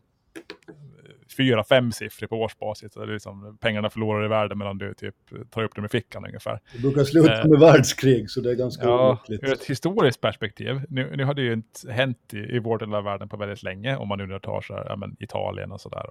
fyra, 1.38 1.64
fem 1.64 1.92
siffror 1.92 2.28
på 2.28 2.36
årsbasis. 2.42 2.94
Så 2.94 3.00
det 3.00 3.06
är 3.06 3.14
liksom, 3.14 3.58
pengarna 3.62 3.90
förlorar 3.90 4.26
i 4.26 4.28
värde 4.28 4.56
medan 4.56 4.78
du 4.78 4.94
typ 4.94 5.16
tar 5.52 5.64
upp 5.64 5.76
dem 5.76 5.86
i 5.86 5.88
fickan 5.88 6.26
ungefär. 6.26 6.60
Det 6.74 6.80
brukar 6.80 7.04
sluta 7.04 7.42
Eh. 7.42 7.48
med 7.48 7.60
världskrig, 7.60 8.30
så 8.30 8.42
det 8.42 8.52
är 8.52 8.56
ganska 8.56 8.84
Ja, 8.86 9.12
olyckligt. 9.30 9.44
ur 9.44 9.54
ett 9.54 9.66
historiskt 9.66 10.22
perspektiv. 10.22 10.82
Nu, 10.90 11.14
nu 11.16 11.24
har 11.24 11.34
det 11.34 11.42
ju 11.42 11.54
inte 11.54 11.92
hänt 11.92 12.34
i, 12.34 12.38
i 12.38 12.60
vår 12.60 12.78
del 12.78 12.94
av 12.96 13.04
världen 13.04 13.30
på 13.30 13.38
väldigt 13.38 13.64
länge, 13.64 13.98
om 13.98 14.08
man 14.08 14.18
nu 14.28 14.40
tar 14.40 14.62
så 14.62 14.74
här, 14.74 14.86
ja, 14.90 14.96
men 14.96 15.16
Italien 15.20 15.72
och 15.72 15.82
sådär. 15.82 16.06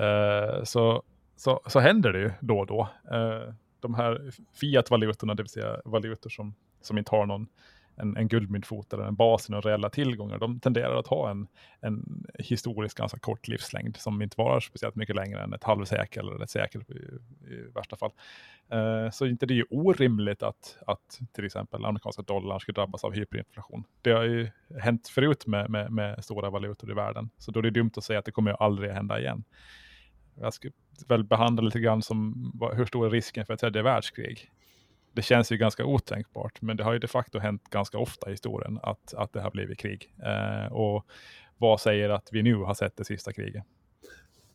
Uh, 0.00 0.64
så, 0.64 1.02
så, 1.36 1.60
så 1.66 1.80
händer 1.80 2.12
det 2.12 2.18
ju 2.18 2.30
då 2.40 2.58
och 2.58 2.66
då. 2.66 2.88
Eh, 3.12 3.54
de 3.80 3.94
här 3.94 4.30
fiat-valutorna, 4.60 5.34
det 5.34 5.42
vill 5.42 5.50
säga 5.50 5.76
valutor 5.84 6.30
som, 6.30 6.54
som 6.80 6.98
inte 6.98 7.10
har 7.10 7.26
någon 7.26 7.46
en, 7.96 8.16
en 8.16 8.28
guldmyntfot 8.28 8.92
eller 8.92 9.04
en 9.04 9.14
bas 9.14 9.48
i 9.48 9.52
några 9.52 9.70
reella 9.70 9.90
tillgångar, 9.90 10.38
de 10.38 10.60
tenderar 10.60 10.96
att 10.96 11.06
ha 11.06 11.30
en, 11.30 11.46
en 11.80 12.26
historiskt 12.38 12.98
ganska 12.98 13.18
kort 13.18 13.48
livslängd 13.48 13.96
som 13.96 14.22
inte 14.22 14.34
varar 14.38 14.60
speciellt 14.60 14.94
mycket 14.94 15.16
längre 15.16 15.42
än 15.42 15.52
ett 15.52 15.64
halvsekel 15.64 16.28
eller 16.28 16.44
ett 16.44 16.50
sekel 16.50 16.84
i, 16.88 16.92
i 17.54 17.70
värsta 17.74 17.96
fall. 17.96 18.12
Eh, 18.70 19.10
så 19.10 19.26
inte 19.26 19.46
det 19.46 19.54
är 19.54 19.56
ju 19.56 19.66
orimligt 19.70 20.42
att, 20.42 20.76
att 20.86 21.20
till 21.32 21.44
exempel 21.44 21.84
amerikanska 21.84 22.22
dollarn 22.22 22.60
skulle 22.60 22.74
drabbas 22.74 23.04
av 23.04 23.12
hyperinflation. 23.12 23.84
Det 24.02 24.10
har 24.10 24.24
ju 24.24 24.50
hänt 24.80 25.08
förut 25.08 25.46
med, 25.46 25.70
med, 25.70 25.92
med 25.92 26.24
stora 26.24 26.50
valutor 26.50 26.90
i 26.90 26.94
världen, 26.94 27.30
så 27.38 27.50
då 27.50 27.58
är 27.58 27.62
det 27.62 27.70
dumt 27.70 27.92
att 27.96 28.04
säga 28.04 28.18
att 28.18 28.24
det 28.24 28.32
kommer 28.32 28.50
ju 28.50 28.56
aldrig 28.60 28.90
hända 28.90 29.20
igen. 29.20 29.44
Jag 30.34 30.54
skulle 30.54 30.72
väl 31.08 31.24
behandla 31.24 31.62
lite 31.62 31.80
grann 31.80 32.02
som 32.02 32.52
hur 32.74 32.86
stor 32.86 33.06
är 33.06 33.10
risken 33.10 33.46
för 33.46 33.54
ett 33.54 33.60
tredje 33.60 33.82
världskrig? 33.82 34.50
Det 35.12 35.22
känns 35.22 35.52
ju 35.52 35.56
ganska 35.56 35.84
otänkbart, 35.84 36.62
men 36.62 36.76
det 36.76 36.84
har 36.84 36.92
ju 36.92 36.98
de 36.98 37.08
facto 37.08 37.38
hänt 37.38 37.62
ganska 37.70 37.98
ofta 37.98 38.28
i 38.28 38.30
historien 38.30 38.78
att, 38.82 39.14
att 39.14 39.32
det 39.32 39.40
har 39.40 39.50
blivit 39.50 39.78
krig. 39.78 40.14
Eh, 40.24 40.72
och 40.72 41.06
vad 41.58 41.80
säger 41.80 42.08
att 42.08 42.28
vi 42.32 42.42
nu 42.42 42.54
har 42.54 42.74
sett 42.74 42.96
det 42.96 43.04
sista 43.04 43.32
kriget? 43.32 43.64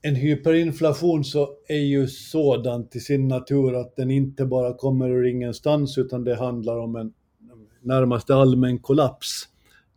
en 0.01 0.15
hyperinflation 0.15 1.23
så 1.23 1.49
är 1.67 1.79
ju 1.79 2.07
sådan 2.07 2.87
till 2.87 3.05
sin 3.05 3.27
natur 3.27 3.75
att 3.75 3.95
den 3.95 4.11
inte 4.11 4.45
bara 4.45 4.73
kommer 4.73 5.09
ur 5.09 5.25
ingenstans 5.25 5.97
utan 5.97 6.23
det 6.23 6.35
handlar 6.35 6.77
om 6.77 6.95
en 6.95 7.13
närmast 7.81 8.29
allmän 8.29 8.79
kollaps 8.79 9.43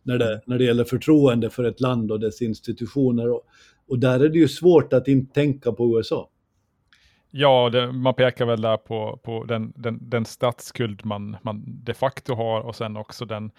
när 0.03 0.17
det, 0.17 0.41
när 0.45 0.57
det 0.57 0.63
gäller 0.63 0.83
förtroende 0.83 1.49
för 1.49 1.63
ett 1.63 1.81
land 1.81 2.11
och 2.11 2.19
dess 2.19 2.41
institutioner. 2.41 3.31
Och, 3.31 3.41
och 3.87 3.99
där 3.99 4.19
är 4.19 4.29
det 4.29 4.37
ju 4.37 4.47
svårt 4.47 4.93
att 4.93 5.07
inte 5.07 5.33
tänka 5.33 5.71
på 5.71 5.97
USA. 5.97 6.29
Ja, 7.31 7.69
det, 7.69 7.91
man 7.91 8.13
pekar 8.13 8.45
väl 8.45 8.61
där 8.61 8.77
på, 8.77 9.19
på 9.23 9.43
den, 9.43 9.73
den, 9.75 10.09
den 10.09 10.25
statsskuld 10.25 11.05
man, 11.05 11.37
man 11.41 11.63
de 11.65 11.93
facto 11.93 12.35
har 12.35 12.61
och 12.61 12.75
sen 12.75 12.97
också 12.97 13.25
den, 13.25 13.51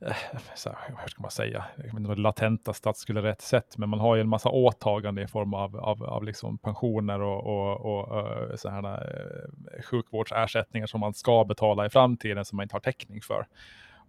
eh, 0.00 0.16
så 0.54 0.68
här, 0.68 0.78
hur 1.00 1.08
ska 1.08 1.22
man 1.22 1.30
säga, 1.30 1.64
jag 1.76 1.84
vet 1.84 1.92
inte 1.92 2.12
om 2.12 2.18
latenta 2.18 2.72
statsskulden 2.72 3.24
är 3.24 3.28
rätt 3.28 3.40
sätt, 3.40 3.78
men 3.78 3.88
man 3.88 4.00
har 4.00 4.14
ju 4.14 4.20
en 4.20 4.28
massa 4.28 4.48
åtaganden 4.48 5.24
i 5.24 5.28
form 5.28 5.54
av, 5.54 5.76
av, 5.76 6.04
av 6.04 6.24
liksom 6.24 6.58
pensioner 6.58 7.20
och, 7.20 7.46
och, 7.46 7.80
och 7.80 8.18
eh, 8.18 8.56
så 8.56 8.68
här, 8.68 8.84
eh, 8.84 9.82
sjukvårdsersättningar 9.82 10.86
som 10.86 11.00
man 11.00 11.14
ska 11.14 11.44
betala 11.44 11.86
i 11.86 11.90
framtiden 11.90 12.44
som 12.44 12.56
man 12.56 12.64
inte 12.64 12.74
har 12.74 12.80
täckning 12.80 13.22
för. 13.22 13.46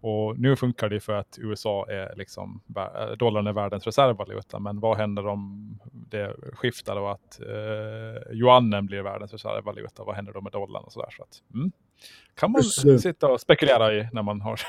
Och 0.02 0.40
nu 0.40 0.56
funkar 0.56 0.90
det 0.90 1.00
för 1.00 1.14
att 1.14 1.38
USA 1.42 1.86
är 1.90 2.14
liksom, 2.16 2.62
vä- 2.68 3.16
dollarn 3.16 3.48
är 3.48 3.54
världens 3.54 3.86
reservvaluta, 3.86 4.60
men 4.60 4.80
vad 4.80 4.98
händer 4.98 5.28
om 5.28 5.70
det 5.92 6.36
skiftar 6.54 6.96
och 6.96 7.12
att 7.12 7.40
eh, 7.42 8.36
yuanen 8.38 8.86
blir 8.86 9.02
världens 9.02 9.32
reservvaluta? 9.34 10.04
Vad 10.04 10.16
händer 10.16 10.34
då 10.34 10.42
med 10.42 10.52
dollarn 10.52 10.84
och 10.84 10.92
sådär? 10.94 11.10
Så 11.18 11.24
att, 11.24 11.44
mm, 11.54 11.72
kan 12.36 12.52
man 12.52 12.62
Precis. 12.62 13.02
sitta 13.02 13.28
och 13.32 13.42
spekulera 13.42 13.94
i 13.94 14.08
när 14.14 14.24
man 14.24 14.42
har 14.42 14.60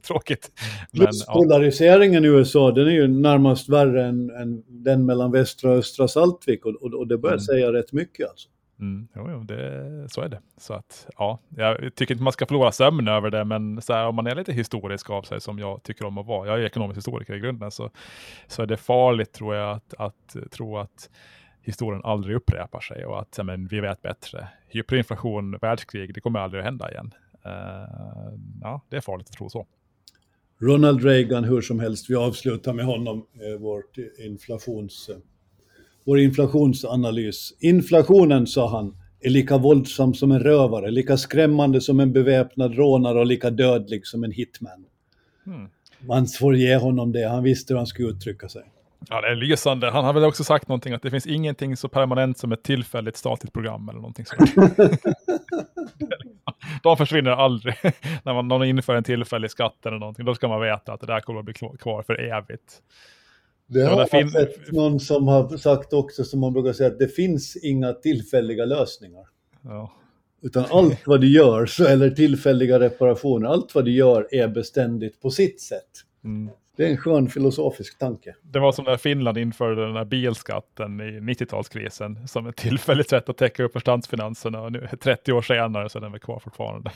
tråkigt. 0.06 0.50
Men, 0.92 1.08
ja, 1.26 1.32
polariseringen 1.34 2.24
i 2.24 2.28
USA, 2.28 2.70
den 2.70 2.86
är 2.86 2.90
ju 2.92 3.08
närmast 3.08 3.68
värre 3.68 4.04
än, 4.04 4.30
än 4.30 4.62
den 4.66 5.06
mellan 5.06 5.32
västra 5.32 5.70
och 5.70 5.76
östra 5.76 6.08
Saltvik 6.08 6.64
och, 6.66 6.74
och, 6.74 6.94
och 6.94 7.06
det 7.06 7.18
börjar 7.18 7.34
Mm. 7.34 7.40
säga 7.44 7.72
rätt 7.72 7.92
mycket 7.92 8.28
alltså. 8.30 8.48
Mm, 8.82 9.08
jo, 9.14 9.28
jo, 9.30 9.42
det, 9.42 10.08
så 10.08 10.20
är 10.20 10.28
det. 10.28 10.40
Så 10.56 10.74
att, 10.74 11.06
ja, 11.18 11.38
jag 11.56 11.94
tycker 11.94 12.14
inte 12.14 12.24
man 12.24 12.32
ska 12.32 12.46
förlora 12.46 12.72
sömn 12.72 13.08
över 13.08 13.30
det, 13.30 13.44
men 13.44 13.82
så 13.82 13.92
här, 13.92 14.06
om 14.06 14.14
man 14.14 14.26
är 14.26 14.34
lite 14.34 14.52
historisk 14.52 15.10
av 15.10 15.22
sig, 15.22 15.40
som 15.40 15.58
jag 15.58 15.82
tycker 15.82 16.04
om 16.04 16.18
att 16.18 16.26
vara, 16.26 16.48
jag 16.48 16.60
är 16.60 16.64
ekonomisk 16.64 16.98
historiker 16.98 17.34
i 17.34 17.38
grunden, 17.38 17.70
så, 17.70 17.90
så 18.46 18.62
är 18.62 18.66
det 18.66 18.76
farligt 18.76 19.32
tror 19.32 19.54
jag 19.54 19.76
att, 19.76 19.94
att 19.98 20.36
tro 20.50 20.78
att 20.78 21.10
historien 21.60 22.00
aldrig 22.04 22.36
upprepar 22.36 22.80
sig 22.80 23.06
och 23.06 23.20
att 23.20 23.38
men, 23.44 23.66
vi 23.66 23.80
vet 23.80 24.02
bättre. 24.02 24.48
Hyperinflation, 24.68 25.58
världskrig, 25.58 26.14
det 26.14 26.20
kommer 26.20 26.40
aldrig 26.40 26.60
att 26.60 26.66
hända 26.66 26.90
igen. 26.90 27.14
Uh, 27.46 28.38
ja, 28.62 28.80
det 28.88 28.96
är 28.96 29.00
farligt 29.00 29.28
att 29.30 29.36
tro 29.36 29.50
så. 29.50 29.66
Ronald 30.60 31.04
Reagan, 31.04 31.44
hur 31.44 31.60
som 31.60 31.80
helst, 31.80 32.10
vi 32.10 32.14
avslutar 32.14 32.72
med 32.72 32.84
honom, 32.84 33.26
eh, 33.34 33.60
vårt 33.60 33.98
inflations, 34.18 35.08
eh, 35.08 35.16
vår 36.04 36.20
inflationsanalys. 36.20 37.54
Inflationen, 37.60 38.46
sa 38.46 38.68
han, 38.68 38.96
är 39.20 39.30
lika 39.30 39.58
våldsam 39.58 40.14
som 40.14 40.32
en 40.32 40.40
rövare, 40.40 40.90
lika 40.90 41.16
skrämmande 41.16 41.80
som 41.80 42.00
en 42.00 42.12
beväpnad 42.12 42.74
rånare 42.74 43.18
och 43.18 43.26
lika 43.26 43.50
dödlig 43.50 44.06
som 44.06 44.24
en 44.24 44.32
hitman. 44.32 44.84
Mm. 45.46 45.68
Man 46.06 46.26
får 46.26 46.56
ge 46.56 46.76
honom 46.76 47.12
det, 47.12 47.28
han 47.28 47.42
visste 47.42 47.74
hur 47.74 47.78
han 47.78 47.86
skulle 47.86 48.08
uttrycka 48.08 48.48
sig. 48.48 48.62
Ja, 49.08 49.20
det 49.20 49.28
är 49.28 49.34
lysande. 49.34 49.90
Han 49.90 50.04
har 50.04 50.12
väl 50.12 50.24
också 50.24 50.44
sagt 50.44 50.68
någonting 50.68 50.92
att 50.92 51.02
det 51.02 51.10
finns 51.10 51.26
ingenting 51.26 51.76
så 51.76 51.88
permanent 51.88 52.38
som 52.38 52.52
ett 52.52 52.62
tillfälligt 52.62 53.16
statligt 53.16 53.52
program 53.52 53.88
eller 53.88 54.00
någonting 54.00 54.26
sånt. 54.26 54.54
De 56.82 56.96
försvinner 56.96 57.30
aldrig. 57.30 57.74
När 58.22 58.34
man, 58.34 58.48
någon 58.48 58.64
inför 58.64 58.94
en 58.94 59.04
tillfällig 59.04 59.50
skatt 59.50 59.86
eller 59.86 59.98
någonting, 59.98 60.24
då 60.24 60.34
ska 60.34 60.48
man 60.48 60.60
veta 60.60 60.92
att 60.92 61.00
det 61.00 61.06
där 61.06 61.20
kommer 61.20 61.38
att 61.38 61.44
bli 61.44 61.54
kvar 61.54 62.02
för 62.02 62.20
evigt. 62.20 62.82
Det 63.72 63.82
har 63.82 64.08
jag 64.12 64.32
sett 64.32 64.72
någon 64.72 65.00
som 65.00 65.28
har 65.28 65.56
sagt 65.56 65.92
också, 65.92 66.24
som 66.24 66.40
man 66.40 66.52
brukar 66.52 66.72
säga, 66.72 66.88
att 66.88 66.98
det 66.98 67.08
finns 67.08 67.56
inga 67.56 67.92
tillfälliga 67.92 68.64
lösningar. 68.64 69.24
Ja. 69.62 69.92
Utan 70.42 70.64
allt 70.70 71.06
vad 71.06 71.20
du 71.20 71.28
gör, 71.32 71.82
eller 71.88 72.10
tillfälliga 72.10 72.80
reparationer, 72.80 73.48
allt 73.48 73.74
vad 73.74 73.84
du 73.84 73.90
gör 73.90 74.28
är 74.30 74.48
beständigt 74.48 75.20
på 75.20 75.30
sitt 75.30 75.60
sätt. 75.60 75.90
Mm. 76.24 76.50
Det 76.76 76.86
är 76.86 76.90
en 76.90 76.96
skön 76.96 77.28
filosofisk 77.28 77.98
tanke. 77.98 78.34
Det 78.42 78.58
var 78.58 78.72
som 78.72 78.84
när 78.84 78.96
Finland 78.96 79.38
införde 79.38 79.86
den 79.86 79.96
här 79.96 80.04
bilskatten 80.04 81.00
i 81.00 81.34
90-talskrisen 81.34 82.26
som 82.26 82.46
ett 82.46 82.56
tillfälligt 82.56 83.08
sätt 83.08 83.28
att 83.28 83.36
täcka 83.36 83.64
upp 83.64 83.72
för 83.72 83.80
statsfinanserna 83.80 84.60
och 84.60 84.72
nu 84.72 84.88
30 85.00 85.32
år 85.32 85.42
senare 85.42 85.88
så 85.88 85.98
är 85.98 86.02
den 86.02 86.12
väl 86.12 86.20
kvar 86.20 86.38
fortfarande. 86.38 86.90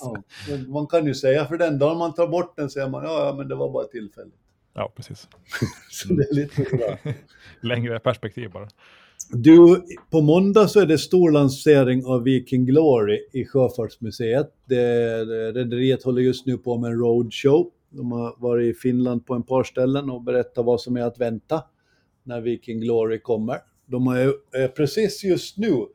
Ja, 0.00 0.22
man 0.68 0.86
kan 0.86 1.06
ju 1.06 1.14
säga 1.14 1.44
för 1.44 1.58
den 1.58 1.78
dagen 1.78 1.98
man 1.98 2.14
tar 2.14 2.28
bort 2.28 2.56
den 2.56 2.70
säger 2.70 2.88
man 2.88 3.04
ja, 3.04 3.26
ja 3.26 3.34
men 3.34 3.48
det 3.48 3.54
var 3.54 3.70
bara 3.70 3.84
tillfälligt. 3.84 4.43
Ja, 4.74 4.92
precis. 4.96 5.28
så 5.90 6.12
det 6.12 6.30
är 6.30 6.34
lite. 6.34 6.98
Längre 7.60 7.98
perspektiv 7.98 8.50
bara. 8.50 8.68
Du, 9.30 9.82
på 10.10 10.20
måndag 10.20 10.68
så 10.68 10.80
är 10.80 10.86
det 10.86 10.98
stor 10.98 11.30
lansering 11.30 12.04
av 12.04 12.22
Viking 12.22 12.66
Glory 12.66 13.20
i 13.32 13.44
Sjöfartsmuseet. 13.44 14.50
Rederiet 15.54 16.02
håller 16.02 16.22
just 16.22 16.46
nu 16.46 16.58
på 16.58 16.78
med 16.78 16.90
en 16.90 16.98
roadshow 16.98 17.70
de 17.96 18.12
har 18.12 18.34
varit 18.38 18.76
i 18.76 18.78
Finland 18.78 19.26
på 19.26 19.34
en 19.34 19.42
par 19.42 19.64
ställen 19.64 20.10
och 20.10 20.22
berättat 20.22 20.64
vad 20.64 20.80
som 20.80 20.96
är 20.96 21.02
att 21.02 21.20
vänta 21.20 21.64
när 22.22 22.40
Viking 22.40 22.80
Glory 22.80 23.20
kommer. 23.20 23.58
De 23.86 24.06
är 24.06 24.68
precis 24.68 25.24
just 25.24 25.58
nu, 25.58 25.86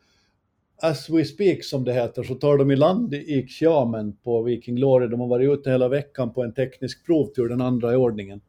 as 0.82 1.10
we 1.10 1.26
speak 1.26 1.64
som 1.64 1.84
det 1.84 1.94
heter, 1.94 2.24
så 2.24 2.36
tar 2.36 2.58
de 2.58 2.72
i 2.72 2.76
land 2.76 3.14
i 3.14 3.48
Xiamen 3.48 4.18
på 4.24 4.42
Viking 4.42 4.76
Glory. 4.76 5.08
De 5.08 5.20
har 5.20 5.28
varit 5.28 5.60
ute 5.60 5.72
hela 5.72 5.90
veckan 5.90 6.34
på 6.34 6.44
en 6.44 6.54
teknisk 6.54 7.06
provtur, 7.06 7.50
den 7.50 7.62
andra 7.62 7.94
i 7.94 7.96
ordningen. 7.96 8.42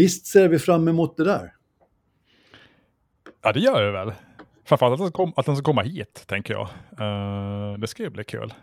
Visst 0.00 0.26
ser 0.26 0.48
vi 0.48 0.58
fram 0.58 0.88
emot 0.88 1.16
det 1.16 1.24
där? 1.24 1.52
Ja, 3.42 3.52
det 3.52 3.60
gör 3.60 3.86
vi 3.86 3.90
väl. 3.90 4.12
Framförallt 4.64 5.00
att 5.36 5.46
den, 5.46 5.56
ska 5.56 5.64
komma 5.64 5.82
hit, 5.82 6.24
tänker 6.26 6.54
jag. 6.54 6.68
Uh, 7.00 7.78
det 7.78 7.86
ska 7.86 8.02
ju 8.02 8.10
bli 8.10 8.24
kul. 8.24 8.54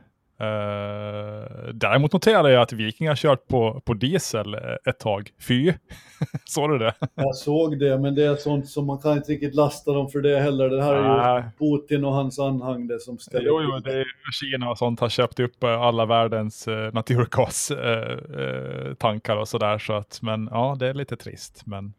Uh, 0.42 1.48
däremot 1.74 2.14
noterade 2.14 2.52
jag 2.52 2.62
att 2.62 2.74
Viking 2.74 3.08
har 3.08 3.16
kört 3.16 3.48
på, 3.48 3.82
på 3.86 3.94
diesel 3.94 4.54
eh, 4.54 4.60
ett 4.86 5.00
tag. 5.00 5.30
Fy! 5.48 5.74
såg 6.46 6.70
du 6.70 6.78
det? 6.78 6.94
Jag 7.16 7.36
såg 7.36 7.80
det, 7.80 7.98
men 7.98 8.16
det 8.16 8.26
är 8.26 8.36
sånt 8.36 8.70
som 8.70 8.86
man 8.86 8.98
kan 8.98 9.18
inte 9.18 9.32
riktigt 9.32 9.56
lasta 9.56 9.94
dem 9.94 10.10
för 10.10 10.22
det 10.22 10.40
heller. 10.40 10.70
Det 10.70 10.84
här 10.84 10.94
är 10.94 11.38
ju 11.38 11.44
Putin 11.60 12.06
och 12.06 12.14
hans 12.14 12.40
anhang 12.40 12.88
det 12.88 13.00
som 13.00 13.18
ställer 13.18 13.48
Jo, 13.48 13.62
jo, 13.62 13.80
det 13.80 14.00
är 14.00 14.06
Kina 14.32 14.70
och 14.70 14.78
sånt 14.78 15.00
har 15.00 15.10
köpt 15.10 15.40
upp 15.40 15.64
eh, 15.64 15.82
alla 15.82 16.06
världens 16.06 16.68
uh, 16.68 16.94
naturgastankar 16.94 19.36
uh, 19.36 19.42
och 19.42 19.48
sådär. 19.48 19.78
Så 19.78 19.94
att, 19.94 20.20
men 20.22 20.50
ja, 20.52 20.76
det 20.80 20.88
är 20.88 20.94
lite 20.94 21.16
trist. 21.16 21.62
Men... 21.66 21.94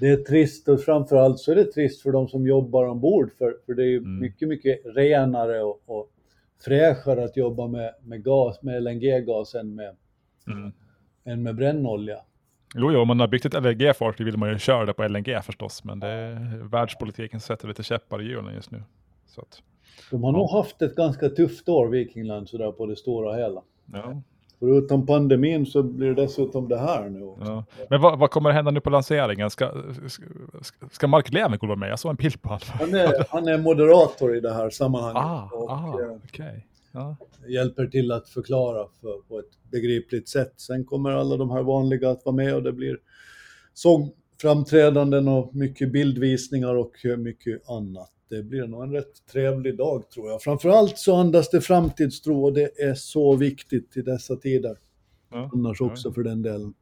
Det 0.00 0.08
är 0.08 0.16
trist 0.16 0.68
och 0.68 0.80
framförallt 0.80 1.38
så 1.38 1.52
är 1.52 1.56
det 1.56 1.72
trist 1.72 2.02
för 2.02 2.12
de 2.12 2.28
som 2.28 2.46
jobbar 2.46 2.84
ombord 2.84 3.30
för, 3.38 3.54
för 3.66 3.74
det 3.74 3.82
är 3.82 3.86
ju 3.86 3.98
mm. 3.98 4.18
mycket, 4.18 4.48
mycket 4.48 4.80
renare 4.84 5.62
och, 5.62 5.82
och 5.86 6.10
fräschare 6.64 7.24
att 7.24 7.36
jobba 7.36 7.66
med, 7.66 7.94
med, 8.02 8.24
gas, 8.24 8.62
med 8.62 8.82
LNG-gas 8.82 9.54
än 9.54 9.74
med, 9.74 9.96
mm. 10.46 10.72
än 11.24 11.42
med 11.42 11.54
brännolja. 11.54 12.18
Jo, 12.74 12.92
jo, 12.92 13.00
om 13.00 13.08
man 13.08 13.20
har 13.20 13.28
byggt 13.28 13.44
ett 13.44 13.54
LNG-fartyg 13.54 14.24
vill 14.24 14.36
man 14.36 14.48
ju 14.48 14.58
köra 14.58 14.86
det 14.86 14.92
på 14.92 15.08
LNG 15.08 15.42
förstås, 15.42 15.84
men 15.84 16.00
det 16.00 16.08
är 16.08 16.68
världspolitiken 16.70 17.40
sätter 17.40 17.68
lite 17.68 17.82
käppar 17.82 18.22
i 18.22 18.24
hjulen 18.24 18.54
just 18.54 18.70
nu. 18.70 18.82
Så 19.26 19.40
att, 19.40 19.62
De 20.10 20.24
har 20.24 20.32
ja. 20.32 20.38
nog 20.38 20.50
haft 20.50 20.82
ett 20.82 20.94
ganska 20.94 21.28
tufft 21.28 21.68
år, 21.68 21.88
Vikingland, 21.88 22.48
sådär 22.48 22.72
på 22.72 22.86
det 22.86 22.96
stora 22.96 23.36
hela. 23.36 23.62
Ja. 23.92 24.22
Förutom 24.58 25.06
pandemin 25.06 25.66
så 25.66 25.82
blir 25.82 26.08
det 26.08 26.22
dessutom 26.22 26.68
det 26.68 26.78
här 26.78 27.08
nu 27.08 27.22
också. 27.22 27.50
Ja. 27.50 27.64
Men 27.90 28.00
vad, 28.00 28.18
vad, 28.18 28.30
kommer 28.30 28.50
hända 28.50 28.70
nu 28.70 28.80
på 28.80 28.90
lanseringen? 28.90 29.50
Ska, 29.50 29.72
ska, 30.60 30.88
ska 30.90 31.06
Mark 31.06 31.32
Levengood 31.32 31.68
vara 31.68 31.78
med? 31.78 31.90
Jag 31.90 31.98
såg 31.98 32.10
en 32.10 32.16
bild 32.16 32.42
på 32.42 32.48
honom. 32.48 32.68
Han 32.68 32.94
är, 32.94 33.26
han 33.30 33.48
är 33.48 33.58
moderator 33.58 34.36
i 34.36 34.40
det 34.40 34.54
här 34.54 34.70
sammanhanget. 34.70 35.22
Ah, 35.22 35.50
och 35.52 35.70
ah, 35.70 36.00
eh, 36.00 36.10
okay. 36.10 36.60
ja. 36.92 37.16
hjälper 37.48 37.86
till 37.86 38.12
att 38.12 38.28
förklara 38.28 38.86
för, 39.00 39.28
på 39.28 39.38
ett 39.38 39.70
begripligt 39.70 40.28
sätt. 40.28 40.52
Sen 40.56 40.84
kommer 40.84 41.10
alla 41.10 41.36
de 41.36 41.50
här 41.50 41.62
vanliga 41.62 42.10
att 42.10 42.24
vara 42.24 42.36
med 42.36 42.54
och 42.54 42.62
det 42.62 42.72
blir 42.72 42.98
sångframträdanden 43.74 45.28
och 45.28 45.54
mycket 45.54 45.92
bildvisningar 45.92 46.74
och 46.74 46.92
mycket 47.18 47.70
annat 47.70 48.10
det 48.28 48.42
blir 48.42 48.66
nog 48.66 48.82
en 48.82 48.92
rätt 48.92 49.26
trevlig 49.32 49.76
dag 49.76 50.10
tror 50.10 50.30
jag. 50.30 50.42
Framförallt 50.42 50.98
så 50.98 51.16
andas 51.16 51.50
det 51.50 51.60
framtidstro 51.60 52.44
och 52.44 52.52
det 52.52 52.80
är 52.82 52.94
så 52.94 53.36
viktigt 53.36 53.96
i 53.96 54.02
dessa 54.02 54.36
tider. 54.36 54.76
Ja, 55.30 55.50
Annars 55.54 55.80
också 55.80 56.08
ja. 56.08 56.12
för 56.12 56.22
den 56.22 56.42
delen. 56.42 56.74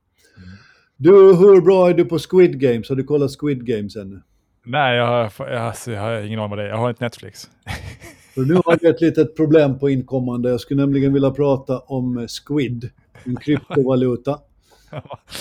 Du, 0.96 1.10
hur 1.12 1.60
bra 1.60 1.90
är 1.90 1.94
du 1.94 2.04
på 2.04 2.18
Squid 2.18 2.60
Games? 2.60 2.88
Har 2.88 2.96
du 2.96 3.04
kollat 3.04 3.30
Squid 3.40 3.66
Games 3.66 3.96
ännu? 3.96 4.22
Nej, 4.64 4.96
jag 4.96 5.06
har, 5.06 5.48
jag, 5.50 5.74
jag 5.86 6.00
har 6.00 6.20
ingen 6.20 6.38
aning 6.38 6.52
om 6.52 6.58
det 6.58 6.68
Jag 6.68 6.76
har 6.76 6.90
inte 6.90 7.04
Netflix. 7.04 7.50
För 8.34 8.42
nu 8.42 8.54
har 8.54 8.78
jag 8.80 8.94
ett 8.94 9.00
litet 9.00 9.36
problem 9.36 9.78
på 9.78 9.90
inkommande. 9.90 10.50
Jag 10.50 10.60
skulle 10.60 10.80
nämligen 10.80 11.12
vilja 11.12 11.30
prata 11.30 11.78
om 11.78 12.26
Squid, 12.28 12.90
en 13.24 13.36
kryptovaluta. 13.36 14.38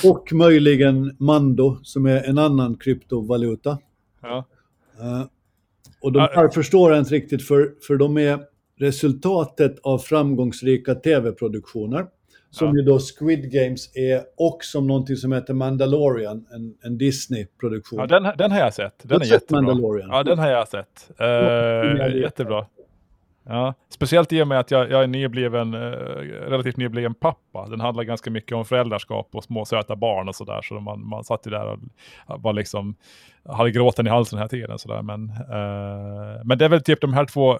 Och 0.03 0.33
möjligen 0.33 1.15
Mando, 1.19 1.77
som 1.83 2.05
är 2.05 2.23
en 2.23 2.37
annan 2.37 2.77
kryptovaluta. 2.77 3.77
Ja. 4.21 4.45
Och 6.05 6.11
de 6.11 6.19
här 6.19 6.47
förstår 6.49 6.91
jag 6.91 6.99
inte 6.99 7.13
riktigt 7.13 7.47
för, 7.47 7.73
för 7.87 7.95
de 7.95 8.17
är 8.17 8.39
resultatet 8.79 9.79
av 9.83 9.97
framgångsrika 9.97 10.95
tv-produktioner. 10.95 12.05
Som 12.49 12.67
ja. 12.67 12.75
ju 12.75 12.81
då 12.81 12.99
Squid 12.99 13.51
Games 13.51 13.95
är 13.95 14.21
och 14.37 14.63
som 14.63 14.87
någonting 14.87 15.15
som 15.15 15.31
heter 15.31 15.53
Mandalorian, 15.53 16.45
en, 16.53 16.73
en 16.83 16.97
Disney-produktion. 16.97 17.99
Ja, 17.99 18.07
den, 18.07 18.37
den 18.37 18.51
har 18.51 18.59
jag 18.59 18.73
sett. 18.73 18.93
Den 19.03 19.21
är 19.21 19.25
jättebra. 19.25 19.61
Mandalorian. 19.61 20.09
Ja, 20.09 20.23
den 20.23 20.39
har 20.39 20.49
jag 20.49 20.67
sett. 20.67 21.11
Uh, 21.21 22.21
jättebra. 22.21 22.65
Ja, 23.47 23.73
speciellt 23.89 24.33
i 24.33 24.41
och 24.41 24.47
med 24.47 24.59
att 24.59 24.71
jag, 24.71 24.91
jag 24.91 25.03
är 25.03 25.07
nybliven, 25.07 25.73
eh, 25.73 25.79
relativt 26.49 26.77
nybliven 26.77 27.13
pappa. 27.13 27.67
Den 27.67 27.79
handlar 27.79 28.03
ganska 28.03 28.31
mycket 28.31 28.57
om 28.57 28.65
föräldraskap 28.65 29.29
och 29.31 29.43
små 29.43 29.65
söta 29.65 29.95
barn 29.95 30.29
och 30.29 30.35
sådär. 30.35 30.61
Så 30.61 30.79
man, 30.79 31.07
man 31.07 31.23
satt 31.23 31.47
ju 31.47 31.51
där 31.51 31.65
och 31.65 31.79
var 32.41 32.53
liksom, 32.53 32.95
hade 33.49 33.71
gråten 33.71 34.07
i 34.07 34.09
halsen 34.09 34.39
hela 34.39 34.49
tiden. 34.49 34.79
Så 34.79 34.87
där. 34.87 35.01
Men, 35.01 35.29
eh, 35.29 36.43
men 36.43 36.57
det 36.57 36.65
är 36.65 36.69
väl 36.69 36.83
typ 36.83 37.01
de 37.01 37.13
här 37.13 37.25
två, 37.25 37.51
eh, 37.51 37.57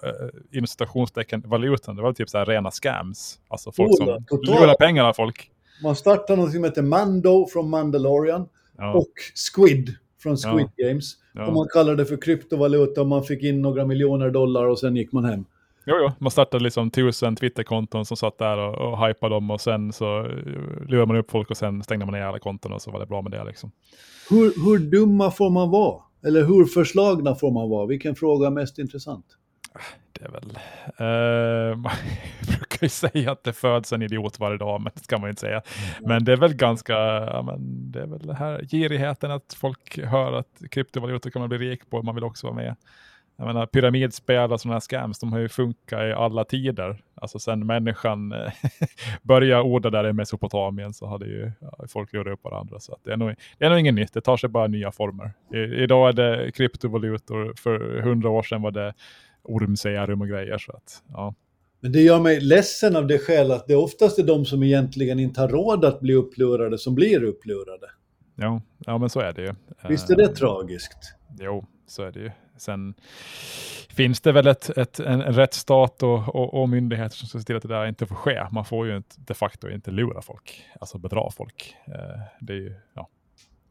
inom 0.52 0.66
citationstecken, 0.66 1.42
valutan, 1.46 1.96
det 1.96 2.02
var 2.02 2.12
typ 2.12 2.28
så 2.28 2.38
här 2.38 2.46
rena 2.46 2.70
scams. 2.70 3.38
Alltså 3.48 3.72
folk 3.72 3.90
oh, 3.90 3.96
som 3.96 4.38
lurar 4.42 4.74
pengar 4.74 5.04
av 5.04 5.12
folk. 5.12 5.50
Man 5.82 5.96
startar 5.96 6.36
något 6.36 6.52
som 6.52 6.64
heter 6.64 6.82
Mando 6.82 7.46
från 7.52 7.70
Mandalorian 7.70 8.48
ja. 8.78 8.94
och 8.94 9.12
Squid 9.54 9.94
från 10.22 10.36
Squid 10.36 10.68
ja. 10.76 10.88
Games. 10.88 11.14
Ja. 11.32 11.46
Och 11.46 11.52
man 11.52 11.68
kallade 11.72 11.96
det 11.96 12.06
för 12.06 12.16
kryptovaluta 12.16 13.00
och 13.00 13.06
man 13.06 13.24
fick 13.24 13.42
in 13.42 13.62
några 13.62 13.84
miljoner 13.84 14.30
dollar 14.30 14.66
och 14.66 14.78
sen 14.78 14.96
gick 14.96 15.12
man 15.12 15.24
hem. 15.24 15.44
Jo, 15.88 15.96
jo, 16.00 16.10
man 16.18 16.30
startade 16.30 16.64
liksom 16.64 16.90
tusen 16.90 17.36
Twitterkonton 17.36 18.04
som 18.04 18.16
satt 18.16 18.38
där 18.38 18.58
och, 18.58 18.92
och 18.92 19.06
hypade 19.06 19.34
dem 19.34 19.50
och 19.50 19.60
sen 19.60 19.92
så 19.92 20.18
eh, 20.18 20.30
lurade 20.88 21.06
man 21.06 21.16
upp 21.16 21.30
folk 21.30 21.50
och 21.50 21.56
sen 21.56 21.82
stängde 21.82 22.06
man 22.06 22.14
ner 22.14 22.22
alla 22.22 22.38
konton 22.38 22.72
och 22.72 22.82
så 22.82 22.90
var 22.90 23.00
det 23.00 23.06
bra 23.06 23.22
med 23.22 23.32
det 23.32 23.44
liksom. 23.44 23.70
Hur, 24.30 24.64
hur 24.64 24.78
dumma 24.78 25.30
får 25.30 25.50
man 25.50 25.70
vara? 25.70 26.02
Eller 26.26 26.44
hur 26.44 26.64
förslagna 26.64 27.34
får 27.34 27.50
man 27.50 27.70
vara? 27.70 27.86
Vilken 27.86 28.14
fråga 28.14 28.46
är 28.46 28.50
mest 28.50 28.78
intressant? 28.78 29.26
Det 30.12 30.24
är 30.24 30.30
väl, 30.30 30.50
uh, 30.50 31.76
man 31.82 31.92
brukar 32.46 32.78
ju 32.82 32.88
säga 32.88 33.32
att 33.32 33.44
det 33.44 33.52
föds 33.52 33.92
en 33.92 34.02
idiot 34.02 34.38
varje 34.40 34.58
dag, 34.58 34.80
men 34.80 34.92
det 34.94 35.04
ska 35.04 35.18
man 35.18 35.26
ju 35.26 35.30
inte 35.30 35.40
säga. 35.40 35.62
Mm. 35.98 36.08
Men 36.08 36.24
det 36.24 36.32
är 36.32 36.36
väl 36.36 36.54
ganska, 36.54 36.92
ja, 36.92 37.42
men 37.42 37.90
det 37.92 38.02
är 38.02 38.06
väl 38.06 38.26
det 38.26 38.34
här 38.34 38.62
girigheten 38.70 39.30
att 39.30 39.54
folk 39.54 39.98
hör 39.98 40.32
att 40.32 40.62
kryptovalutor 40.70 41.30
kan 41.30 41.40
man 41.40 41.48
bli 41.48 41.58
rik 41.58 41.90
på, 41.90 42.02
man 42.02 42.14
vill 42.14 42.24
också 42.24 42.46
vara 42.46 42.56
med. 42.56 42.76
Jag 43.38 43.46
menar, 43.46 43.66
pyramidspel 43.66 44.52
och 44.52 44.60
sådana 44.60 44.74
här 44.74 44.80
scams, 44.80 45.18
de 45.18 45.32
har 45.32 45.38
ju 45.38 45.48
funkat 45.48 46.00
i 46.00 46.12
alla 46.12 46.44
tider. 46.44 47.02
Alltså 47.14 47.38
sen 47.38 47.66
människan 47.66 48.32
eh, 48.32 48.52
började 49.22 49.62
odla 49.62 49.90
där 49.90 50.08
i 50.08 50.12
Mesopotamien 50.12 50.92
så 50.92 51.06
hade 51.06 51.26
ju 51.26 51.52
ja, 51.60 51.84
folk 51.88 52.12
lurat 52.12 52.32
upp 52.32 52.44
varandra. 52.44 52.80
Så 52.80 52.96
det, 53.04 53.12
är 53.12 53.16
nog, 53.16 53.34
det 53.58 53.64
är 53.64 53.70
nog 53.70 53.78
inget 53.78 53.94
nytt, 53.94 54.12
det 54.12 54.20
tar 54.20 54.36
sig 54.36 54.48
bara 54.48 54.66
nya 54.66 54.92
former. 54.92 55.32
I, 55.54 55.58
idag 55.58 56.08
är 56.08 56.12
det 56.12 56.52
kryptovalutor, 56.52 57.54
för 57.56 58.00
hundra 58.00 58.30
år 58.30 58.42
sedan 58.42 58.62
var 58.62 58.70
det 58.70 58.94
ormserum 59.42 60.20
och 60.20 60.28
grejer. 60.28 60.58
Så 60.58 60.72
att, 60.72 61.02
ja. 61.12 61.34
Men 61.80 61.92
det 61.92 62.00
gör 62.00 62.20
mig 62.20 62.40
ledsen 62.40 62.96
av 62.96 63.06
det 63.06 63.18
skäl 63.18 63.52
att 63.52 63.66
det 63.66 63.76
oftast 63.76 64.18
är 64.18 64.22
de 64.22 64.44
som 64.44 64.62
egentligen 64.62 65.18
inte 65.18 65.40
har 65.40 65.48
råd 65.48 65.84
att 65.84 66.00
bli 66.00 66.14
upplurade 66.14 66.78
som 66.78 66.94
blir 66.94 67.22
upplurade. 67.22 67.86
Ja, 68.34 68.62
ja 68.78 68.98
men 68.98 69.10
så 69.10 69.20
är 69.20 69.32
det 69.32 69.42
ju. 69.42 69.54
Visst 69.88 70.10
är 70.10 70.16
det 70.16 70.28
uh, 70.28 70.32
tragiskt? 70.32 70.98
Jo, 71.40 71.66
så 71.86 72.02
är 72.02 72.12
det 72.12 72.20
ju. 72.20 72.30
Sen 72.56 72.94
finns 73.90 74.20
det 74.20 74.32
väl 74.32 74.46
ett, 74.46 74.78
ett, 74.78 75.00
en, 75.00 75.20
en 75.20 75.32
rättsstat 75.32 76.02
och, 76.02 76.34
och, 76.34 76.54
och, 76.54 76.68
myndigheter 76.68 77.16
som 77.16 77.28
ska 77.28 77.38
se 77.38 77.44
till 77.44 77.56
att 77.56 77.62
det 77.62 77.68
där 77.68 77.86
inte 77.86 78.06
får 78.06 78.14
ske. 78.14 78.46
Man 78.52 78.64
får 78.64 78.86
ju 78.86 78.96
inte, 78.96 79.16
de 79.18 79.34
facto 79.34 79.68
inte 79.68 79.90
lura 79.90 80.22
folk, 80.22 80.64
alltså 80.80 80.98
bedra 80.98 81.30
folk. 81.30 81.74
Uh, 81.88 81.94
det 82.40 82.52
är 82.52 82.56
ju 82.56 82.74
ja, 82.94 83.08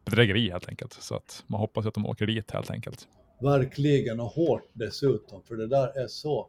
bedrägeri 0.06 0.50
helt 0.50 0.70
enkelt. 0.70 0.94
Så 0.94 1.16
att 1.16 1.44
man 1.48 1.60
hoppas 1.60 1.86
att 1.86 1.94
de 1.94 2.06
åker 2.06 2.26
dit 2.26 2.52
helt 2.52 2.72
enkelt. 2.72 3.08
Verkligen 3.42 4.20
och 4.20 4.28
hårt 4.28 4.70
dessutom, 4.74 5.42
för 5.44 5.56
det 5.56 5.68
där 5.68 6.04
är 6.04 6.08
så 6.08 6.48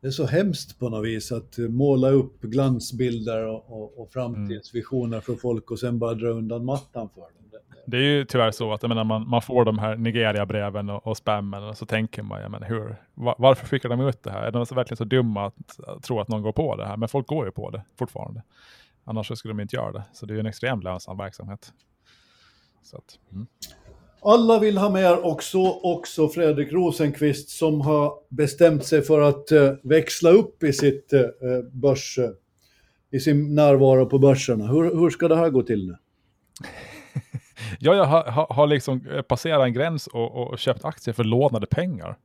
det 0.00 0.06
är 0.06 0.10
så 0.10 0.26
hemskt 0.26 0.78
på 0.78 0.88
något 0.88 1.06
vis 1.06 1.32
att 1.32 1.58
måla 1.58 2.10
upp 2.10 2.40
glansbilder 2.40 3.46
och, 3.46 3.64
och, 3.68 4.00
och 4.00 4.12
framtidsvisioner 4.12 5.16
mm. 5.16 5.22
för 5.22 5.34
folk 5.34 5.70
och 5.70 5.78
sen 5.78 5.98
bara 5.98 6.14
dra 6.14 6.28
undan 6.28 6.64
mattan 6.64 7.08
för 7.14 7.20
dem. 7.20 7.49
Det 7.90 7.96
är 7.96 8.02
ju 8.02 8.24
tyvärr 8.24 8.50
så 8.50 8.72
att 8.72 8.82
jag 8.82 8.88
menar, 8.88 9.04
man, 9.04 9.28
man 9.28 9.42
får 9.42 9.64
de 9.64 9.78
här 9.78 9.96
Nigeria-breven 9.96 10.90
och, 10.90 11.06
och 11.06 11.16
spammen 11.16 11.64
och 11.64 11.76
så 11.76 11.86
tänker 11.86 12.22
man, 12.22 12.40
jag 12.40 12.50
menar, 12.50 12.66
hur, 12.66 12.96
var, 13.14 13.34
varför 13.38 13.66
skickar 13.66 13.88
de 13.88 14.00
ut 14.00 14.22
det 14.22 14.30
här? 14.30 14.42
Är 14.42 14.50
de 14.50 14.66
så 14.66 14.74
verkligen 14.74 14.96
så 14.96 15.04
dumma 15.04 15.46
att, 15.46 15.80
att 15.86 16.02
tro 16.02 16.20
att 16.20 16.28
någon 16.28 16.42
går 16.42 16.52
på 16.52 16.76
det 16.76 16.86
här? 16.86 16.96
Men 16.96 17.08
folk 17.08 17.26
går 17.26 17.46
ju 17.46 17.52
på 17.52 17.70
det 17.70 17.82
fortfarande. 17.98 18.42
Annars 19.04 19.38
skulle 19.38 19.54
de 19.54 19.60
inte 19.60 19.76
göra 19.76 19.92
det. 19.92 20.02
Så 20.12 20.26
det 20.26 20.32
är 20.32 20.34
ju 20.34 20.40
en 20.40 20.46
extremt 20.46 20.84
lönsam 20.84 21.16
verksamhet. 21.16 21.72
Så 22.82 22.96
att, 22.96 23.18
mm. 23.32 23.46
Alla 24.22 24.58
vill 24.58 24.78
ha 24.78 24.90
med 24.90 25.12
också, 25.12 25.58
också 25.68 26.28
Fredrik 26.28 26.72
Rosenqvist 26.72 27.48
som 27.48 27.80
har 27.80 28.12
bestämt 28.28 28.84
sig 28.84 29.02
för 29.02 29.20
att 29.20 29.52
uh, 29.52 29.72
växla 29.82 30.30
upp 30.30 30.62
i 30.62 30.72
sitt 30.72 31.12
uh, 31.12 31.60
börs, 31.72 32.18
uh, 32.18 32.30
i 33.10 33.20
sin 33.20 33.54
närvaro 33.54 34.06
på 34.06 34.18
börserna. 34.18 34.66
Hur, 34.66 34.94
hur 34.94 35.10
ska 35.10 35.28
det 35.28 35.36
här 35.36 35.50
gå 35.50 35.62
till 35.62 35.86
nu? 35.86 35.96
ja, 37.80 37.94
jag 37.94 38.04
har, 38.04 38.24
har, 38.24 38.46
har 38.50 38.66
liksom 38.66 39.00
passerat 39.28 39.64
en 39.64 39.72
gräns 39.72 40.06
och, 40.06 40.50
och, 40.50 40.58
köpt 40.58 40.84
aktier 40.84 41.14
för 41.14 41.24
lånade 41.24 41.66
pengar. 41.66 42.16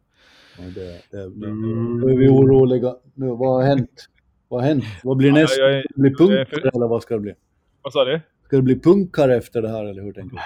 Ja, 0.58 0.64
det, 0.64 1.02
det, 1.12 1.30
det, 1.30 1.54
nu 1.54 2.12
är 2.12 2.18
vi 2.18 2.30
oroliga. 2.30 2.96
Nu, 3.14 3.28
vad 3.28 3.50
har 3.50 3.64
hänt? 3.64 4.10
Vad 4.48 4.62
har 4.62 4.68
hänt? 4.68 4.86
Vad 5.04 5.18
blir 5.18 5.32
nästa? 5.32 5.62
Ja, 5.62 5.84
blir 5.96 6.16
punkare 6.16 6.70
eller 6.74 6.88
vad 6.88 7.02
ska 7.02 7.14
det 7.14 7.20
bli? 7.20 7.34
Vad 7.82 7.94
sa 7.94 8.06
du? 8.06 8.22
Ska 8.46 8.56
det 8.56 8.62
bli 8.62 8.80
punkare 8.80 9.36
efter 9.36 9.62
det 9.62 9.70
här 9.70 9.86
eller 9.86 10.02
hur 10.02 10.14
tänker 10.14 10.36
du? 10.36 10.42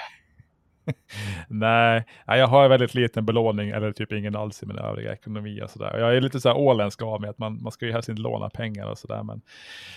Nej, 1.47 2.05
jag 2.25 2.47
har 2.47 2.69
väldigt 2.69 2.93
liten 2.93 3.25
belåning 3.25 3.69
eller 3.69 3.91
typ 3.91 4.11
ingen 4.11 4.35
alls 4.35 4.63
i 4.63 4.65
min 4.65 4.77
övriga 4.77 5.13
ekonomi 5.13 5.61
och 5.61 5.69
sådär. 5.69 5.97
Jag 5.97 6.15
är 6.15 6.21
lite 6.21 6.39
så 6.39 6.49
här 6.49 6.57
åländsk 6.57 7.01
av 7.01 7.21
mig 7.21 7.29
att 7.29 7.37
man, 7.37 7.63
man 7.63 7.71
ska 7.71 7.85
ju 7.85 7.91
helst 7.91 8.09
inte 8.09 8.21
låna 8.21 8.49
pengar 8.49 8.87
och 8.87 8.97
sådär. 8.97 9.23
Men 9.23 9.41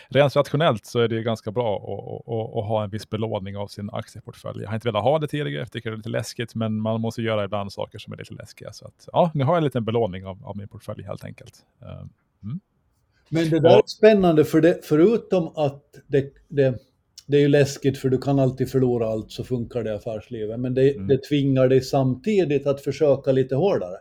rent 0.09 0.37
rationellt 0.37 0.87
så 0.87 1.01
är 1.01 1.09
det 1.09 1.15
ju 1.15 1.23
ganska 1.23 1.51
bra 1.51 1.77
att, 1.77 2.33
att, 2.33 2.57
att, 2.57 2.69
ha 2.69 2.85
en 2.85 2.91
viss 2.91 3.11
belåning 3.11 3.57
av 3.57 3.67
sin 3.67 3.91
aktieportfölj. 3.91 4.63
Jag 4.63 4.69
har 4.69 4.75
inte 4.75 4.89
velat 4.89 5.05
ha 5.05 5.19
det 5.19 5.29
tidigare, 5.29 5.63
jag 5.63 5.73
tycker 5.73 5.91
det 5.91 5.95
är 5.95 5.97
lite 5.97 6.09
läskigt, 6.09 6.55
men 6.55 6.81
man 6.81 7.01
måste 7.01 7.23
göra 7.23 7.45
ibland 7.45 7.73
saker 7.73 7.99
som 7.99 8.13
är 8.13 8.17
lite 8.17 8.35
läskiga. 8.35 8.73
Så 8.73 8.87
att, 8.87 9.09
ja, 9.13 9.31
nu 9.35 9.45
har 9.45 9.53
jag 9.53 9.59
en 9.59 9.65
liten 9.65 9.85
belåning 9.85 10.27
av, 10.27 10.47
av 10.47 10.57
min 10.57 10.69
portfölj 10.69 11.03
helt 11.03 11.25
enkelt. 11.25 11.55
Ehm, 11.83 12.09
mm. 12.43 12.61
Men 13.29 13.51
det 13.51 13.61
där 13.61 13.79
är 13.79 13.83
spännande, 13.87 14.45
för 14.45 14.61
det, 14.61 14.81
förutom 14.85 15.53
att 15.57 15.83
det, 16.07 16.33
det 16.49 16.79
det 17.33 17.39
är 17.39 17.41
ju 17.41 17.49
läskigt 17.49 17.99
för 17.99 18.09
du 18.09 18.19
kan 18.19 18.39
alltid 18.39 18.71
förlora 18.71 19.09
allt 19.09 19.31
så 19.31 19.45
funkar 19.45 19.83
det 19.83 19.91
i 19.91 19.93
affärslivet. 19.93 20.61
Men 20.61 20.75
det, 20.75 20.95
mm. 20.95 21.07
det 21.07 21.19
tvingar 21.29 21.69
dig 21.69 21.81
samtidigt 21.81 22.67
att 22.67 22.81
försöka 22.81 23.33
lite 23.33 23.55
hårdare. 23.55 23.97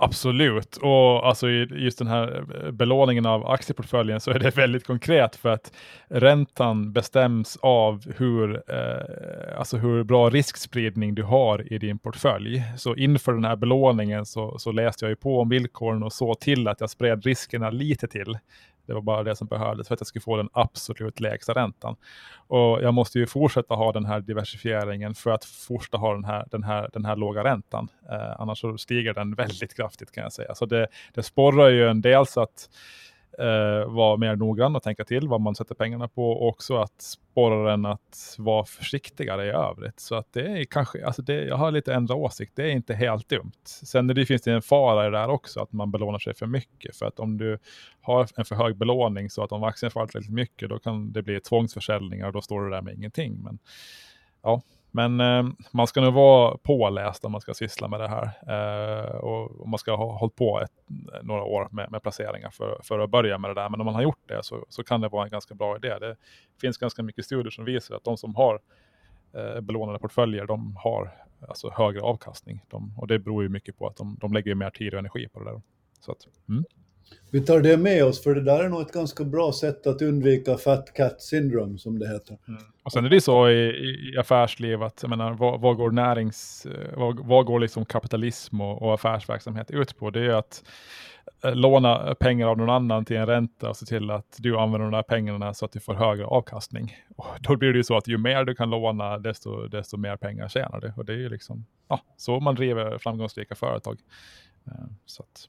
Absolut, 0.00 0.76
och 0.76 1.26
alltså 1.28 1.48
just 1.48 1.98
den 1.98 2.06
här 2.06 2.44
belåningen 2.72 3.26
av 3.26 3.46
aktieportföljen 3.46 4.20
så 4.20 4.30
är 4.30 4.38
det 4.38 4.50
väldigt 4.56 4.86
konkret 4.86 5.36
för 5.36 5.48
att 5.48 5.72
räntan 6.08 6.92
bestäms 6.92 7.58
av 7.62 8.12
hur, 8.16 8.54
eh, 8.54 9.58
alltså 9.58 9.76
hur 9.76 10.04
bra 10.04 10.30
riskspridning 10.30 11.14
du 11.14 11.22
har 11.22 11.72
i 11.72 11.78
din 11.78 11.98
portfölj. 11.98 12.62
Så 12.76 12.96
inför 12.96 13.32
den 13.32 13.44
här 13.44 13.56
belåningen 13.56 14.26
så, 14.26 14.58
så 14.58 14.72
läste 14.72 15.04
jag 15.04 15.10
ju 15.10 15.16
på 15.16 15.40
om 15.40 15.48
villkoren 15.48 16.02
och 16.02 16.12
så 16.12 16.34
till 16.34 16.68
att 16.68 16.80
jag 16.80 16.90
spred 16.90 17.24
riskerna 17.24 17.70
lite 17.70 18.08
till. 18.08 18.38
Det 18.86 18.92
var 18.92 19.00
bara 19.00 19.22
det 19.22 19.36
som 19.36 19.46
behövdes 19.46 19.88
för 19.88 19.94
att 19.94 20.00
jag 20.00 20.06
skulle 20.06 20.22
få 20.22 20.36
den 20.36 20.48
absolut 20.52 21.20
lägsta 21.20 21.54
räntan. 21.54 21.96
Och 22.46 22.82
jag 22.82 22.94
måste 22.94 23.18
ju 23.18 23.26
fortsätta 23.26 23.74
ha 23.74 23.92
den 23.92 24.04
här 24.04 24.20
diversifieringen 24.20 25.14
för 25.14 25.30
att 25.30 25.44
fortsätta 25.44 25.98
ha 25.98 26.12
den 26.12 26.24
här, 26.24 26.46
den 26.50 26.62
här, 26.62 26.90
den 26.92 27.04
här 27.04 27.16
låga 27.16 27.44
räntan. 27.44 27.88
Eh, 28.10 28.40
annars 28.40 28.60
så 28.60 28.78
stiger 28.78 29.14
den 29.14 29.34
väldigt 29.34 29.76
kraftigt 29.76 30.12
kan 30.12 30.22
jag 30.22 30.32
säga. 30.32 30.54
Så 30.54 30.66
det, 30.66 30.86
det 31.14 31.22
sporrar 31.22 31.68
ju 31.68 31.88
en 31.88 32.00
dels 32.00 32.36
att 32.36 32.68
eh, 33.38 33.90
vara 33.92 34.16
mer 34.16 34.36
noggrann 34.36 34.76
och 34.76 34.82
tänka 34.82 35.04
till 35.04 35.28
vad 35.28 35.40
man 35.40 35.54
sätter 35.54 35.74
pengarna 35.74 36.08
på 36.08 36.30
och 36.30 36.48
också 36.48 36.76
att 36.76 37.02
sporra 37.02 37.70
den 37.70 37.86
att 37.86 38.36
vara 38.38 38.64
försiktigare 38.64 39.46
i 39.46 39.50
övrigt. 39.50 40.00
Så 40.00 40.14
att 40.14 40.32
det 40.32 40.46
är 40.46 40.64
kanske, 40.64 41.06
alltså 41.06 41.22
det, 41.22 41.44
jag 41.44 41.56
har 41.56 41.70
lite 41.70 41.94
ändra 41.94 42.14
åsikt, 42.14 42.52
det 42.56 42.62
är 42.62 42.70
inte 42.70 42.94
helt 42.94 43.28
dumt. 43.28 43.52
Sen 43.64 44.06
det 44.06 44.26
finns 44.26 44.42
det 44.42 44.52
en 44.52 44.62
fara 44.62 45.06
i 45.06 45.10
det 45.10 45.18
där 45.18 45.28
också, 45.28 45.60
att 45.60 45.72
man 45.72 45.90
belånar 45.90 46.18
sig 46.18 46.34
för 46.34 46.46
mycket. 46.46 46.96
För 46.96 47.06
att 47.06 47.20
om 47.20 47.38
du 47.38 47.58
har 48.00 48.28
en 48.36 48.44
för 48.44 48.56
hög 48.56 48.76
belåning 48.76 49.30
så 49.30 49.44
att 49.44 49.52
om 49.52 49.64
aktien 49.64 49.90
faller 49.90 50.12
väldigt 50.14 50.32
mycket, 50.32 50.68
då 50.68 50.78
kan 50.78 51.12
det 51.12 51.22
bli 51.22 51.40
tvångsförsäljningar 51.40 52.26
och 52.26 52.32
då 52.32 52.40
står 52.40 52.64
du 52.64 52.70
där 52.70 52.82
med 52.82 52.94
ingenting. 52.94 53.42
Men 53.42 53.58
ja, 54.42 54.62
men 54.94 55.20
eh, 55.20 55.52
man 55.70 55.86
ska 55.86 56.00
nog 56.00 56.14
vara 56.14 56.58
påläst 56.58 57.24
om 57.24 57.32
man 57.32 57.40
ska 57.40 57.54
syssla 57.54 57.88
med 57.88 58.00
det 58.00 58.08
här. 58.08 58.24
Eh, 58.48 59.14
och, 59.14 59.60
och, 59.60 59.68
man 59.68 59.78
ska 59.78 59.96
ha 59.96 60.18
hållit 60.18 60.36
på 60.36 60.60
ett, 60.60 60.72
några 61.22 61.42
år 61.42 61.68
med, 61.70 61.90
med, 61.90 62.02
placeringar 62.02 62.50
för, 62.50 62.80
för 62.82 62.98
att 62.98 63.10
börja 63.10 63.38
med 63.38 63.50
det 63.50 63.54
där. 63.54 63.68
Men 63.68 63.80
om 63.80 63.84
man 63.84 63.94
har 63.94 64.02
gjort 64.02 64.28
det 64.28 64.42
så, 64.42 64.66
så 64.68 64.84
kan 64.84 65.00
det 65.00 65.08
vara 65.08 65.24
en 65.24 65.30
ganska 65.30 65.54
bra 65.54 65.76
idé. 65.76 65.98
Det 65.98 66.16
finns 66.60 66.78
ganska 66.78 67.02
mycket 67.02 67.24
studier 67.24 67.50
som 67.50 67.64
visar 67.64 67.96
att 67.96 68.04
de 68.04 68.16
som 68.16 68.34
har 68.34 68.60
eh, 69.34 69.60
belånade 69.60 69.98
portföljer, 69.98 70.46
de 70.46 70.76
har 70.76 71.10
alltså 71.48 71.70
högre 71.70 72.00
avkastning. 72.00 72.64
De, 72.68 72.94
och 72.98 73.06
det 73.06 73.18
beror 73.18 73.42
ju 73.42 73.48
mycket 73.48 73.78
på 73.78 73.86
att 73.86 73.96
de, 73.96 74.16
de 74.20 74.32
lägger 74.32 74.54
mer 74.54 74.70
tid 74.70 74.92
och 74.92 74.98
energi 74.98 75.28
på 75.28 75.38
det 75.38 75.44
där. 75.44 75.62
Så 76.00 76.12
att, 76.12 76.28
mm. 76.48 76.64
Vi 77.30 77.40
tar 77.40 77.60
det 77.60 77.76
med 77.76 78.04
oss, 78.04 78.22
för 78.22 78.34
det 78.34 78.40
där 78.40 78.64
är 78.64 78.68
nog 78.68 78.80
ett 78.80 78.92
ganska 78.92 79.24
bra 79.24 79.52
sätt 79.52 79.86
att 79.86 80.02
undvika 80.02 80.56
fat 80.56 80.94
cat 80.94 81.22
syndrome, 81.22 81.78
som 81.78 81.98
det 81.98 82.08
heter. 82.08 82.38
Mm. 82.48 82.62
Och 82.82 82.92
sen 82.92 83.04
är 83.04 83.08
det 83.08 83.20
så 83.20 83.48
i, 83.48 83.68
i 84.14 84.18
affärsliv 84.18 84.82
att, 84.82 84.98
jag 85.02 85.08
menar, 85.08 85.32
vad, 85.32 85.60
vad 85.60 85.76
går 85.76 85.90
närings, 85.90 86.66
eh, 86.66 86.98
vad, 86.98 87.26
vad, 87.26 87.46
går 87.46 87.60
liksom 87.60 87.84
kapitalism 87.84 88.60
och, 88.60 88.82
och 88.82 88.94
affärsverksamhet 88.94 89.70
ut 89.70 89.98
på? 89.98 90.10
Det 90.10 90.26
är 90.26 90.34
att 90.34 90.64
eh, 91.44 91.54
låna 91.54 92.14
pengar 92.14 92.46
av 92.46 92.58
någon 92.58 92.70
annan 92.70 93.04
till 93.04 93.16
en 93.16 93.26
ränta 93.26 93.68
och 93.68 93.76
se 93.76 93.86
till 93.86 94.10
att 94.10 94.36
du 94.38 94.58
använder 94.58 94.90
de 94.90 94.92
där 94.92 95.02
pengarna 95.02 95.54
så 95.54 95.64
att 95.64 95.72
du 95.72 95.80
får 95.80 95.94
högre 95.94 96.24
avkastning. 96.24 96.96
Och 97.16 97.26
då 97.40 97.56
blir 97.56 97.72
det 97.72 97.76
ju 97.76 97.84
så 97.84 97.96
att 97.96 98.08
ju 98.08 98.18
mer 98.18 98.44
du 98.44 98.54
kan 98.54 98.70
låna, 98.70 99.18
desto, 99.18 99.66
desto 99.68 99.96
mer 99.96 100.16
pengar 100.16 100.48
tjänar 100.48 100.80
du. 100.80 100.92
Och 100.96 101.04
det 101.04 101.12
är 101.12 101.18
ju 101.18 101.28
liksom 101.28 101.66
ja, 101.88 102.00
så 102.16 102.40
man 102.40 102.54
driver 102.54 102.98
framgångsrika 102.98 103.54
företag. 103.54 103.98
Eh, 104.66 104.72
så 105.06 105.22
att, 105.22 105.48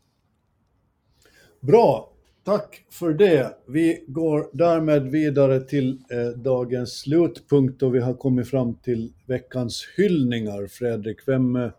Bra, 1.65 2.09
tack 2.43 2.85
för 2.89 3.13
det. 3.13 3.57
Vi 3.67 4.03
går 4.07 4.49
därmed 4.53 5.03
vidare 5.03 5.59
till 5.59 5.99
eh, 6.11 6.39
dagens 6.39 6.99
slutpunkt 6.99 7.83
och 7.83 7.95
vi 7.95 7.99
har 7.99 8.13
kommit 8.13 8.49
fram 8.49 8.75
till 8.75 9.13
veckans 9.25 9.87
hyllningar. 9.97 10.67
Fredrik, 10.67 11.17
vem, 11.27 11.55
eh, 11.55 11.71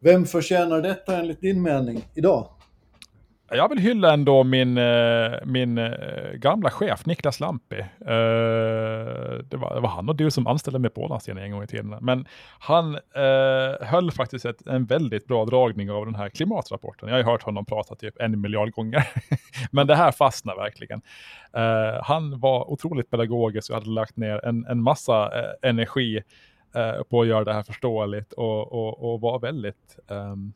vem 0.00 0.26
förtjänar 0.26 0.82
detta 0.82 1.18
enligt 1.18 1.40
din 1.40 1.62
mening 1.62 2.08
idag? 2.14 2.48
Jag 3.56 3.68
vill 3.68 3.78
hylla 3.78 4.12
ändå 4.12 4.44
min, 4.44 4.78
eh, 4.78 5.32
min 5.44 5.78
eh, 5.78 6.32
gamla 6.34 6.70
chef 6.70 7.06
Niklas 7.06 7.40
Lampi. 7.40 7.78
Eh, 7.80 7.86
det 9.44 9.56
var, 9.56 9.74
det 9.74 9.80
var 9.80 9.88
han 9.88 10.08
och 10.08 10.16
du 10.16 10.30
som 10.30 10.46
anställde 10.46 10.78
mig 10.78 10.90
på 10.90 11.00
Ålandstidningen 11.02 11.46
en 11.46 11.52
gång 11.52 11.62
i 11.62 11.66
tiden. 11.66 11.96
Men 12.00 12.26
han 12.58 12.94
eh, 12.94 13.86
höll 13.86 14.10
faktiskt 14.10 14.44
ett, 14.44 14.66
en 14.66 14.84
väldigt 14.84 15.26
bra 15.26 15.44
dragning 15.44 15.90
av 15.90 16.06
den 16.06 16.14
här 16.14 16.28
klimatrapporten. 16.28 17.08
Jag 17.08 17.16
har 17.16 17.32
hört 17.32 17.42
honom 17.42 17.64
prata 17.64 17.94
typ 17.94 18.14
en 18.20 18.40
miljard 18.40 18.72
gånger. 18.72 19.08
Men 19.70 19.86
det 19.86 19.96
här 19.96 20.12
fastnar 20.12 20.56
verkligen. 20.56 21.02
Eh, 21.52 22.02
han 22.02 22.40
var 22.40 22.70
otroligt 22.70 23.10
pedagogisk 23.10 23.70
och 23.70 23.76
hade 23.76 23.90
lagt 23.90 24.16
ner 24.16 24.44
en, 24.44 24.66
en 24.66 24.82
massa 24.82 25.38
eh, 25.38 25.70
energi 25.70 26.22
på 27.10 27.20
att 27.20 27.26
göra 27.26 27.44
det 27.44 27.52
här 27.52 27.62
förståeligt 27.62 28.32
och, 28.32 28.72
och, 28.72 29.12
och 29.12 29.20
var 29.20 29.38
väldigt 29.38 29.98
um, 30.08 30.52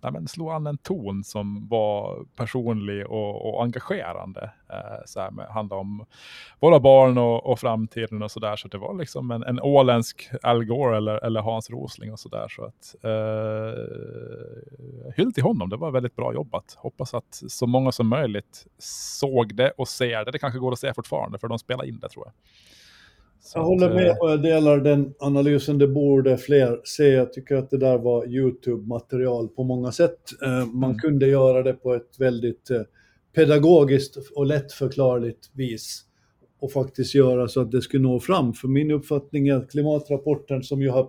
nej, 0.00 0.12
men 0.12 0.28
slog 0.28 0.50
an 0.50 0.66
en 0.66 0.78
ton 0.78 1.24
som 1.24 1.68
var 1.68 2.24
personlig 2.36 3.06
och, 3.06 3.48
och 3.48 3.62
engagerande. 3.62 4.50
Eh, 4.70 5.04
så 5.06 5.20
här 5.20 5.30
med, 5.30 5.46
handlade 5.46 5.80
om 5.80 6.06
våra 6.60 6.80
barn 6.80 7.18
och, 7.18 7.46
och 7.46 7.58
framtiden 7.58 8.22
och 8.22 8.30
sådär. 8.30 8.56
Så 8.56 8.68
det 8.68 8.78
var 8.78 8.94
liksom 8.94 9.30
en, 9.30 9.42
en 9.42 9.60
åländsk 9.60 10.30
Al 10.42 10.64
Gore 10.64 10.96
eller, 10.96 11.24
eller 11.24 11.40
Hans 11.40 11.70
Rosling 11.70 12.12
och 12.12 12.20
sådär. 12.20 12.48
Så 12.48 12.64
att, 12.64 12.94
eh, 13.04 13.72
hyll 15.16 15.32
till 15.32 15.44
honom, 15.44 15.68
det 15.68 15.76
var 15.76 15.90
väldigt 15.90 16.16
bra 16.16 16.34
jobbat. 16.34 16.74
Hoppas 16.78 17.14
att 17.14 17.42
så 17.48 17.66
många 17.66 17.92
som 17.92 18.08
möjligt 18.08 18.66
såg 19.18 19.54
det 19.54 19.70
och 19.70 19.88
ser 19.88 20.24
det. 20.24 20.30
Det 20.30 20.38
kanske 20.38 20.58
går 20.58 20.72
att 20.72 20.78
se 20.78 20.94
fortfarande, 20.94 21.38
för 21.38 21.48
de 21.48 21.58
spelar 21.58 21.84
in 21.84 21.98
det 22.00 22.08
tror 22.08 22.26
jag. 22.26 22.32
Så 23.40 23.58
jag 23.58 23.64
håller 23.64 23.94
med 23.94 24.16
och 24.20 24.30
jag 24.30 24.42
delar 24.42 24.78
den 24.78 25.14
analysen. 25.18 25.78
Det 25.78 25.88
borde 25.88 26.38
fler 26.38 26.80
se. 26.84 27.08
Jag 27.08 27.32
tycker 27.32 27.56
att 27.56 27.70
det 27.70 27.78
där 27.78 27.98
var 27.98 28.26
YouTube-material 28.26 29.48
på 29.48 29.64
många 29.64 29.92
sätt. 29.92 30.18
Man 30.72 30.90
mm. 30.90 30.98
kunde 30.98 31.26
göra 31.26 31.62
det 31.62 31.72
på 31.72 31.94
ett 31.94 32.14
väldigt 32.18 32.70
pedagogiskt 33.34 34.16
och 34.34 34.46
lättförklarligt 34.46 35.50
vis 35.52 36.04
och 36.60 36.72
faktiskt 36.72 37.14
göra 37.14 37.48
så 37.48 37.60
att 37.60 37.70
det 37.70 37.82
skulle 37.82 38.02
nå 38.02 38.20
fram. 38.20 38.52
För 38.52 38.68
min 38.68 38.90
uppfattning 38.90 39.48
är 39.48 39.54
att 39.54 39.70
klimatrapporten 39.70 40.62
som 40.62 40.82
ju 40.82 40.90
har 40.90 41.08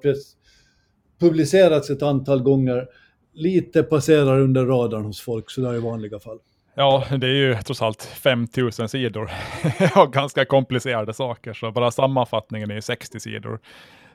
publicerats 1.20 1.90
ett 1.90 2.02
antal 2.02 2.44
gånger 2.44 2.88
lite 3.34 3.84
passerar 3.84 4.40
under 4.40 4.66
radarn 4.66 5.06
hos 5.06 5.22
folk 5.22 5.50
sådär 5.50 5.76
i 5.76 5.80
vanliga 5.80 6.20
fall. 6.20 6.40
Ja, 6.76 7.06
det 7.18 7.28
är 7.28 7.34
ju 7.34 7.56
trots 7.56 7.82
allt 7.82 8.04
5000 8.04 8.90
sidor 8.90 9.32
och 9.96 10.14
ganska 10.14 10.46
komplicerade 10.46 11.14
saker, 11.14 11.54
så 11.54 11.72
bara 11.72 11.92
sammanfattningen 11.92 12.72
är 12.72 12.76
ju 12.76 12.82
60 12.82 13.20
sidor. 13.20 13.60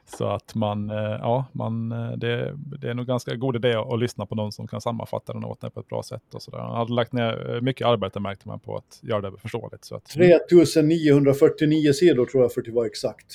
Så 0.06 0.24
att 0.26 0.54
man, 0.54 0.90
eh, 0.90 0.96
ja, 0.96 1.46
man, 1.52 1.92
eh, 1.92 2.12
det, 2.12 2.54
det 2.80 2.90
är 2.90 2.94
nog 2.94 3.06
ganska 3.06 3.34
god 3.34 3.56
idé 3.56 3.74
att, 3.74 4.00
lyssna 4.00 4.26
på 4.26 4.34
någon 4.34 4.52
som 4.52 4.68
kan 4.68 4.80
sammanfatta 4.80 5.32
den 5.32 5.44
åt 5.44 5.60
på 5.74 5.80
ett 5.80 5.88
bra 5.88 6.02
sätt. 6.02 6.34
Och 6.34 6.42
så 6.42 6.50
där. 6.50 6.58
Han 6.58 6.76
hade 6.76 6.92
lagt 6.92 7.12
ner 7.12 7.54
eh, 7.54 7.60
mycket 7.60 7.86
arbete 7.86 8.20
märkte 8.20 8.48
man 8.48 8.60
på 8.60 8.76
att 8.76 8.98
göra 9.02 9.30
det 9.30 9.38
förståeligt. 9.38 9.84
Så 9.84 9.96
att, 9.96 10.04
3949 10.04 11.92
sidor 11.92 12.26
tror 12.26 12.42
jag 12.42 12.52
för 12.52 12.60
att 12.60 12.68
vara 12.68 12.86
exakt. 12.86 13.26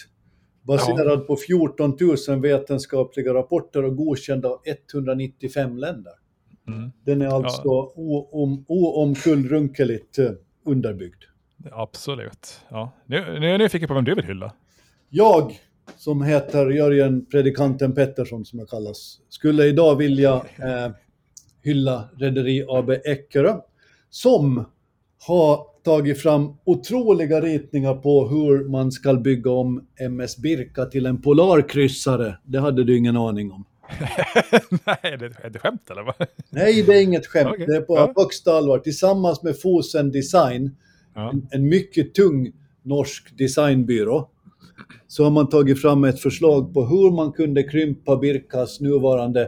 Baserad 0.61 1.19
ja. 1.19 1.25
på 1.27 1.35
14 1.35 1.97
000 2.27 2.41
vetenskapliga 2.41 3.33
rapporter 3.33 3.83
och 3.83 3.95
godkänd 3.95 4.45
av 4.45 4.61
195 4.65 5.77
länder. 5.77 6.13
Mm. 6.73 6.91
Den 7.05 7.21
är 7.21 7.27
alltså 7.27 7.61
ja. 7.65 7.93
oomkullrunkeligt 8.67 10.19
underbyggd. 10.65 11.23
Absolut. 11.71 12.61
Ja. 12.69 12.91
Nu, 13.05 13.39
nu 13.39 13.47
är 13.47 13.51
jag 13.51 13.59
nyfiken 13.59 13.87
på 13.87 13.93
vem 13.93 14.03
du 14.03 14.15
vill 14.15 14.25
hylla. 14.25 14.53
Jag 15.09 15.59
som 15.97 16.21
heter 16.21 16.69
Jörgen 16.69 17.25
Predikanten 17.25 17.95
Pettersson 17.95 18.45
som 18.45 18.59
jag 18.59 18.69
kallas, 18.69 19.19
skulle 19.29 19.65
idag 19.65 19.95
vilja 19.95 20.33
eh, 20.35 20.91
hylla 21.63 22.09
Rederi 22.17 22.65
AB 22.69 22.89
Eckerö 22.89 23.55
som 24.09 24.65
har 25.27 25.65
tagit 25.83 26.21
fram 26.21 26.57
otroliga 26.63 27.41
ritningar 27.41 27.93
på 27.93 28.27
hur 28.27 28.69
man 28.69 28.91
ska 28.91 29.13
bygga 29.13 29.51
om 29.51 29.87
MS 29.99 30.37
Birka 30.37 30.85
till 30.85 31.05
en 31.05 31.21
polarkryssare. 31.21 32.37
Det 32.43 32.59
hade 32.59 32.83
du 32.83 32.97
ingen 32.97 33.17
aning 33.17 33.51
om. 33.51 33.65
Nej, 34.85 34.97
är 35.01 35.17
det 35.17 35.25
ett 35.25 35.61
skämt 35.61 35.89
eller? 35.89 36.13
Nej, 36.49 36.83
det 36.83 36.97
är 36.97 37.03
inget 37.03 37.27
skämt. 37.27 37.49
Okay. 37.49 37.65
Det 37.65 37.75
är 37.75 37.81
på 37.81 37.95
ja. 37.95 38.13
högsta 38.17 38.53
allvar. 38.53 38.79
Tillsammans 38.79 39.43
med 39.43 39.61
Fosen 39.61 40.11
Design, 40.11 40.75
ja. 41.15 41.31
en, 41.31 41.47
en 41.51 41.69
mycket 41.69 42.13
tung 42.13 42.51
norsk 42.83 43.37
designbyrå, 43.37 44.29
så 45.07 45.23
har 45.23 45.31
man 45.31 45.49
tagit 45.49 45.81
fram 45.81 46.03
ett 46.03 46.19
förslag 46.19 46.73
på 46.73 46.85
hur 46.85 47.11
man 47.11 47.31
kunde 47.31 47.63
krympa 47.63 48.17
Birkas 48.17 48.79
nuvarande 48.79 49.41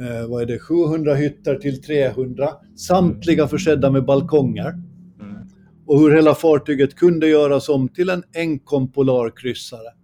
eh, 0.00 0.28
vad 0.28 0.42
är 0.42 0.46
det, 0.46 0.58
700 0.58 1.14
hytter 1.14 1.54
till 1.54 1.82
300, 1.82 2.48
samtliga 2.76 3.48
försedda 3.48 3.90
med 3.90 4.04
balkonger. 4.04 4.68
Mm. 4.68 5.36
Och 5.86 6.00
hur 6.00 6.10
hela 6.10 6.34
fartyget 6.34 6.94
kunde 6.94 7.28
göras 7.28 7.68
om 7.68 7.88
till 7.88 8.10
en 8.10 8.22
enkom 8.34 8.92
polarkryssare. 8.92 9.99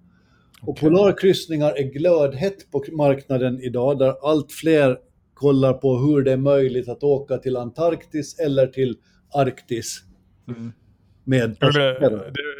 Och 0.62 0.76
polarkryssningar 0.76 1.72
är 1.78 1.82
glödhett 1.82 2.70
på 2.70 2.84
marknaden 2.92 3.60
idag, 3.60 3.98
där 3.98 4.30
allt 4.30 4.52
fler 4.52 4.98
kollar 5.34 5.72
på 5.72 5.98
hur 5.98 6.22
det 6.22 6.32
är 6.32 6.36
möjligt 6.36 6.88
att 6.88 7.02
åka 7.02 7.38
till 7.38 7.56
Antarktis 7.56 8.38
eller 8.38 8.66
till 8.66 8.96
Arktis. 9.34 10.04
Mm 10.48 10.72
med 11.26 11.56
det, 11.60 11.72
det, 11.72 12.10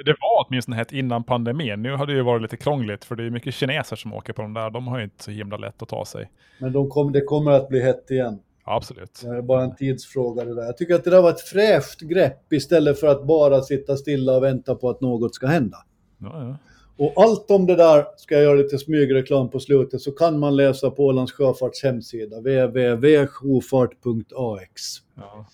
det, 0.04 0.16
var 0.20 0.46
åtminstone 0.46 0.76
hett 0.76 0.92
innan 0.92 1.24
pandemin. 1.24 1.82
Nu 1.82 1.92
har 1.92 2.06
det 2.06 2.12
ju 2.12 2.22
varit 2.22 2.42
lite 2.42 2.56
krångligt 2.56 3.04
för 3.04 3.16
det 3.16 3.24
är 3.24 3.30
mycket 3.30 3.54
kineser 3.54 3.96
som 3.96 4.12
åker 4.12 4.32
på 4.32 4.42
de 4.42 4.54
där. 4.54 4.70
De 4.70 4.88
har 4.88 4.98
ju 4.98 5.04
inte 5.04 5.24
så 5.24 5.30
himla 5.30 5.56
lätt 5.56 5.82
att 5.82 5.88
ta 5.88 6.04
sig. 6.04 6.30
Men 6.58 6.72
de 6.72 6.90
kom, 6.90 7.12
det 7.12 7.20
kommer 7.20 7.50
att 7.50 7.68
bli 7.68 7.82
hett 7.82 8.10
igen. 8.10 8.38
Absolut. 8.64 9.20
Det 9.22 9.28
är 9.28 9.42
bara 9.42 9.64
en 9.64 9.76
tidsfråga 9.76 10.44
det 10.44 10.54
där. 10.54 10.62
Jag 10.62 10.76
tycker 10.76 10.94
att 10.94 11.04
det 11.04 11.10
där 11.10 11.22
var 11.22 11.30
ett 11.30 11.40
fräscht 11.40 12.00
grepp 12.00 12.52
istället 12.52 13.00
för 13.00 13.06
att 13.06 13.26
bara 13.26 13.62
sitta 13.62 13.96
stilla 13.96 14.36
och 14.36 14.42
vänta 14.42 14.74
på 14.74 14.90
att 14.90 15.00
något 15.00 15.34
ska 15.34 15.46
hända. 15.46 15.76
Ja, 16.18 16.42
ja. 16.42 16.56
Och 16.98 17.12
allt 17.16 17.50
om 17.50 17.66
det 17.66 17.76
där 17.76 18.06
ska 18.16 18.34
jag 18.34 18.44
göra 18.44 18.54
lite 18.54 18.78
smygreklam 18.78 19.50
på 19.50 19.60
slutet 19.60 20.00
så 20.00 20.12
kan 20.12 20.38
man 20.38 20.56
läsa 20.56 20.90
på 20.90 21.06
Ålands 21.06 21.32
Sjöfarts 21.32 21.82
hemsida 21.82 22.36
www.sjofart.ax. 22.36 24.82
Ja. 25.14 25.46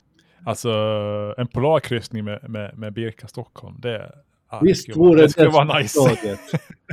Alltså 0.46 0.70
en 1.38 1.46
polarkryssning 1.46 2.24
med, 2.24 2.50
med, 2.50 2.78
med 2.78 2.92
Birka 2.92 3.28
Stockholm, 3.28 3.80
det, 3.80 4.12
Visst 4.60 4.96
vore 4.96 5.22
det, 5.22 5.28
skulle 5.28 5.48
vara 5.48 5.78
nice. 5.78 5.98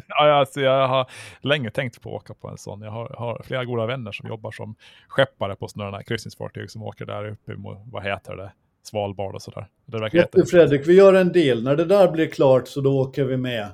ja, 0.08 0.34
alltså, 0.34 0.62
jag 0.62 0.88
har 0.88 1.10
länge 1.42 1.72
tänkt 1.72 2.02
på 2.02 2.10
att 2.10 2.24
åka 2.24 2.34
på 2.34 2.48
en 2.48 2.58
sån. 2.58 2.82
Jag 2.82 2.92
har, 2.92 3.16
har 3.18 3.42
flera 3.44 3.66
goda 3.66 3.86
vänner 3.86 4.12
som 4.12 4.30
jobbar 4.30 4.52
som 4.52 4.76
skeppare 5.08 5.56
på 5.56 5.68
sådana 5.68 5.98
här 5.98 6.04
kryssningsfartyg 6.04 6.72
som 6.72 6.84
åker 6.84 7.06
där 7.06 7.30
uppe 7.30 7.56
mot, 7.56 7.78
vad 7.92 8.04
heter 8.04 8.36
det, 8.36 8.52
Svalbard 8.84 9.36
och 9.36 9.42
sådär. 9.42 9.68
Det 9.86 10.46
Fredrik, 10.46 10.88
vi 10.88 10.94
gör 10.94 11.14
en 11.14 11.32
deal. 11.32 11.64
När 11.64 11.76
det 11.76 11.86
där 11.86 12.12
blir 12.12 12.28
klart 12.28 12.68
så 12.68 12.82
då 12.82 13.00
åker 13.00 13.24
vi 13.24 13.38
med 13.38 13.68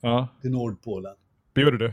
ja. 0.00 0.28
till 0.42 0.50
Nordpolen. 0.50 1.14
Bjuder 1.54 1.78
du? 1.78 1.92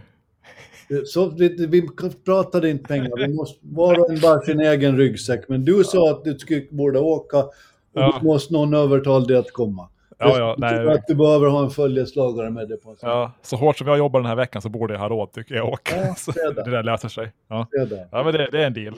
Så 1.06 1.30
vi, 1.30 1.68
vi 1.68 1.88
pratade 2.26 2.70
inte 2.70 2.84
pengar, 2.84 3.28
vi 3.28 3.34
måste 3.34 3.60
var 3.62 4.00
och 4.00 4.10
en 4.10 4.20
bara 4.20 4.42
sin 4.42 4.60
egen 4.60 4.98
ryggsäck. 4.98 5.50
Men 5.50 5.66
du 5.66 5.84
sa 5.84 6.12
att 6.12 6.24
du 6.24 6.40
skulle, 6.40 6.66
borde 6.70 7.00
åka 7.00 7.38
och 7.38 7.54
ja. 7.94 8.20
då 8.22 8.28
måste 8.28 8.54
någon 8.54 8.74
övertala 8.74 9.26
dig 9.26 9.38
att 9.38 9.52
komma. 9.52 9.90
Ja, 10.18 10.38
ja, 10.40 10.56
nej. 10.58 10.88
Att 10.88 11.08
du 11.08 11.16
behöver 11.16 11.48
ha 11.48 11.64
en 11.64 11.70
följeslagare 11.70 12.50
med 12.50 12.70
dig 12.70 12.82
på. 12.82 12.96
Ja, 13.02 13.32
så 13.42 13.56
hårt 13.56 13.78
som 13.78 13.88
jag 13.88 13.98
jobbar 13.98 14.20
den 14.20 14.28
här 14.28 14.36
veckan 14.36 14.62
så 14.62 14.70
borde 14.70 14.94
jag 14.94 15.02
ha 15.02 15.10
råd 15.10 15.32
tycker 15.32 15.56
jag 15.56 15.70
åka. 15.70 15.96
Ja, 15.96 16.16
det, 16.34 16.54
det 16.66 16.72
där 16.72 16.84
löser 16.84 17.10
sig. 17.10 17.32
Ja, 17.48 17.68
det 17.72 18.08
ja 18.12 18.24
men 18.24 18.34
det, 18.34 18.50
det 18.52 18.64
är 18.64 18.68
en 18.68 18.74
deal. 18.74 18.96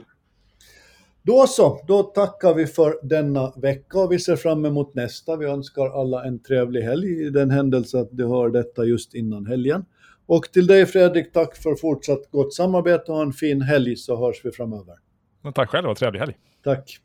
Då 1.28 1.48
så, 1.48 1.84
då 1.88 2.04
tackar 2.04 2.54
vi 2.54 2.68
för 2.68 3.00
denna 3.04 3.54
vecka 3.56 4.00
och 4.00 4.12
vi 4.12 4.20
ser 4.20 4.36
fram 4.36 4.66
emot 4.66 4.96
nästa. 4.96 5.36
Vi 5.36 5.46
önskar 5.46 6.02
alla 6.02 6.26
en 6.26 6.40
trevlig 6.40 6.82
helg 6.82 7.26
i 7.26 7.30
den 7.30 7.52
händelse 7.52 8.00
att 8.00 8.10
du 8.12 8.28
hör 8.28 8.50
detta 8.50 8.86
just 8.86 9.16
innan 9.16 9.46
helgen. 9.46 9.86
Och 10.26 10.44
till 10.54 10.68
dig 10.68 10.86
Fredrik, 10.86 11.34
tack 11.34 11.56
för 11.56 11.76
fortsatt 11.76 12.32
gott 12.32 12.54
samarbete 12.54 13.12
och 13.12 13.22
en 13.22 13.34
fin 13.34 13.62
helg 13.62 13.96
så 13.96 14.26
hörs 14.26 14.46
vi 14.46 14.52
framöver. 14.52 14.96
Men 15.42 15.54
tack 15.54 15.70
själv 15.70 15.90
och 15.90 15.98
trevlig 15.98 16.20
helg. 16.20 16.34
Tack. 16.64 17.00